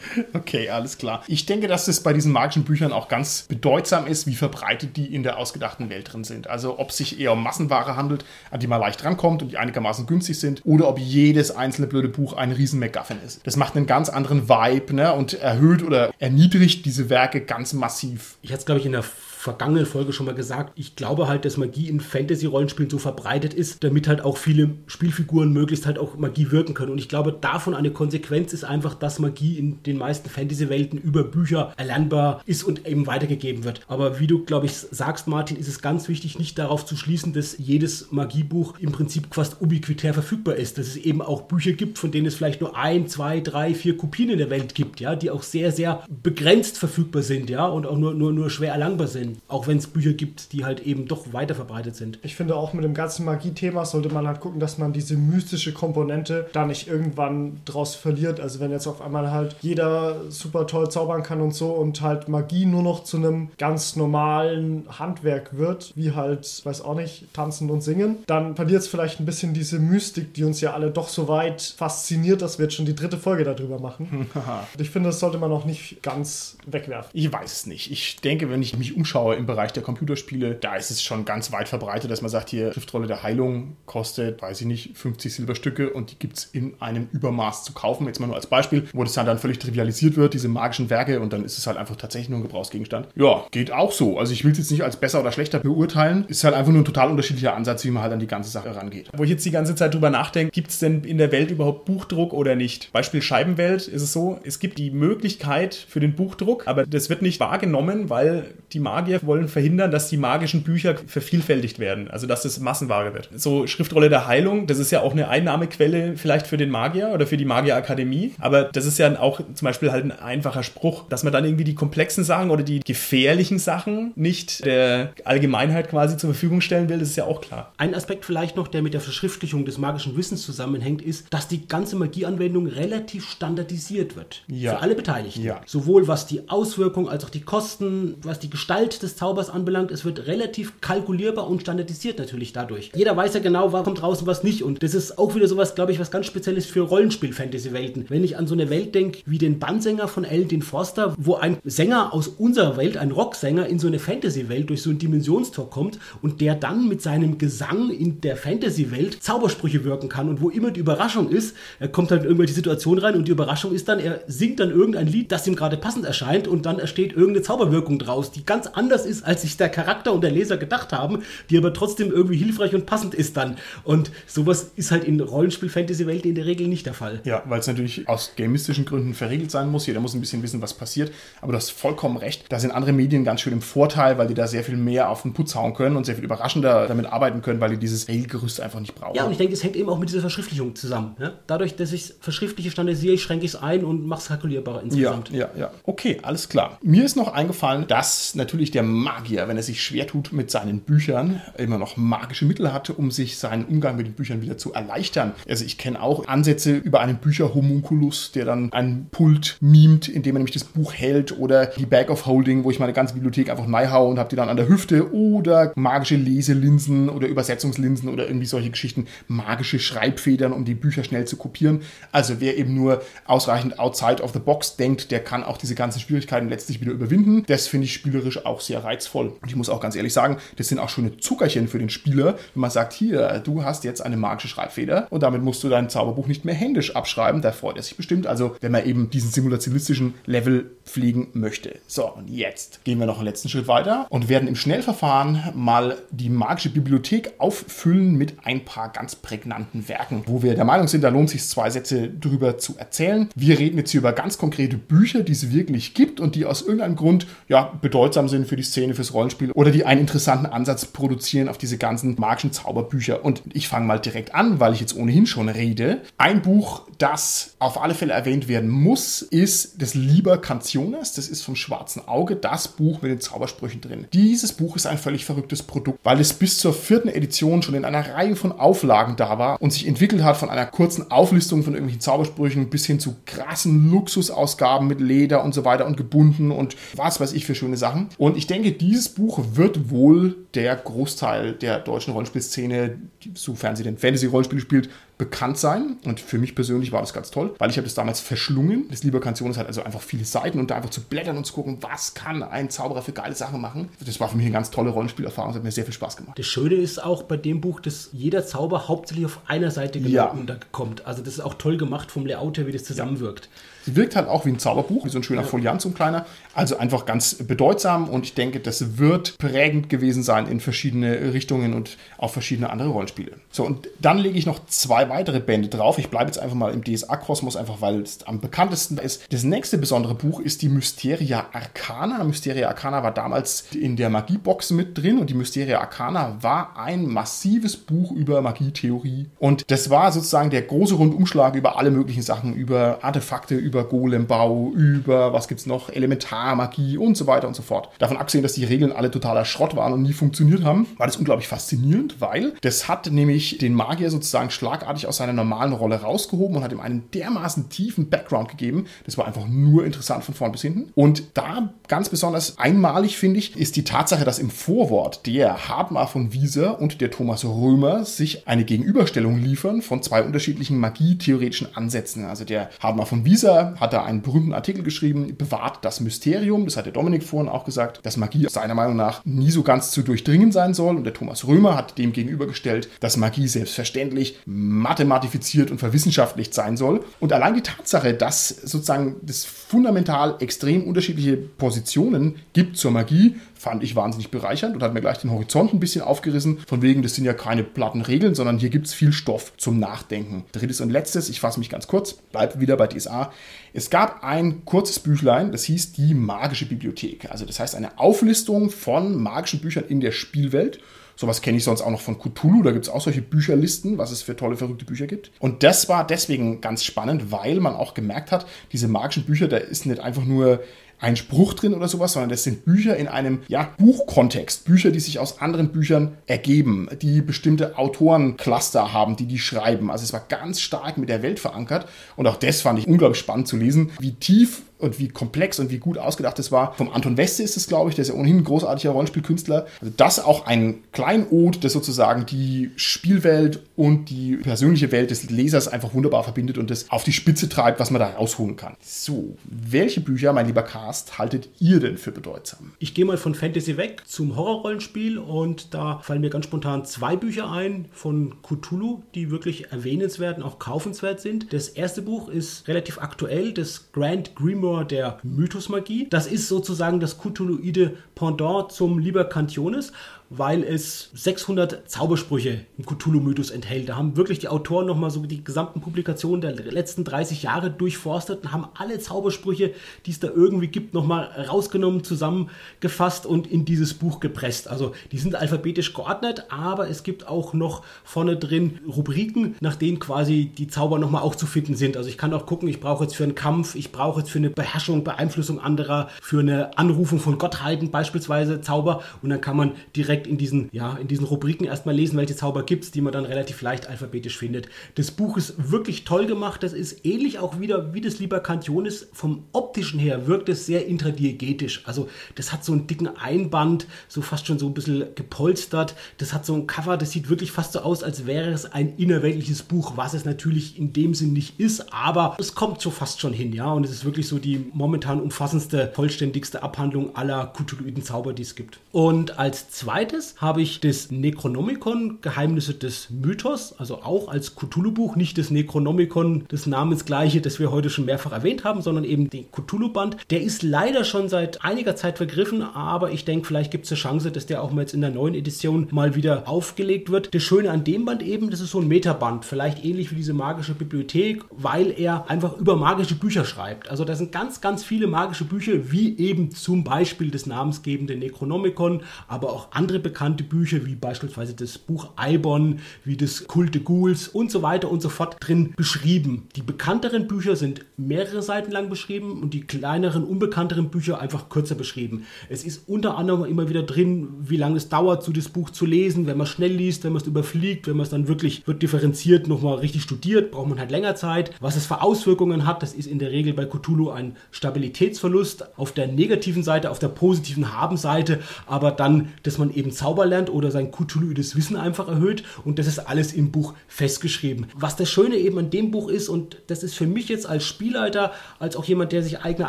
Okay, 0.33 0.69
alles 0.69 0.99
klar. 0.99 1.23
Ich 1.27 1.47
denke, 1.47 1.69
dass 1.69 1.89
es 1.89 2.03
bei 2.03 2.13
diesen 2.13 2.33
magischen 2.33 2.65
Büchern 2.65 2.93
auch 2.93 3.09
ganz 3.09 3.43
bedeutsam 3.43 4.07
ist, 4.07 4.27
wie 4.27 4.35
verbreitet 4.35 4.97
die 4.97 5.15
in 5.15 5.23
der 5.23 5.39
ausgedachten 5.39 5.91
Welt 5.91 6.13
drin 6.13 6.25
sind. 6.25 6.49
Also 6.49 6.79
ob 6.79 6.93
sich 6.93 7.21
eher 7.21 7.33
um 7.33 7.43
Massenware 7.43 7.97
handelt, 7.97 8.25
an 8.51 8.61
die 8.61 8.67
man 8.67 8.81
leicht 8.81 9.05
rankommt 9.05 9.43
und 9.43 9.53
die 9.53 9.59
einigermaßen 9.59 10.07
günstig 10.07 10.39
sind, 10.39 10.61
oder 10.65 10.89
ob 10.89 10.99
jedes 10.99 11.51
einzelne 11.51 11.87
blöde 11.87 12.09
Buch 12.09 12.35
ein 12.35 12.53
riesen 12.53 12.81
MacGuffin 12.81 13.19
ist. 13.25 13.47
Das 13.47 13.57
macht 13.57 13.77
einen 13.77 13.87
ganz 13.87 14.09
anderen 14.09 14.49
Vibe 14.49 14.95
ne? 14.95 15.13
und 15.13 15.35
erhöht 15.35 15.83
oder 15.83 16.13
erniedrigt 16.19 16.85
diese 16.85 17.11
Werke 17.11 17.41
ganz 17.41 17.73
massiv. 17.73 18.37
Ich 18.43 18.51
hatte 18.51 18.61
es, 18.61 18.67
glaube 18.67 18.81
ich, 18.81 18.87
in 18.87 18.93
der 18.93 19.05
vergangenen 19.45 19.85
Folge 19.85 20.15
schon 20.15 20.25
mal 20.25 20.35
gesagt. 20.35 20.73
Ich 20.75 20.97
glaube 20.97 21.29
halt, 21.29 21.45
dass 21.45 21.59
Magie 21.59 21.91
in 21.91 22.01
Fantasy-Rollenspielen 22.01 22.89
so 22.89 22.97
verbreitet 22.97 23.53
ist, 23.53 23.85
damit 23.85 24.09
halt 24.09 24.23
auch 24.23 24.39
viele 24.39 24.71
Spielfiguren 24.87 25.53
möglichst 25.53 25.85
halt 25.85 25.99
auch 25.99 26.17
Magie 26.17 26.51
wirken 26.51 26.73
können. 26.73 26.91
Und 26.91 26.97
ich 26.97 27.11
glaube, 27.11 27.37
davon 27.39 27.75
eine 27.75 27.91
Konsequenz 27.91 28.55
ist 28.55 28.65
einfach, 28.65 28.95
dass 28.95 29.19
Magie 29.19 29.59
in 29.59 29.83
den 29.83 29.99
meisten 29.99 30.31
Fantasy-Welten 30.31 30.99
über 30.99 31.25
Bücher 31.25 31.75
erlernbar 31.77 32.41
ist 32.47 32.65
und 32.65 32.89
eben 32.89 33.07
weitergegeben 33.07 33.65
wird. 33.65 33.83
Aber 33.87 34.19
wie 34.19 34.27
du, 34.27 34.47
glaube 34.47 34.65
ich, 34.65 34.73
sagst, 34.73 35.29
Martin, 35.29 35.59
ist 35.59 35.69
es 35.69 35.83
ganz 35.83 36.09
wichtig, 36.09 36.39
nicht 36.39 36.59
darauf 36.59 36.87
zu 36.87 36.97
schließen, 36.97 37.35
dass 37.35 37.59
jedes 37.59 38.13
Magiebuch 38.13 38.79
im 38.79 38.93
Prinzip 38.93 39.27
fast 39.35 39.61
ubiquitär 39.61 40.15
verfügbar 40.15 40.55
ist. 40.55 40.79
Dass 40.79 40.87
es 40.87 40.97
eben 40.97 41.21
auch 41.21 41.43
Bücher 41.43 41.73
gibt, 41.73 41.99
von 41.99 42.11
denen 42.11 42.25
es 42.25 42.35
vielleicht 42.35 42.63
nur 42.63 42.79
ein, 42.79 43.09
zwei, 43.09 43.41
drei, 43.41 43.75
vier 43.75 43.99
Kopien 43.99 44.31
in 44.31 44.39
der 44.39 44.49
Welt 44.49 44.75
gibt, 44.75 45.01
ja, 45.01 45.15
die 45.15 45.31
auch 45.31 45.43
sehr, 45.43 45.71
sehr 45.71 46.03
begrenzt 46.23 46.79
verfügbar 46.79 47.23
sind, 47.23 47.51
ja, 47.51 47.67
und 47.67 47.85
auch 47.85 47.99
nur, 47.99 48.15
nur, 48.15 48.33
nur 48.33 48.49
schwer 48.49 48.73
erlangbar 48.73 49.07
sind. 49.07 49.34
Auch 49.49 49.67
wenn 49.67 49.79
es 49.79 49.87
Bücher 49.87 50.13
gibt, 50.13 50.53
die 50.53 50.65
halt 50.65 50.81
eben 50.81 51.07
doch 51.07 51.33
weiter 51.33 51.55
verbreitet 51.55 51.97
sind. 51.97 52.19
Ich 52.23 52.37
finde 52.37 52.57
auch 52.57 52.73
mit 52.73 52.85
dem 52.85 52.95
ganzen 52.95 53.25
Magie-Thema 53.25 53.85
sollte 53.85 54.09
man 54.09 54.27
halt 54.27 54.41
gucken, 54.41 54.61
dass 54.61 54.79
man 54.79 54.93
diese 54.93 55.17
mystische 55.17 55.73
Komponente 55.73 56.47
da 56.53 56.67
nicht 56.67 56.89
irgendwann 56.89 57.61
draus 57.65 57.95
verliert. 57.95 58.41
Also 58.41 58.61
wenn 58.61 58.71
jetzt 58.71 58.87
auf 58.87 59.01
einmal 59.01 59.31
halt 59.31 59.57
jeder 59.61 60.31
super 60.31 60.67
toll 60.67 60.91
zaubern 60.91 61.23
kann 61.23 61.41
und 61.41 61.55
so 61.55 61.73
und 61.73 62.01
halt 62.01 62.29
Magie 62.29 62.67
nur 62.67 62.83
noch 62.83 63.05
zu 63.05 63.17
einem 63.17 63.51
ganz 63.59 63.97
normalen 63.97 64.85
Handwerk 64.99 65.57
wird, 65.57 65.93
wie 65.97 66.13
halt, 66.13 66.63
weiß 66.65 66.83
auch 66.83 66.95
nicht, 66.95 67.33
tanzen 67.33 67.71
und 67.71 67.83
singen, 67.83 68.19
dann 68.27 68.57
verliert 68.57 68.83
es 68.83 68.89
vielleicht 68.89 69.21
ein 69.21 69.27
bisschen 69.27 69.55
diese 69.55 69.79
Mystik, 69.79 70.35
die 70.35 70.45
uns 70.45 70.61
ja 70.61 70.73
alle 70.73 70.91
doch 70.91 71.09
so 71.09 71.29
weit 71.29 71.63
fasziniert, 71.63 72.43
dass 72.43 72.59
wir 72.59 72.65
jetzt 72.65 72.75
schon 72.75 72.87
die 72.87 72.95
dritte 72.95 73.19
Folge 73.19 73.45
darüber 73.45 73.79
machen. 73.79 74.31
Ich 74.79 74.91
finde, 74.91 75.09
das 75.09 75.21
sollte 75.21 75.39
man 75.39 75.51
auch 75.53 75.65
nicht 75.65 76.03
ganz 76.03 76.57
wegwerfen. 76.67 77.11
Ich 77.13 77.33
weiß 77.33 77.53
es 77.53 77.67
nicht. 77.67 77.91
Ich 77.91 78.17
denke, 78.17 78.51
wenn 78.51 78.63
ich 78.63 78.77
mich 78.77 78.97
umschaue 78.97 79.24
im 79.33 79.47
Bereich 79.47 79.73
der 79.73 79.83
Computerspiele, 79.83 80.55
da 80.55 80.77
ist 80.77 80.91
es 80.91 81.03
schon 81.03 81.25
ganz 81.25 81.53
weit 81.53 81.69
verbreitet, 81.69 82.11
dass 82.11 82.23
man 82.23 82.31
sagt, 82.31 82.51
hier 82.51 82.73
Schriftrolle 82.73 83.07
der 83.07 83.23
Heilung 83.23 83.77
kostet, 83.87 84.41
weiß 84.43 84.61
ich 84.61 84.67
nicht, 84.67 84.97
50 84.97 85.35
Silberstücke 85.35 85.91
und 85.91 86.13
die 86.13 86.19
gibt 86.19 86.39
es 86.39 86.45
in 86.45 86.75
einem 86.81 87.09
Übermaß 87.13 87.65
zu 87.65 87.73
kaufen. 87.73 88.07
Jetzt 88.07 88.21
mal 88.21 88.27
nur 88.27 88.37
als 88.37 88.47
Beispiel, 88.47 88.89
wo 88.93 89.05
das 89.05 89.15
dann, 89.15 89.27
dann 89.27 89.39
völlig 89.39 89.59
trivialisiert 89.59 90.17
wird, 90.17 90.35
diese 90.35 90.49
magischen 90.49 90.91
Werke 90.91 91.21
und 91.21 91.33
dann 91.33 91.45
ist 91.45 91.59
es 91.59 91.67
halt 91.67 91.77
einfach 91.77 91.97
tatsächlich 91.97 92.29
nur 92.29 92.41
ein 92.41 92.43
Gebrauchsgegenstand. 92.43 93.09
Ja, 93.15 93.45
geht 93.51 93.73
auch 93.73 93.93
so. 93.93 94.19
Also 94.19 94.33
ich 94.33 94.45
will 94.45 94.53
es 94.53 94.59
jetzt 94.59 94.71
nicht 94.71 94.85
als 94.85 94.97
besser 94.97 95.21
oder 95.21 95.33
schlechter 95.33 95.59
beurteilen. 95.59 96.25
Ist 96.29 96.45
halt 96.45 96.55
einfach 96.55 96.73
nur 96.73 96.83
ein 96.83 96.85
total 96.85 97.11
unterschiedlicher 97.11 97.55
Ansatz, 97.55 97.85
wie 97.85 97.91
man 97.91 98.03
halt 98.03 98.13
an 98.13 98.21
die 98.21 98.27
ganze 98.27 98.51
Sache 98.51 98.75
rangeht. 98.75 99.11
Wo 99.17 99.25
ich 99.25 99.31
jetzt 99.31 99.45
die 99.45 99.51
ganze 99.51 99.75
Zeit 99.75 99.95
drüber 99.95 100.11
nachdenke, 100.11 100.53
gibt 100.53 100.71
es 100.71 100.79
denn 100.79 101.05
in 101.05 101.19
der 101.19 101.33
Welt 101.33 101.51
überhaupt 101.51 101.85
Buchdruck 101.85 102.33
oder 102.33 102.57
nicht? 102.57 102.93
Beispiel 102.93 103.23
Scheibenwelt 103.23 103.89
ist 103.89 104.03
es 104.03 104.13
so, 104.13 104.39
es 104.45 104.59
gibt 104.59 104.79
die 104.79 104.91
Möglichkeit 104.91 105.75
für 105.75 106.01
den 106.01 106.15
Buchdruck, 106.15 106.67
aber 106.67 106.87
das 106.87 107.11
wird 107.11 107.23
nicht 107.23 107.41
wahrgenommen, 107.41 108.11
weil 108.11 108.55
die 108.73 108.81
Magier 108.81 109.14
wollen 109.23 109.49
verhindern, 109.49 109.91
dass 109.91 110.09
die 110.09 110.17
magischen 110.17 110.63
Bücher 110.63 110.97
vervielfältigt 111.07 111.79
werden, 111.79 112.11
also 112.11 112.27
dass 112.27 112.45
es 112.45 112.61
Massenware 112.61 113.15
wird. 113.15 113.29
So 113.35 113.67
Schriftrolle 113.67 114.09
der 114.09 114.27
Heilung, 114.27 114.67
das 114.67 114.79
ist 114.79 114.91
ja 114.91 115.01
auch 115.01 115.13
eine 115.13 115.29
Einnahmequelle 115.29 116.17
vielleicht 116.17 116.47
für 116.47 116.57
den 116.57 116.71
Magier 116.71 117.11
oder 117.15 117.27
für 117.27 117.37
die 117.37 117.45
Magierakademie, 117.45 118.33
aber 118.39 118.65
das 118.65 118.87
ist 118.87 118.99
ja 118.99 119.19
auch 119.21 119.41
zum 119.55 119.67
Beispiel 119.67 119.93
halt 119.93 120.05
ein 120.05 120.13
einfacher 120.13 120.63
Spruch, 120.63 121.09
dass 121.09 121.23
man 121.23 121.33
dann 121.33 121.45
irgendwie 121.45 121.65
die 121.65 121.75
komplexen 121.75 122.25
Sachen 122.25 122.51
oder 122.51 122.63
die 122.63 122.81
gefährlichen 122.81 123.59
Sachen 123.59 124.13
nicht 124.17 124.65
der 124.65 125.13
Allgemeinheit 125.25 125.91
quasi 125.91 126.17
zur 126.17 126.31
Verfügung 126.31 126.61
stellen 126.61 126.89
will, 126.89 126.99
das 126.99 127.11
ist 127.11 127.17
ja 127.17 127.25
auch 127.25 127.41
klar. 127.41 127.73
Ein 127.77 127.95
Aspekt 127.95 128.25
vielleicht 128.25 128.57
noch, 128.57 128.69
der 128.69 128.83
mit 128.83 128.95
der 128.95 129.01
Verschriftlichung 129.01 129.65
des 129.65 129.79
magischen 129.79 130.17
Wissens 130.17 130.43
zusammenhängt, 130.43 131.03
ist, 131.03 131.27
dass 131.31 131.49
die 131.49 131.67
ganze 131.67 131.97
Magieanwendung 131.97 132.67
relativ 132.67 133.29
standardisiert 133.29 134.17
wird. 134.17 134.43
Ja. 134.49 134.73
Für 134.73 134.83
alle 134.83 134.95
Beteiligten. 134.95 135.43
Ja. 135.43 135.61
Sowohl 135.67 136.09
was 136.09 136.27
die 136.27 136.49
Auswirkung 136.49 137.09
als 137.09 137.25
auch 137.25 137.31
die 137.31 137.43
Kosten, 137.43 138.15
was 138.23 138.39
die 138.39 138.51
Gestalt 138.51 139.03
des 139.05 139.17
Zaubers 139.17 139.51
anbelangt. 139.51 139.91
Es 139.91 140.05
wird 140.05 140.27
relativ 140.27 140.81
kalkulierbar 140.81 141.49
und 141.49 141.61
standardisiert 141.61 142.19
natürlich 142.19 142.53
dadurch. 142.53 142.91
Jeder 142.95 143.17
weiß 143.17 143.35
ja 143.35 143.41
genau, 143.41 143.73
was 143.73 143.85
kommt 143.85 144.03
raus 144.03 144.21
und 144.21 144.27
was 144.27 144.43
nicht. 144.43 144.63
Und 144.63 144.83
das 144.83 144.95
ist 144.95 145.19
auch 145.19 145.35
wieder 145.35 145.47
sowas, 145.47 145.75
glaube 145.75 145.93
ich, 145.93 146.01
was 146.01 146.11
ganz 146.11 146.27
Spezielles 146.27 146.67
für 146.67 146.81
Rollenspiel-Fantasy-Welten. 146.81 148.07
Wenn 148.09 148.25
ich 148.25 148.37
an 148.37 148.47
so 148.47 148.55
eine 148.55 148.71
Welt 148.71 148.95
denke 148.95 149.21
wie 149.27 149.39
den 149.39 149.59
Bandsänger 149.59 150.09
von 150.09 150.25
Eldin 150.25 150.63
Forster, 150.63 151.15
wo 151.19 151.35
ein 151.35 151.59
Sänger 151.65 152.13
aus 152.13 152.29
unserer 152.29 152.77
Welt, 152.77 152.97
ein 152.97 153.11
Rocksänger, 153.11 153.67
in 153.67 153.79
so 153.79 153.87
eine 153.87 153.99
Fantasy-Welt 153.99 154.71
durch 154.71 154.83
so 154.83 154.91
ein 154.91 154.99
Dimensionstor 154.99 155.71
kommt 155.71 155.99
und 156.23 156.41
der 156.41 156.55
dann 156.55 156.89
mit 156.89 157.03
seinem 157.03 157.39
Gesang 157.39 157.91
in 157.91 158.21
der 158.21 158.37
Fantasy-Welt 158.37 159.23
Zaubersprüche 159.23 159.85
wirken 159.85 160.09
kann 160.09 160.29
und 160.29 160.41
wo 160.41 160.49
immer 160.49 160.71
die 160.71 160.81
Überraschung 160.81 161.29
ist, 161.29 161.57
er 161.79 161.89
kommt 161.89 162.11
halt 162.11 162.23
in 162.23 162.29
irgendwelche 162.29 162.55
Situationen 162.55 163.05
rein 163.05 163.17
und 163.17 163.29
die 163.29 163.33
Überraschung 163.33 163.75
ist 163.75 163.89
dann, 163.89 163.99
er 163.99 164.21
singt 164.27 164.61
dann 164.61 164.71
irgendein 164.71 165.07
Lied, 165.07 165.31
das 165.33 165.47
ihm 165.47 165.57
gerade 165.57 165.77
passend 165.77 166.05
erscheint 166.05 166.49
und 166.49 166.67
dann 166.67 166.79
entsteht 166.79 167.13
irgendeine 167.13 167.43
Zauberwirkung 167.43 167.99
draus, 167.99 168.31
die 168.31 168.45
ganz 168.45 168.67
anders 168.67 168.84
ist, 168.93 169.25
als 169.25 169.43
sich 169.43 169.57
der 169.57 169.69
Charakter 169.69 170.13
und 170.13 170.23
der 170.23 170.31
Leser 170.31 170.57
gedacht 170.57 170.93
haben, 170.93 171.23
die 171.51 171.59
aber 171.59 171.73
trotzdem 171.73 172.11
irgendwie 172.11 172.37
hilfreich 172.37 172.75
und 172.75 172.87
passend 172.87 173.15
ist 173.15 173.37
dann. 173.37 173.57
Und 173.85 174.11
sowas 174.27 174.73
ist 174.77 174.91
halt 174.91 175.05
in 175.05 175.21
Rollenspiel-Fantasy-Welten 175.21 176.31
in 176.31 176.35
der 176.35 176.47
Regel 176.47 176.69
nicht 176.69 176.87
der 176.87 176.95
Fall. 176.95 177.21
Ja, 177.25 177.43
weil 177.47 177.61
es 177.61 177.67
natürlich 177.67 178.09
aus 178.09 178.33
gamistischen 178.37 178.85
Gründen 178.85 179.15
verriegelt 179.15 179.51
sein 179.51 179.71
muss. 179.71 179.87
Jeder 179.87 180.01
muss 180.01 180.15
ein 180.15 180.21
bisschen 180.21 180.43
wissen, 180.43 180.61
was 180.63 180.75
passiert. 180.75 181.13
Aber 181.41 181.53
du 181.53 181.59
hast 181.59 181.71
vollkommen 181.71 182.17
recht. 182.17 182.47
Da 182.49 182.59
sind 182.59 182.71
andere 182.71 182.93
Medien 182.93 183.25
ganz 183.25 183.41
schön 183.41 183.53
im 183.53 183.63
Vorteil, 183.63 184.19
weil 184.19 184.27
die 184.27 184.35
da 184.35 184.47
sehr 184.47 184.65
viel 184.65 184.77
mehr 184.77 185.09
auf 185.11 185.23
den 185.23 185.33
Putz 185.33 185.55
hauen 185.55 185.75
können 185.75 185.97
und 185.97 186.05
sehr 186.05 186.15
viel 186.17 186.25
überraschender 186.25 186.87
damit 186.87 187.07
arbeiten 187.07 187.43
können, 187.43 187.61
weil 187.61 187.71
die 187.71 187.79
dieses 187.79 188.09
Regelgerüst 188.09 188.61
einfach 188.61 188.81
nicht 188.81 188.95
brauchen. 188.95 189.15
Ja, 189.17 189.25
und 189.25 189.33
ich 189.33 189.39
denke, 189.39 189.55
es 189.55 189.63
hängt 189.63 189.77
eben 189.77 189.89
auch 189.89 189.99
mit 189.99 190.09
dieser 190.09 190.21
Verschriftlichung 190.21 190.75
zusammen. 190.75 191.17
Ja? 191.21 191.33
Dadurch, 191.47 191.77
dass 191.77 191.93
ich 191.93 192.03
es 192.03 192.17
verschriftliche, 192.21 192.71
standardisiere 192.71 193.19
schränke 193.19 193.45
ich 193.45 193.55
es 193.55 193.63
ein 193.63 193.85
und 193.85 194.07
mache 194.07 194.21
es 194.21 194.29
kalkulierbarer 194.29 194.79
Ja, 194.79 194.83
insgesamt. 194.85 195.31
ja, 195.31 195.49
ja. 195.57 195.71
Okay, 195.85 196.19
alles 196.23 196.49
klar. 196.49 196.79
Mir 196.83 197.05
ist 197.05 197.17
noch 197.17 197.33
eingefallen, 197.33 197.87
dass 197.87 198.35
natürlich 198.35 198.71
der 198.75 198.83
Magier, 198.83 199.49
wenn 199.49 199.57
er 199.57 199.63
sich 199.63 199.83
schwer 199.83 200.07
tut 200.07 200.33
mit 200.33 200.51
seinen 200.51 200.81
Büchern, 200.81 201.41
immer 201.57 201.79
noch 201.79 201.97
magische 201.97 202.45
Mittel 202.45 202.73
hat, 202.73 202.91
um 202.91 203.11
sich 203.11 203.39
seinen 203.39 203.65
Umgang 203.65 203.97
mit 203.97 204.07
den 204.07 204.15
Büchern 204.15 204.43
wieder 204.43 204.59
zu 204.59 204.73
erleichtern. 204.73 205.33
Also 205.49 205.65
ich 205.65 205.79
kenne 205.79 206.03
auch 206.03 206.27
Ansätze 206.27 206.77
über 206.77 207.01
einen 207.01 207.17
Bücherhomunculus, 207.17 208.33
der 208.33 208.45
dann 208.45 208.73
ein 208.73 209.07
Pult 209.11 209.57
mimt, 209.61 210.09
indem 210.09 210.37
er 210.37 210.41
nämlich 210.41 210.55
das 210.55 210.65
Buch 210.65 210.93
hält 210.93 211.39
oder 211.39 211.67
die 211.67 211.87
Bag 211.87 212.11
of 212.11 212.27
Holding, 212.27 212.65
wo 212.65 212.71
ich 212.71 212.81
meine 212.81 212.93
ganze 212.93 213.15
Bibliothek 213.15 213.51
einfach 213.51 213.67
neu 213.67 213.89
haue 213.89 214.11
und 214.11 214.19
habe 214.19 214.29
die 214.29 214.37
dann 214.37 214.49
an 214.49 214.57
der 214.57 214.69
Hüfte 214.69 215.13
oder 215.15 215.73
magische 215.77 216.17
Leselinsen 216.17 217.09
oder 217.09 217.29
Übersetzungslinsen 217.29 218.09
oder 218.09 218.27
irgendwie 218.27 218.47
solche 218.47 218.71
Geschichten, 218.71 219.07
magische 219.29 219.79
Schreibfedern, 219.79 220.53
um 220.53 220.65
die 220.65 220.75
Bücher 220.75 221.05
schnell 221.05 221.27
zu 221.27 221.37
kopieren. 221.37 221.83
Also 222.11 222.41
wer 222.41 222.57
eben 222.57 222.75
nur 222.75 223.03
ausreichend 223.27 223.79
outside 223.79 224.23
of 224.23 224.33
the 224.33 224.39
box 224.39 224.77
denkt, 224.77 225.11
der 225.11 225.21
kann 225.21 225.45
auch 225.45 225.59
diese 225.59 225.75
ganzen 225.75 226.01
Schwierigkeiten 226.01 226.49
letztlich 226.49 226.81
wieder 226.81 226.93
überwinden. 226.93 227.45
Das 227.47 227.69
finde 227.69 227.85
ich 227.85 227.95
spielerisch 227.95 228.45
auch 228.45 228.61
sehr 228.67 228.85
reizvoll. 228.85 229.33
Und 229.41 229.49
ich 229.49 229.57
muss 229.57 229.69
auch 229.69 229.81
ganz 229.81 229.97
ehrlich 229.97 230.13
sagen, 230.13 230.39
das 230.57 230.69
sind 230.69 230.79
auch 230.79 230.89
schöne 230.89 231.17
Zuckerchen 231.19 231.69
für 231.69 231.79
den 231.79 231.91
Spieler, 231.91 232.37
wenn 232.55 232.61
man 232.61 232.71
sagt, 232.71 232.93
hier, 232.93 233.41
du 233.45 233.65
hast 233.65 233.85
jetzt 233.85 234.01
eine 234.01 234.17
magische 234.17 234.49
Schreibfeder 234.49 235.07
und 235.11 235.23
damit 235.23 235.43
musst 235.43 235.63
du 235.65 235.69
dein 235.69 235.89
Zauberbuch 235.89 236.27
nicht 236.27 236.45
mehr 236.45 236.55
händisch 236.55 236.95
abschreiben. 236.97 237.43
Da 237.43 237.53
freut 237.53 237.77
er 237.77 237.83
sich 237.83 237.97
bestimmt. 237.97 238.27
Also 238.27 238.57
wenn 238.61 238.73
man 238.73 238.85
eben 238.85 239.11
diesen 239.11 239.31
simulationistischen 239.31 240.15
Level 240.27 240.71
pflegen 240.85 241.29
möchte. 241.33 241.79
So, 241.87 242.11
und 242.11 242.29
jetzt 242.29 242.85
gehen 242.85 242.99
wir 242.99 243.07
noch 243.07 243.17
einen 243.17 243.27
letzten 243.27 243.49
Schritt 243.49 243.69
weiter 243.69 244.07
und 244.11 244.29
werden 244.29 244.49
im 244.49 244.57
Schnellverfahren 244.57 245.53
mal 245.55 245.97
die 246.11 246.29
magische 246.29 246.71
Bibliothek 246.71 247.35
auffüllen 247.39 248.15
mit 248.15 248.35
ein 248.45 248.65
paar 248.65 248.91
ganz 248.91 249.17
prägnanten 249.17 249.89
Werken, 249.89 250.23
wo 250.27 250.43
wir 250.43 250.55
der 250.55 250.65
Meinung 250.65 250.89
sind, 250.89 251.03
da 251.03 251.09
lohnt 251.09 251.31
sich 251.31 251.47
zwei 251.47 251.71
Sätze 251.71 252.09
drüber 252.09 252.59
zu 252.59 252.77
erzählen. 252.79 253.29
Wir 253.35 253.59
reden 253.59 253.79
jetzt 253.79 253.91
hier 253.91 254.01
über 254.01 254.13
ganz 254.13 254.39
konkrete 254.39 254.77
Bücher, 254.77 255.23
die 255.23 255.33
es 255.33 255.53
wirklich 255.53 255.95
gibt 255.95 256.21
und 256.21 256.35
die 256.35 256.45
aus 256.45 256.63
irgendeinem 256.63 256.97
Grund 256.97 257.27
ja 257.49 257.73
bedeutsam 257.81 258.29
sind 258.29 258.47
für 258.47 258.54
die 258.57 258.63
Szene, 258.63 258.95
fürs 258.95 259.15
Rollenspiel 259.15 259.53
oder 259.53 259.71
die 259.71 259.85
einen 259.85 260.03
interessanten 260.03 260.47
Ansatz 260.47 260.87
produzieren 260.87 261.49
auf 261.49 261.59
diese 261.59 261.79
ganzen 261.79 262.17
magischen 262.19 262.53
Zauberbücher. 262.53 263.25
Und 263.25 263.43
ich 263.53 263.69
fange 263.69 263.87
mal 263.87 263.99
direkt 263.99 264.35
an, 264.35 264.61
weil 264.61 264.73
ich 264.73 264.81
jetzt 264.81 264.97
ohnehin 264.97 265.27
schon 265.27 265.49
rede. 265.49 266.03
Ein 266.19 266.43
Buch, 266.43 266.83
das 266.99 267.55
auf 267.59 267.81
alle 267.81 267.95
Fälle 267.95 268.13
erwähnt 268.13 268.49
werden 268.49 268.71
muss, 268.71 269.23
ist 269.23 269.81
das 269.83 269.95
Liber 269.95 270.39
Canciones. 270.39 271.15
Das 271.15 271.29
ist 271.29 271.43
vom 271.43 271.57
Schwarzen 271.57 272.07
Auge, 272.07 272.37
das 272.37 272.69
Buch 272.69 273.03
mit 273.03 273.11
den 273.11 273.21
Zaubersprüchen 273.21 273.81
drin. 273.81 274.07
Dieses 274.13 274.53
Buch 274.53 274.77
ist 274.77 274.87
ein 274.87 274.99
völlig 274.99 275.25
verrücktes 275.25 275.63
Produkt, 275.63 275.99
weil 276.05 276.21
es 276.21 276.33
bis 276.33 276.59
zur 276.59 276.73
vierten 276.73 277.09
Edition 277.09 277.63
schon 277.63 277.75
in 277.75 277.85
einer 277.85 278.15
Reihe 278.15 278.37
von 278.37 278.53
Auflagen 278.53 279.17
da 279.17 279.39
war 279.39 279.61
und 279.61 279.73
sich 279.73 279.87
entwickelt 279.87 280.23
hat 280.23 280.37
von 280.37 280.51
einer 280.51 280.67
kurzen 280.67 281.11
Auflistung 281.11 281.63
von 281.63 281.75
irgendwelchen 281.75 282.01
Zaubersprüchen 282.01 282.71
bis 282.71 282.87
hin 282.87 283.01
zu 283.01 283.17
krassen 283.27 283.91
Luxusausgaben 283.91 284.87
mit 284.87 285.01
Leder 285.01 285.45
und 285.45 285.55
so 285.55 285.65
weiter 285.65 285.87
und 285.87 285.97
gebunden 285.97 286.51
und 286.51 286.77
was 286.95 287.21
weiß 287.21 287.33
ich 287.33 287.47
für 287.47 287.55
schöne 287.55 287.77
Sachen. 287.77 288.09
Und 288.19 288.37
ich 288.37 288.44
denke, 288.47 288.73
dieses 288.73 289.09
Buch 289.09 289.41
wird 289.53 289.91
wohl 289.91 290.37
der 290.55 290.77
Großteil 290.77 291.53
der 291.53 291.79
deutschen 291.79 292.13
Rollenspielszene, 292.13 292.97
sofern 293.35 293.77
sie 293.77 293.83
denn 293.83 293.99
Fantasy-Rollenspiele 293.99 294.61
spielt, 294.61 294.89
bekannt 295.19 295.59
sein. 295.59 295.97
Und 296.05 296.21
für 296.21 296.39
mich 296.39 296.55
persönlich 296.55 296.93
war 296.93 297.01
das 297.01 297.13
ganz 297.13 297.31
toll, 297.31 297.55
weil 297.59 297.71
ich 297.71 297.77
habe 297.77 297.85
das 297.87 297.95
damals 297.95 298.21
verschlungen. 298.21 298.87
Das 298.91 299.03
Liebe 299.05 299.21
Kantion 299.21 299.57
hat 299.57 299.67
also 299.67 299.83
einfach 299.83 300.01
viele 300.03 300.25
Seiten 300.25 300.59
und 300.59 300.71
da 300.71 300.77
einfach 300.77 300.91
zu 300.91 301.03
blättern 301.03 301.37
und 301.37 301.45
zu 301.47 301.53
gucken, 301.53 301.79
was 301.81 302.15
kann 302.15 302.43
ein 302.43 302.71
Zauberer 302.71 303.03
für 303.03 303.13
geile 303.13 303.35
Sachen 303.35 303.61
machen. 303.61 303.89
Das 304.05 304.19
war 304.21 304.29
für 304.29 304.37
mich 304.37 304.47
eine 304.47 304.53
ganz 304.53 304.71
tolle 304.71 304.91
Rollenspielerfahrung. 304.91 305.51
Das 305.51 305.57
hat 305.59 305.65
mir 305.65 305.73
sehr 305.73 305.85
viel 305.85 305.95
Spaß 305.95 306.17
gemacht. 306.17 306.39
Das 306.39 306.47
Schöne 306.47 306.75
ist 306.75 307.03
auch 307.03 307.23
bei 307.25 307.37
dem 307.37 307.61
Buch, 307.61 307.81
dass 307.81 308.11
jeder 308.13 308.45
Zauber 308.47 308.89
hauptsächlich 308.89 309.27
auf 309.27 309.41
einer 309.47 309.71
Seite 309.71 310.01
genau 310.01 310.15
Ja. 310.15 310.25
unterkommt. 310.27 311.07
Also 311.07 311.23
das 311.23 311.35
ist 311.35 311.41
auch 311.41 311.55
toll 311.55 311.77
gemacht 311.77 312.11
vom 312.11 312.27
Layout 312.27 312.59
her, 312.59 312.67
wie 312.67 312.73
das 312.73 312.85
zusammenwirkt. 312.85 313.49
Sie 313.87 313.97
wirkt 313.97 314.17
halt 314.17 314.29
auch 314.29 314.47
wie 314.47 314.51
ein 314.51 314.59
Zauberbuch, 314.59 315.05
wie 315.05 315.11
so 315.11 315.19
ein 315.19 315.23
schöner 315.23 315.45
Foliant, 315.45 315.81
so 315.83 315.91
ein 315.91 315.95
kleiner. 315.95 316.25
Also 316.55 316.79
einfach 316.79 317.05
ganz 317.05 317.35
bedeutsam 317.35 318.09
und 318.09 318.25
ich 318.25 318.33
denke, 318.35 318.59
das 318.61 318.97
wird 318.97 319.37
prägend 319.37 319.91
gewesen 319.91 320.23
sein 320.23 320.47
in 320.47 320.61
verschiedene 320.61 321.35
Richtungen 321.35 321.75
und 321.75 321.99
auch 322.17 322.31
verschiedene 322.31 322.71
andere 322.71 322.89
Rollenspiele. 322.89 323.33
So, 323.51 323.65
und 323.65 323.89
dann 324.01 324.17
lege 324.19 324.39
ich 324.39 324.47
noch 324.47 324.65
zwei 324.67 325.04
weitere 325.09 325.41
Bände 325.41 325.69
drauf. 325.69 325.99
Ich 325.99 326.11
bleibe 326.11 326.27
jetzt 326.27 326.39
einfach 326.39 326.57
mal 326.57 326.73
im 326.73 326.83
DSA-Kosmos, 326.85 327.57
einfach 327.57 327.81
weil 327.81 328.01
es 328.01 328.27
am 328.27 328.41
bekanntesten 328.41 328.99
ist. 328.99 329.33
Das 329.33 329.45
nächste 329.45 329.79
besondere 329.79 330.15
Buch 330.15 330.41
ist 330.41 330.63
die 330.63 330.69
Mysteria 330.69 331.47
Arcana. 331.53 332.23
Mysteria 332.25 332.69
Arcana 332.69 333.03
war 333.03 333.13
damals 333.13 333.67
in 333.75 333.97
der 333.97 334.11
Magiebox 334.11 334.71
mit 334.71 334.97
drin 334.97 335.19
und 335.19 335.31
die 335.31 335.35
Mysteria 335.35 335.81
Arcana 335.81 336.39
war 336.41 336.79
ein 336.79 337.07
massives 337.07 337.77
Buch 337.77 338.13
über 338.13 338.41
Magietheorie. 338.43 339.27
Und 339.39 339.71
das 339.71 339.91
war 339.91 340.13
sozusagen 340.13 340.51
der 340.51 340.63
große 340.63 340.95
Rundumschlag 340.95 341.55
über 341.55 341.79
alle 341.79 341.91
möglichen 341.91 342.23
Sachen, 342.23 342.55
über 342.55 342.99
Artefakte, 343.03 343.55
über 343.55 343.85
Golembau, 343.85 344.71
über 344.75 345.33
was 345.33 345.49
gibt's 345.49 345.67
noch, 345.67 345.91
Elementarmagie 345.91 346.99
und 346.99 347.17
so 347.17 347.27
weiter 347.27 347.49
und 347.49 347.55
so 347.55 347.63
fort. 347.63 347.91
Davon 347.99 348.17
abgesehen, 348.17 348.43
dass 348.43 348.55
die 348.55 348.65
Regeln 348.65 348.93
alle 348.93 349.11
totaler 349.11 349.45
Schrott 349.45 349.77
waren 349.77 349.93
und 349.93 350.03
nie 350.03 350.13
funktioniert 350.13 350.65
haben, 350.65 350.87
war 350.97 351.07
das 351.07 351.17
unglaublich 351.17 351.49
faszinierend, 351.49 352.21
weil 352.21 352.55
das 352.61 352.89
hat 352.89 353.11
nämlich 353.11 353.59
den 353.59 353.75
Magier 353.75 354.11
sozusagen 354.11 354.51
schlagartig 354.51 354.94
aus 355.07 355.19
seiner 355.19 355.33
normalen 355.33 355.73
Rolle 355.73 356.01
rausgehoben 356.01 356.57
und 356.57 356.65
hat 356.65 356.73
ihm 356.73 356.81
einen 356.81 357.11
dermaßen 357.13 357.69
tiefen 357.69 358.09
Background 358.09 358.49
gegeben. 358.49 358.87
Das 359.05 359.19
war 359.19 359.27
einfach 359.27 359.47
nur 359.49 359.85
interessant 359.85 360.25
von 360.25 360.35
vorn 360.35 360.53
bis 360.53 360.63
hinten. 360.63 360.91
Und 360.95 361.25
da 361.35 361.75
ganz 361.89 362.09
besonders 362.09 362.59
einmalig, 362.59 363.19
finde 363.19 363.39
ich, 363.39 363.57
ist 363.57 363.77
die 363.77 363.85
Tatsache, 363.85 364.25
dass 364.25 364.39
im 364.39 364.51
Vorwort 364.51 365.27
der 365.27 365.69
Hartmar 365.69 366.09
von 366.09 366.33
Wieser 366.33 366.81
und 366.81 367.01
der 367.01 367.11
Thomas 367.11 367.45
Römer 367.45 368.05
sich 368.05 368.47
eine 368.47 368.65
Gegenüberstellung 368.65 369.39
liefern 369.39 369.83
von 369.83 370.03
zwei 370.03 370.23
unterschiedlichen 370.23 370.79
magietheoretischen 370.79 371.75
Ansätzen. 371.77 372.25
Also 372.25 372.45
der 372.45 372.71
Hartmar 372.81 373.07
von 373.07 373.25
Wieser 373.25 373.75
hat 373.81 373.93
da 373.93 374.05
einen 374.05 374.23
berühmten 374.23 374.55
Artikel 374.55 374.83
geschrieben, 374.83 375.37
bewahrt 375.37 375.85
das 375.85 376.01
Mysterium. 376.01 376.65
Das 376.65 376.77
hat 376.77 376.87
der 376.87 376.93
Dominik 376.93 377.23
vorhin 377.23 377.51
auch 377.51 377.65
gesagt, 377.65 378.01
dass 378.03 378.17
Magie 378.17 378.47
seiner 378.49 378.75
Meinung 378.75 378.97
nach 378.97 379.25
nie 379.25 379.51
so 379.51 379.63
ganz 379.63 379.91
zu 379.91 380.03
durchdringen 380.03 380.53
sein 380.53 380.75
soll. 380.75 380.97
Und 380.97 381.05
der 381.05 381.15
Thomas 381.15 381.47
Römer 381.47 381.77
hat 381.77 381.99
dem 381.99 382.13
gegenübergestellt, 382.13 382.89
dass 383.01 383.17
Magie 383.17 383.49
selbstverständlich 383.49 384.39
mathematifiziert 384.85 385.71
und 385.71 385.79
verwissenschaftlicht 385.79 386.53
sein 386.53 386.77
soll. 386.77 387.03
Und 387.19 387.33
allein 387.33 387.55
die 387.55 387.63
Tatsache, 387.63 388.13
dass 388.13 388.49
sozusagen 388.49 389.17
das 389.23 389.47
fundamental 389.47 390.37
extrem 390.41 390.85
unterschiedliche 390.85 391.39
Positionen 391.39 392.37
gibt 392.53 392.77
zur 392.77 392.91
Magie, 392.91 393.37
fand 393.55 393.83
ich 393.83 393.97
wahnsinnig 393.97 394.31
bereichernd 394.31 394.75
und 394.75 394.83
hat 394.83 394.93
mir 394.93 395.01
gleich 395.01 395.17
den 395.17 395.31
Horizont 395.31 395.73
ein 395.73 395.81
bisschen 395.81 396.03
aufgerissen. 396.03 396.59
Von 396.67 396.83
wegen, 396.83 397.03
das 397.03 397.15
sind 397.15 397.25
ja 397.25 397.33
keine 397.33 397.65
platten 397.65 398.03
Regeln, 398.03 398.35
sondern 398.35 398.59
hier 398.59 398.69
gibt 398.69 398.87
es 398.87 398.93
viel 398.93 399.13
Stoff 399.13 399.55
zum 399.57 399.79
Nachdenken. 399.81 400.45
Drittes 400.53 400.83
und 400.83 400.91
letztes, 400.91 401.31
ich 401.31 401.41
fasse 401.41 401.59
mich 401.59 401.71
ganz 401.71 401.87
kurz, 401.87 402.13
bleibe 402.13 402.61
wieder 402.61 402.77
bei 402.77 402.87
DSA. 402.87 403.33
Es 403.73 403.89
gab 403.89 404.23
ein 404.23 404.67
kurzes 404.67 404.99
Büchlein, 404.99 405.51
das 405.51 405.65
hieß 405.65 405.93
die 405.93 406.13
magische 406.13 406.67
Bibliothek. 406.67 407.31
Also 407.31 407.47
das 407.47 407.59
heißt 407.59 407.75
eine 407.75 407.99
Auflistung 407.99 408.69
von 408.69 409.17
magischen 409.17 409.61
Büchern 409.61 409.85
in 409.89 410.01
der 410.01 410.13
Spielwelt. 410.13 410.81
Sowas 411.17 411.43
kenne 411.43 411.59
ich 411.59 411.65
sonst 411.65 411.83
auch 411.83 411.91
noch 411.91 412.01
von 412.01 412.19
Cthulhu. 412.19 412.63
Da 412.63 412.73
gibt 412.73 412.87
es 412.87 412.91
auch 412.91 413.01
solche 413.01 413.23
Bücherlisten, 413.23 413.99
was 413.99 414.11
es 414.11 414.23
für 414.23 414.37
tolle, 414.37 414.57
verrückte 414.57 414.85
Bücher 414.85 415.07
gibt. 415.07 415.31
Und 415.39 415.63
das 415.63 415.89
war 415.89 416.07
deswegen 416.07 416.61
ganz 416.61 416.85
spannend, 416.85 417.31
weil 417.31 417.61
man 417.61 417.75
auch 417.75 417.95
gemerkt 417.95 418.33
hat, 418.33 418.47
diese 418.73 418.89
magischen 418.89 419.25
Bücher, 419.25 419.49
da 419.49 419.57
ist 419.57 419.87
nicht 419.87 420.01
einfach 420.01 420.25
nur 420.25 420.61
ein 421.01 421.17
Spruch 421.17 421.55
drin 421.55 421.75
oder 421.75 421.89
sowas, 421.89 422.15
sondern 422.15 422.31
das 422.31 422.45
sind 422.45 422.65
Bücher 422.65 422.97
in 422.97 423.09
einem 423.09 423.43
ja, 423.49 423.75
Buchkontext. 423.79 424.65
Bücher, 424.65 424.91
die 424.91 425.01
sich 425.01 425.19
aus 425.19 425.41
anderen 425.41 425.71
Büchern 425.71 426.17
ergeben, 426.27 426.89
die 427.03 427.21
bestimmte 427.21 427.79
Autorencluster 427.79 428.93
haben, 428.93 429.17
die 429.17 429.27
die 429.27 429.39
schreiben. 429.39 429.91
Also 429.91 430.05
es 430.05 430.13
war 430.13 430.25
ganz 430.29 430.61
stark 430.61 430.97
mit 430.97 431.09
der 431.09 431.23
Welt 431.23 431.41
verankert. 431.41 431.89
Und 432.17 432.27
auch 432.27 432.37
das 432.37 432.63
fand 432.63 432.79
ich 432.79 432.87
unglaublich 432.87 433.19
spannend 433.19 433.49
zu 433.49 433.57
lesen, 433.57 433.91
wie 434.01 434.13
tief 434.13 434.63
und 434.79 434.99
wie 434.99 435.09
komplex 435.09 435.59
und 435.59 435.71
wie 435.71 435.79
gut 435.79 435.99
ausgedacht 435.99 436.39
es 436.39 436.53
war. 436.53 436.75
Vom 436.75 436.91
Anton 436.91 437.17
Weste 437.17 437.43
ist 437.43 437.57
es, 437.57 437.69
glaube 437.69 437.91
ich, 437.91 437.97
der 437.97 438.03
ist 438.03 438.09
ja 438.09 438.15
ohnehin 438.15 438.39
ein 438.39 438.45
großartiger 438.45 438.93
Rollenspielkünstler. 438.93 439.67
Also 439.81 439.95
das 439.97 440.19
auch 440.19 440.47
ein 440.47 440.83
Kleinod, 440.93 441.65
das 441.65 441.73
sozusagen 441.73 442.27
die 442.27 442.71
Spielwelt 442.77 443.61
und 443.77 444.11
die 444.11 444.37
persönliche 444.37 444.93
Welt 444.93 445.11
des 445.11 445.31
Lesers 445.31 445.69
einfach 445.69 445.95
wunderbar 445.95 446.25
verbindet 446.25 446.59
und 446.59 446.71
das 446.71 446.91
auf 446.91 447.05
die 447.05 447.13
Spitze 447.13 447.49
treibt, 447.49 447.81
was 447.81 447.91
man 447.91 448.01
da 448.01 448.09
rausholen 448.09 448.57
kann. 448.57 448.75
So, 448.83 449.37
welche 449.45 450.01
Bücher, 450.01 450.33
mein 450.33 450.47
lieber 450.47 450.63
Cast, 450.63 451.19
haltet 451.19 451.49
ihr 451.61 451.81
denn 451.81 451.97
für 451.97 452.13
bedeutsam? 452.13 452.73
Ich 452.79 452.95
gehe 452.95 453.05
mal 453.05 453.17
von 453.17 453.35
Fantasy 453.35 453.77
weg 453.77 454.03
zum 454.07 454.37
Horrorrollenspiel 454.37 455.19
und 455.19 455.73
da 455.73 456.01
fallen 456.01 456.21
mir 456.21 456.31
ganz 456.31 456.45
spontan 456.45 456.85
zwei 456.85 457.17
Bücher 457.17 457.51
ein 457.51 457.87
von 457.93 458.35
Cthulhu, 458.43 459.03
die 459.15 459.31
wirklich 459.31 459.73
erwähnenswert 459.73 460.39
und 460.39 460.43
auch 460.43 460.59
kaufenswert 460.59 461.21
sind. 461.21 461.53
Das 461.53 461.69
erste 461.69 462.03
Buch 462.03 462.29
ist 462.29 462.67
relativ 462.69 462.99
aktuell, 462.99 463.53
das 463.53 463.93
Grand 463.93 464.35
Grimoire 464.35 464.64
der 464.85 465.19
Mythosmagie. 465.23 466.09
Das 466.09 466.27
ist 466.27 466.49
sozusagen 466.49 467.01
das 467.01 467.19
Cthulhuide 467.19 467.97
Pendant 468.15 468.73
zum 468.73 468.99
Liber 468.99 469.25
Cantiones. 469.25 469.93
Weil 470.37 470.63
es 470.63 471.11
600 471.15 471.89
Zaubersprüche 471.89 472.61
im 472.77 472.87
Cthulhu-Mythos 472.87 473.51
enthält. 473.51 473.89
Da 473.89 473.97
haben 473.97 474.17
wirklich 474.17 474.39
die 474.39 474.49
Autoren 474.49 474.87
nochmal 474.87 475.11
so 475.11 475.25
die 475.25 475.45
gesamten 475.45 475.81
Publikationen 475.81 476.41
der 476.41 476.55
letzten 476.55 477.05
30 477.05 477.43
Jahre 477.43 477.71
durchforstet 477.71 478.45
und 478.45 478.53
haben 478.53 478.67
alle 478.75 478.99
Zaubersprüche, 478.99 479.73
die 480.07 480.11
es 480.11 480.21
da 480.21 480.29
irgendwie 480.29 480.69
gibt, 480.69 480.95
nochmal 480.95 481.25
rausgenommen, 481.49 482.05
zusammengefasst 482.05 483.27
und 483.27 483.47
in 483.47 483.65
dieses 483.65 483.95
Buch 483.95 484.21
gepresst. 484.21 484.69
Also 484.69 484.93
die 485.13 485.19
sind 485.19 485.35
alphabetisch 485.35 485.95
geordnet, 485.95 486.47
aber 486.49 486.89
es 486.89 487.03
gibt 487.03 487.29
auch 487.29 487.55
noch 487.55 487.85
vorne 488.05 488.37
drin 488.37 488.81
Rubriken, 488.87 489.57
nach 489.61 489.77
denen 489.77 489.99
quasi 489.99 490.47
die 490.47 490.69
Zauber 490.69 490.99
nochmal 490.99 491.23
auch 491.23 491.35
zu 491.35 491.47
finden 491.47 491.77
sind. 491.77 491.97
Also 491.97 492.09
ich 492.09 492.19
kann 492.19 492.33
auch 492.35 492.47
gucken, 492.47 492.69
ich 492.69 492.81
brauche 492.81 493.05
jetzt 493.05 493.17
für 493.17 493.25
einen 493.25 493.35
Kampf, 493.35 493.75
ich 493.75 493.93
brauche 493.93 494.21
jetzt 494.21 494.31
für 494.31 494.39
eine 494.39 494.51
Beherrschung, 494.51 495.05
Beeinflussung 495.05 495.61
anderer, 495.61 496.09
für 496.21 496.41
eine 496.41 496.77
Anrufung 496.79 497.19
von 497.19 497.39
Gottheiten 497.39 497.91
beispielsweise 497.91 498.61
Zauber 498.61 499.03
und 499.23 499.31
dann 499.31 499.41
kann 499.41 499.57
man 499.57 499.73
direkt 499.97 500.24
in 500.27 500.39
diesen, 500.39 500.69
ja, 500.73 500.95
in 500.95 501.09
diesen 501.09 501.27
Rubriken 501.27 501.67
erstmal 501.67 501.95
lesen, 501.95 502.17
welche 502.17 502.37
Zauber 502.37 502.65
gibt 502.65 502.85
es, 502.85 502.91
die 502.91 503.01
man 503.01 503.13
dann 503.13 503.25
relativ 503.25 503.61
leicht 503.63 503.89
alphabetisch 503.89 504.39
findet. 504.39 504.69
Das 504.95 505.11
Buch 505.11 505.37
ist 505.37 505.71
wirklich 505.71 506.05
toll 506.05 506.27
gemacht, 506.27 506.63
das 506.63 506.73
ist 506.73 507.05
ähnlich 507.05 507.39
auch 507.39 507.61
wieder 507.61 507.95
wie 507.95 508.01
das 508.01 508.19
Lieber 508.19 508.41
Kantionis. 508.41 509.09
Vom 509.13 509.45
optischen 509.53 509.99
her 509.99 510.27
wirkt 510.27 510.49
es 510.49 510.67
sehr 510.67 510.87
intradiegetisch. 510.87 511.83
Also 511.87 512.09
das 512.35 512.53
hat 512.53 512.65
so 512.65 512.73
einen 512.73 512.87
dicken 512.87 513.09
Einband, 513.09 513.87
so 514.09 514.23
fast 514.23 514.47
schon 514.47 514.59
so 514.59 514.67
ein 514.67 514.75
bisschen 514.75 515.15
gepolstert. 515.15 515.95
Das 516.19 516.33
hat 516.33 516.47
so 516.47 516.55
ein 516.55 516.67
Cover, 516.67 516.97
das 516.97 517.11
sieht 517.11 517.29
wirklich 517.29 517.53
fast 517.53 517.73
so 517.73 517.81
aus, 517.81 518.03
als 518.03 518.27
wäre 518.27 518.51
es 518.51 518.67
ein 518.67 518.97
innerweltliches 518.97 519.63
Buch, 519.63 519.97
was 519.97 520.15
es 520.15 520.25
natürlich 520.25 520.79
in 520.79 520.93
dem 520.93 521.15
Sinn 521.15 521.33
nicht 521.33 521.59
ist, 521.61 521.93
aber 521.93 522.37
es 522.39 522.55
kommt 522.55 522.81
so 522.81 522.91
fast 522.91 523.21
schon 523.21 523.33
hin, 523.33 523.53
ja. 523.53 523.73
Und 523.73 523.85
es 523.85 523.91
ist 523.91 524.05
wirklich 524.05 524.29
so 524.29 524.39
die 524.39 524.67
momentan 524.73 525.21
umfassendste, 525.21 525.91
vollständigste 525.95 526.63
Abhandlung 526.63 527.15
aller 527.17 527.53
Cthulhuiden 527.57 528.03
Zauber, 528.03 528.33
die 528.33 528.43
es 528.43 528.55
gibt. 528.55 528.79
Und 528.93 529.39
als 529.39 529.71
zweites 529.71 530.14
habe 530.39 530.63
ich 530.63 530.81
das 530.81 531.11
Necronomicon, 531.11 532.19
Geheimnisse 532.21 532.75
des 532.75 533.11
Mythos, 533.11 533.75
also 533.79 534.03
auch 534.03 534.29
als 534.29 534.55
Cthulhu-Buch, 534.55 535.17
nicht 535.17 535.39
das 535.39 535.51
Necronomicon, 535.51 536.45
das 536.49 536.67
Namensgleiche, 536.67 537.41
das 537.41 537.59
wir 537.59 537.71
heute 537.71 537.91
schon 537.91 538.05
mehrfach 538.05 538.33
erwähnt 538.33 538.65
haben, 538.65 538.83
sondern 538.83 539.05
eben 539.05 539.31
den 539.31 539.51
Cthulhu-Band. 539.51 540.17
Der 540.31 540.43
ist 540.43 540.63
leider 540.63 541.05
schon 541.05 541.29
seit 541.29 541.65
einiger 541.65 541.97
Zeit 541.97 542.19
vergriffen, 542.19 542.63
aber 542.63 543.13
ich 543.13 543.25
denke, 543.25 543.47
vielleicht 543.47 543.71
gibt 543.71 543.87
es 543.87 543.93
eine 543.93 544.01
Chance, 544.01 544.31
dass 544.31 544.47
der 544.47 544.63
auch 544.63 544.71
mal 544.71 544.83
jetzt 544.83 544.95
in 544.95 545.01
der 545.01 545.11
neuen 545.11 545.35
Edition 545.35 545.89
mal 545.91 546.15
wieder 546.15 546.49
aufgelegt 546.49 547.11
wird. 547.11 547.35
Das 547.35 547.43
Schöne 547.43 547.71
an 547.71 547.85
dem 547.85 548.05
Band 548.05 548.23
eben, 548.23 548.51
das 548.51 548.61
ist 548.61 548.71
so 548.71 548.81
ein 548.81 548.89
Metaband, 548.89 549.45
vielleicht 549.45 549.85
ähnlich 549.85 550.11
wie 550.11 550.17
diese 550.17 550.33
magische 550.33 550.75
Bibliothek, 550.75 551.45
weil 551.51 551.95
er 551.99 552.31
einfach 552.31 552.57
über 552.57 552.77
magische 552.77 553.15
Bücher 553.15 553.45
schreibt. 553.45 553.91
Also 553.91 554.05
da 554.05 554.15
sind 554.15 554.33
ganz, 554.33 554.61
ganz 554.61 554.85
viele 554.85 555.07
magische 555.07 555.45
Bücher, 555.45 555.91
wie 555.91 556.17
eben 556.19 556.51
zum 556.53 556.85
Beispiel 556.85 557.31
das 557.31 557.47
namensgebende 557.47 558.17
Necronomicon, 558.17 559.03
aber 559.29 559.53
auch 559.53 559.69
andere 559.73 559.94
bekannte 559.99 560.45
Bücher, 560.45 560.85
wie 560.87 560.95
beispielsweise 560.95 561.55
das 561.55 561.79
Buch 561.79 562.11
Eibon, 562.17 562.81
wie 563.05 563.17
das 563.17 563.47
Kulte 563.47 563.81
Ghouls 563.81 564.29
und 564.29 564.51
so 564.51 564.63
weiter 564.63 564.91
und 564.91 565.03
so 565.03 565.09
fort 565.09 565.37
drin 565.41 565.73
beschrieben. 565.77 566.49
Die 566.57 566.63
bekannteren 566.63 567.27
Bücher 567.27 567.57
sind 567.57 567.85
mehrere 567.97 568.43
Seiten 568.43 568.73
lang 568.73 568.89
beschrieben 568.89 569.43
und 569.43 569.55
die 569.55 569.63
kleineren, 569.63 570.25
unbekannteren 570.25 570.91
Bücher 570.91 571.21
einfach 571.21 571.49
kürzer 571.49 571.75
beschrieben. 571.75 572.25
Es 572.49 572.65
ist 572.65 572.89
unter 572.89 573.17
anderem 573.17 573.45
immer 573.45 573.69
wieder 573.69 573.83
drin, 573.83 574.29
wie 574.41 574.57
lange 574.57 574.77
es 574.77 574.89
dauert, 574.89 575.23
so 575.23 575.33
das 575.33 575.49
Buch 575.49 575.71
zu 575.71 575.87
lesen, 575.87 576.27
wenn 576.27 576.37
man 576.37 576.47
schnell 576.47 576.73
liest, 576.73 577.05
wenn 577.05 577.13
man 577.13 577.23
es 577.23 577.29
überfliegt, 577.29 577.87
wenn 577.87 577.97
man 577.97 578.05
es 578.05 578.11
dann 578.11 578.29
wirklich 578.29 578.67
wird 578.67 578.83
differenziert 578.83 579.49
nochmal 579.49 579.77
richtig 579.77 580.03
studiert, 580.03 580.51
braucht 580.51 580.69
man 580.69 580.79
halt 580.79 580.91
länger 580.91 581.15
Zeit. 581.17 581.53
Was 581.61 581.77
es 581.77 581.87
für 581.87 582.03
Auswirkungen 582.03 582.67
hat, 582.67 582.83
das 582.83 582.93
ist 582.93 583.07
in 583.07 583.19
der 583.19 583.31
Regel 583.31 583.53
bei 583.55 583.67
Cthulhu 583.67 584.11
ein 584.11 584.37
Stabilitätsverlust 584.51 585.79
auf 585.79 585.93
der 585.93 586.09
negativen 586.09 586.63
Seite, 586.63 586.91
auf 586.91 586.99
der 586.99 587.09
positiven 587.09 587.73
Habenseite, 587.73 588.41
aber 588.67 588.91
dann, 588.91 589.29
dass 589.43 589.59
man 589.59 589.73
eben 589.73 589.84
Zauber 589.93 590.27
lernt 590.27 590.51
oder 590.51 590.71
sein 590.71 590.91
Cthulhuides 590.91 591.57
Wissen 591.57 591.77
einfach 591.77 592.09
erhöht 592.09 592.45
und 592.65 592.79
das 592.79 592.87
ist 592.87 592.99
alles 592.99 593.33
im 593.33 593.51
Buch 593.51 593.75
festgeschrieben. 593.89 594.67
Was 594.75 594.97
das 594.97 595.11
Schöne 595.11 595.37
eben 595.37 595.59
an 595.59 595.71
dem 595.71 595.91
Buch 595.91 596.09
ist 596.09 596.29
und 596.29 596.59
das 596.67 596.83
ist 596.83 596.95
für 596.95 597.07
mich 597.07 597.29
jetzt 597.29 597.47
als 597.47 597.65
Spielleiter, 597.65 598.33
als 598.59 598.77
auch 598.77 598.85
jemand, 598.85 599.13
der 599.13 599.23
sich 599.23 599.41
eigene 599.41 599.69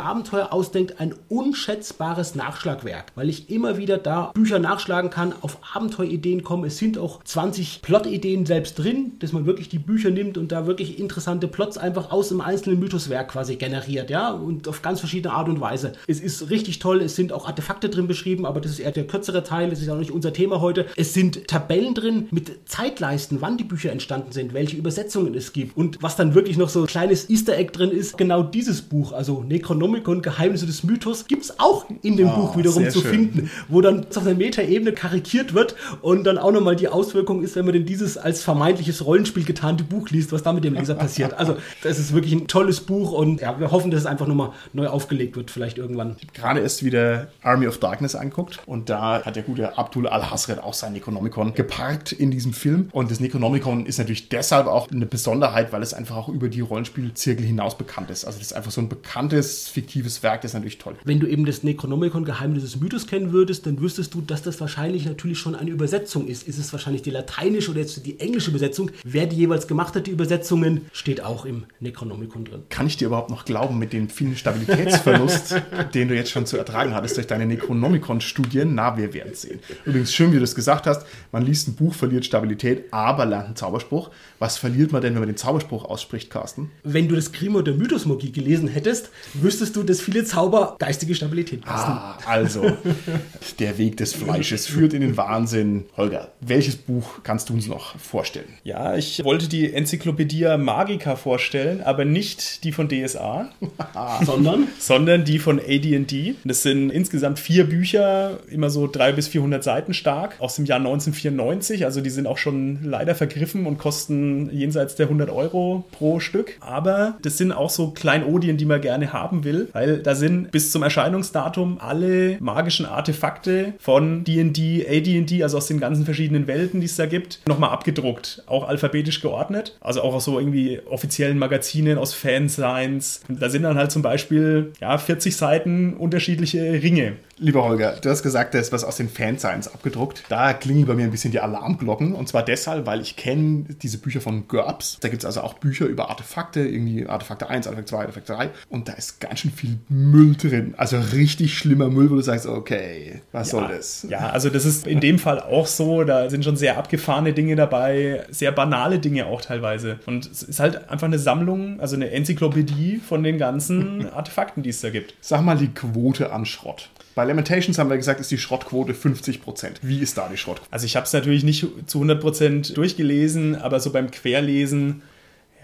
Abenteuer 0.00 0.52
ausdenkt, 0.52 1.00
ein 1.00 1.14
unschätzbares 1.28 2.34
Nachschlagwerk, 2.34 3.12
weil 3.14 3.28
ich 3.28 3.50
immer 3.50 3.76
wieder 3.76 3.98
da 3.98 4.30
Bücher 4.34 4.58
nachschlagen 4.58 5.10
kann, 5.10 5.32
auf 5.40 5.58
Abenteuerideen 5.74 6.42
komme. 6.42 6.68
Es 6.68 6.78
sind 6.78 6.98
auch 6.98 7.22
20 7.24 7.82
Plot-Ideen 7.82 8.46
selbst 8.46 8.78
drin, 8.78 9.12
dass 9.18 9.32
man 9.32 9.46
wirklich 9.46 9.68
die 9.68 9.78
Bücher 9.78 10.10
nimmt 10.10 10.38
und 10.38 10.52
da 10.52 10.66
wirklich 10.66 10.98
interessante 10.98 11.48
Plots 11.48 11.78
einfach 11.78 12.10
aus 12.10 12.28
dem 12.28 12.40
einzelnen 12.40 12.78
Mythoswerk 12.80 13.28
quasi 13.28 13.56
generiert, 13.56 14.10
ja, 14.10 14.30
und 14.30 14.68
auf 14.68 14.82
ganz 14.82 15.00
verschiedene 15.00 15.34
Art 15.34 15.48
und 15.48 15.60
Weise. 15.60 15.92
Es 16.06 16.20
ist 16.20 16.50
richtig 16.50 16.78
toll, 16.78 17.00
es 17.00 17.16
sind 17.16 17.32
auch 17.32 17.46
Artefakte 17.46 17.88
drin 17.88 18.06
beschrieben, 18.06 18.46
aber 18.46 18.60
das 18.60 18.72
ist 18.72 18.78
eher 18.80 18.92
der 18.92 19.06
kürzere 19.06 19.42
Teil, 19.42 19.70
das 19.70 19.80
ist 19.80 19.88
auch 19.88 19.98
nicht 19.98 20.05
unser 20.10 20.32
Thema 20.32 20.60
heute. 20.60 20.86
Es 20.96 21.14
sind 21.14 21.46
Tabellen 21.48 21.94
drin 21.94 22.28
mit 22.30 22.68
Zeitleisten, 22.68 23.40
wann 23.40 23.56
die 23.56 23.64
Bücher 23.64 23.90
entstanden 23.92 24.32
sind, 24.32 24.54
welche 24.54 24.76
Übersetzungen 24.76 25.34
es 25.34 25.52
gibt 25.52 25.76
und 25.76 26.02
was 26.02 26.16
dann 26.16 26.34
wirklich 26.34 26.56
noch 26.56 26.68
so 26.68 26.82
ein 26.82 26.86
kleines 26.86 27.28
Easter 27.30 27.56
Egg 27.56 27.72
drin 27.72 27.90
ist, 27.90 28.16
genau 28.18 28.42
dieses 28.42 28.82
Buch, 28.82 29.12
also 29.12 29.42
Necronomicon, 29.42 30.22
Geheimnisse 30.22 30.66
des 30.66 30.84
Mythos, 30.84 31.26
gibt 31.26 31.44
es 31.44 31.58
auch 31.58 31.86
in 32.02 32.16
dem 32.16 32.28
Oh, 32.28 32.36
Buch 32.36 32.56
wiederum 32.56 32.88
zu 32.90 33.00
schön. 33.00 33.10
finden, 33.10 33.50
wo 33.68 33.80
dann 33.80 34.06
auf 34.14 34.18
einer 34.26 34.34
Metaebene 34.34 34.92
karikiert 34.92 35.54
wird 35.54 35.74
und 36.02 36.24
dann 36.24 36.38
auch 36.38 36.52
nochmal 36.52 36.76
die 36.76 36.88
Auswirkung 36.88 37.42
ist, 37.42 37.56
wenn 37.56 37.64
man 37.64 37.74
denn 37.74 37.86
dieses 37.86 38.18
als 38.18 38.42
vermeintliches 38.42 39.04
Rollenspiel 39.04 39.44
getarnte 39.44 39.84
Buch 39.84 40.10
liest, 40.10 40.32
was 40.32 40.42
da 40.42 40.52
mit 40.52 40.64
dem 40.64 40.74
Leser 40.74 40.94
passiert. 40.94 41.34
Also 41.34 41.56
das 41.82 41.98
ist 41.98 42.12
wirklich 42.12 42.32
ein 42.32 42.46
tolles 42.48 42.80
Buch 42.80 43.12
und 43.12 43.40
ja, 43.40 43.58
wir 43.60 43.70
hoffen, 43.70 43.90
dass 43.90 44.00
es 44.00 44.06
einfach 44.06 44.26
nochmal 44.26 44.50
neu 44.72 44.88
aufgelegt 44.88 45.36
wird, 45.36 45.50
vielleicht 45.50 45.78
irgendwann. 45.78 46.16
gerade 46.34 46.60
erst 46.60 46.84
wieder 46.84 47.28
Army 47.42 47.66
of 47.68 47.78
Darkness 47.78 48.14
anguckt 48.14 48.58
und 48.66 48.90
da 48.90 49.24
hat 49.24 49.36
der 49.36 49.42
gute 49.44 49.78
Abdul 49.78 49.95
Al-Hasred 50.04 50.62
auch 50.62 50.74
sein 50.74 50.92
Necronomicon 50.92 51.54
geparkt 51.54 52.12
in 52.12 52.30
diesem 52.30 52.52
Film 52.52 52.90
und 52.92 53.10
das 53.10 53.20
Necronomicon 53.20 53.86
ist 53.86 53.98
natürlich 53.98 54.28
deshalb 54.28 54.66
auch 54.66 54.90
eine 54.90 55.06
Besonderheit, 55.06 55.72
weil 55.72 55.82
es 55.82 55.94
einfach 55.94 56.16
auch 56.16 56.28
über 56.28 56.48
die 56.48 56.60
Rollenspielzirkel 56.60 57.46
hinaus 57.46 57.78
bekannt 57.78 58.10
ist. 58.10 58.24
Also 58.26 58.38
das 58.38 58.48
ist 58.48 58.52
einfach 58.52 58.70
so 58.70 58.80
ein 58.80 58.88
bekanntes, 58.88 59.68
fiktives 59.68 60.22
Werk, 60.22 60.42
das 60.42 60.50
ist 60.50 60.54
natürlich 60.54 60.78
toll. 60.78 60.96
Wenn 61.04 61.20
du 61.20 61.26
eben 61.26 61.46
das 61.46 61.62
Necronomicon 61.62 62.24
Geheimnis 62.24 62.64
des 62.64 62.76
Mythos 62.80 63.06
kennen 63.06 63.32
würdest, 63.32 63.66
dann 63.66 63.80
wüsstest 63.80 64.12
du, 64.12 64.20
dass 64.20 64.42
das 64.42 64.60
wahrscheinlich 64.60 65.06
natürlich 65.06 65.38
schon 65.38 65.54
eine 65.54 65.70
Übersetzung 65.70 66.26
ist. 66.26 66.46
Ist 66.46 66.58
es 66.58 66.72
wahrscheinlich 66.72 67.02
die 67.02 67.10
lateinische 67.10 67.70
oder 67.70 67.80
jetzt 67.80 68.04
die 68.04 68.20
englische 68.20 68.50
Übersetzung? 68.50 68.90
Wer 69.04 69.26
die 69.26 69.36
jeweils 69.36 69.66
gemacht 69.66 69.94
hat, 69.94 70.06
die 70.06 70.10
Übersetzungen, 70.10 70.86
steht 70.92 71.22
auch 71.22 71.44
im 71.44 71.64
Necronomicon 71.80 72.44
drin. 72.44 72.62
Kann 72.68 72.86
ich 72.86 72.96
dir 72.96 73.06
überhaupt 73.06 73.30
noch 73.30 73.44
glauben 73.44 73.78
mit 73.78 73.92
dem 73.92 74.08
vielen 74.08 74.36
Stabilitätsverlust, 74.36 75.62
den 75.94 76.08
du 76.08 76.14
jetzt 76.14 76.30
schon 76.30 76.46
zu 76.46 76.56
ertragen 76.56 76.94
hattest 76.94 77.16
durch 77.16 77.26
deine 77.26 77.46
Necronomicon-Studien? 77.46 78.74
Na, 78.74 78.96
wir 78.96 79.14
werden 79.14 79.34
sehen. 79.34 79.60
Übrigens, 79.86 80.12
schön, 80.12 80.32
wie 80.32 80.38
du 80.38 80.42
es 80.42 80.56
gesagt 80.56 80.86
hast, 80.86 81.06
man 81.30 81.46
liest 81.46 81.68
ein 81.68 81.74
Buch, 81.76 81.94
verliert 81.94 82.24
Stabilität, 82.24 82.92
aber 82.92 83.24
lernt 83.24 83.46
einen 83.46 83.56
Zauberspruch. 83.56 84.10
Was 84.40 84.58
verliert 84.58 84.90
man 84.90 85.00
denn, 85.00 85.14
wenn 85.14 85.20
man 85.20 85.28
den 85.28 85.36
Zauberspruch 85.36 85.84
ausspricht, 85.84 86.28
Carsten? 86.28 86.72
Wenn 86.82 87.08
du 87.08 87.14
das 87.14 87.30
Grimo 87.32 87.62
der 87.62 87.74
Mythosmagie 87.74 88.32
gelesen 88.32 88.66
hättest, 88.66 89.10
wüsstest 89.34 89.76
du, 89.76 89.84
dass 89.84 90.00
viele 90.00 90.24
Zauber 90.24 90.74
geistige 90.80 91.14
Stabilität 91.14 91.64
kosten. 91.64 91.92
Ah, 91.92 92.18
also, 92.26 92.76
der 93.60 93.78
Weg 93.78 93.96
des 93.96 94.12
Fleisches 94.12 94.66
führt 94.66 94.92
in 94.92 95.02
den 95.02 95.16
Wahnsinn. 95.16 95.84
Holger, 95.96 96.32
welches 96.40 96.74
Buch 96.74 97.20
kannst 97.22 97.48
du 97.48 97.54
uns 97.54 97.68
noch 97.68 97.96
vorstellen? 97.98 98.48
Ja, 98.64 98.96
ich 98.96 99.22
wollte 99.22 99.48
die 99.48 99.72
Enzyklopädie 99.72 100.56
Magica 100.58 101.14
vorstellen, 101.14 101.80
aber 101.80 102.04
nicht 102.04 102.64
die 102.64 102.72
von 102.72 102.88
DSA, 102.88 103.50
Sondern 104.24 104.66
sondern 104.78 105.24
die 105.24 105.38
von 105.38 105.60
AD&D. 105.60 106.34
Das 106.44 106.62
sind 106.62 106.90
insgesamt 106.90 107.38
vier 107.38 107.68
Bücher, 107.68 108.40
immer 108.50 108.68
so 108.68 108.88
300 108.88 109.16
bis 109.16 109.28
400 109.28 109.62
Seiten 109.62 109.75
stark, 109.90 110.36
aus 110.38 110.56
dem 110.56 110.64
Jahr 110.64 110.78
1994. 110.78 111.84
Also 111.84 112.00
die 112.00 112.10
sind 112.10 112.26
auch 112.26 112.38
schon 112.38 112.78
leider 112.82 113.14
vergriffen 113.14 113.66
und 113.66 113.78
kosten 113.78 114.50
jenseits 114.52 114.96
der 114.96 115.06
100 115.06 115.30
Euro 115.30 115.84
pro 115.92 116.20
Stück. 116.20 116.56
Aber 116.60 117.16
das 117.22 117.38
sind 117.38 117.52
auch 117.52 117.70
so 117.70 117.90
Kleinodien, 117.90 118.56
die 118.56 118.64
man 118.64 118.80
gerne 118.80 119.12
haben 119.12 119.44
will, 119.44 119.68
weil 119.72 119.98
da 119.98 120.14
sind 120.14 120.50
bis 120.50 120.70
zum 120.72 120.82
Erscheinungsdatum 120.82 121.78
alle 121.80 122.36
magischen 122.40 122.86
Artefakte 122.86 123.74
von 123.78 124.24
D&D, 124.24 124.86
AD&D, 124.88 125.42
also 125.42 125.58
aus 125.58 125.66
den 125.66 125.80
ganzen 125.80 126.04
verschiedenen 126.04 126.46
Welten, 126.46 126.80
die 126.80 126.86
es 126.86 126.96
da 126.96 127.06
gibt, 127.06 127.40
nochmal 127.46 127.70
abgedruckt, 127.70 128.42
auch 128.46 128.68
alphabetisch 128.68 129.20
geordnet. 129.20 129.76
Also 129.80 130.02
auch 130.02 130.14
aus 130.14 130.24
so 130.24 130.38
irgendwie 130.38 130.80
offiziellen 130.88 131.38
Magazinen, 131.38 131.98
aus 131.98 132.14
Fansigns. 132.14 133.20
Da 133.28 133.48
sind 133.48 133.62
dann 133.62 133.76
halt 133.76 133.90
zum 133.90 134.02
Beispiel 134.02 134.72
ja, 134.80 134.98
40 134.98 135.36
Seiten 135.36 135.94
unterschiedliche 135.94 136.60
Ringe. 136.82 137.14
Lieber 137.38 137.64
Holger, 137.64 137.96
du 138.00 138.08
hast 138.08 138.22
gesagt, 138.22 138.54
da 138.54 138.58
ist 138.58 138.72
was 138.72 138.82
aus 138.82 138.96
den 138.96 139.10
Fansigns 139.10 139.68
abgedruckt. 139.68 140.24
Da 140.30 140.54
klingeln 140.54 140.86
bei 140.86 140.94
mir 140.94 141.04
ein 141.04 141.10
bisschen 141.10 141.32
die 141.32 141.40
Alarmglocken. 141.40 142.14
Und 142.14 142.28
zwar 142.28 142.42
deshalb, 142.42 142.86
weil 142.86 143.02
ich 143.02 143.16
kenne 143.16 143.66
diese 143.82 143.98
Bücher 143.98 144.22
von 144.22 144.48
GURPS. 144.48 144.98
Da 145.00 145.08
gibt 145.08 145.22
es 145.22 145.26
also 145.26 145.42
auch 145.42 145.54
Bücher 145.54 145.84
über 145.84 146.08
Artefakte, 146.08 146.60
irgendwie 146.60 147.06
Artefakte 147.06 147.50
1, 147.50 147.66
Artefakte 147.66 147.90
2, 147.90 147.98
Artefakte 147.98 148.32
3. 148.32 148.50
Und 148.70 148.88
da 148.88 148.94
ist 148.94 149.20
ganz 149.20 149.40
schön 149.40 149.50
viel 149.50 149.78
Müll 149.90 150.34
drin. 150.36 150.72
Also 150.78 150.98
richtig 150.98 151.58
schlimmer 151.58 151.90
Müll, 151.90 152.10
wo 152.10 152.14
du 152.14 152.22
sagst, 152.22 152.46
okay, 152.46 153.20
was 153.32 153.50
soll 153.50 153.68
das? 153.68 154.06
Ja, 154.08 154.30
also 154.30 154.48
das 154.48 154.64
ist 154.64 154.86
in 154.86 155.00
dem 155.00 155.18
Fall 155.18 155.38
auch 155.40 155.66
so. 155.66 156.04
Da 156.04 156.30
sind 156.30 156.42
schon 156.42 156.56
sehr 156.56 156.78
abgefahrene 156.78 157.34
Dinge 157.34 157.54
dabei, 157.54 158.24
sehr 158.30 158.52
banale 158.52 158.98
Dinge 158.98 159.26
auch 159.26 159.42
teilweise. 159.42 159.98
Und 160.06 160.24
es 160.24 160.42
ist 160.42 160.58
halt 160.58 160.88
einfach 160.88 161.06
eine 161.06 161.18
Sammlung, 161.18 161.80
also 161.80 161.96
eine 161.96 162.10
Enzyklopädie 162.12 162.96
von 163.06 163.22
den 163.22 163.36
ganzen 163.36 164.08
Artefakten, 164.12 164.62
die 164.62 164.70
es 164.70 164.80
da 164.80 164.88
gibt. 164.88 165.14
Sag 165.20 165.42
mal 165.42 165.58
die 165.58 165.68
Quote 165.68 166.32
an 166.32 166.46
Schrott. 166.46 166.88
Bei 167.16 167.24
Lamentations 167.24 167.78
haben 167.78 167.88
wir 167.88 167.96
gesagt, 167.96 168.20
ist 168.20 168.30
die 168.30 168.36
Schrottquote 168.36 168.92
50%. 168.92 169.76
Wie 169.80 170.00
ist 170.00 170.18
da 170.18 170.28
die 170.28 170.36
Schrottquote? 170.36 170.70
Also 170.70 170.84
ich 170.84 170.96
habe 170.96 171.06
es 171.06 171.14
natürlich 171.14 171.44
nicht 171.44 171.66
zu 171.86 172.02
100% 172.02 172.74
durchgelesen, 172.74 173.54
aber 173.56 173.80
so 173.80 173.90
beim 173.90 174.10
Querlesen 174.10 175.00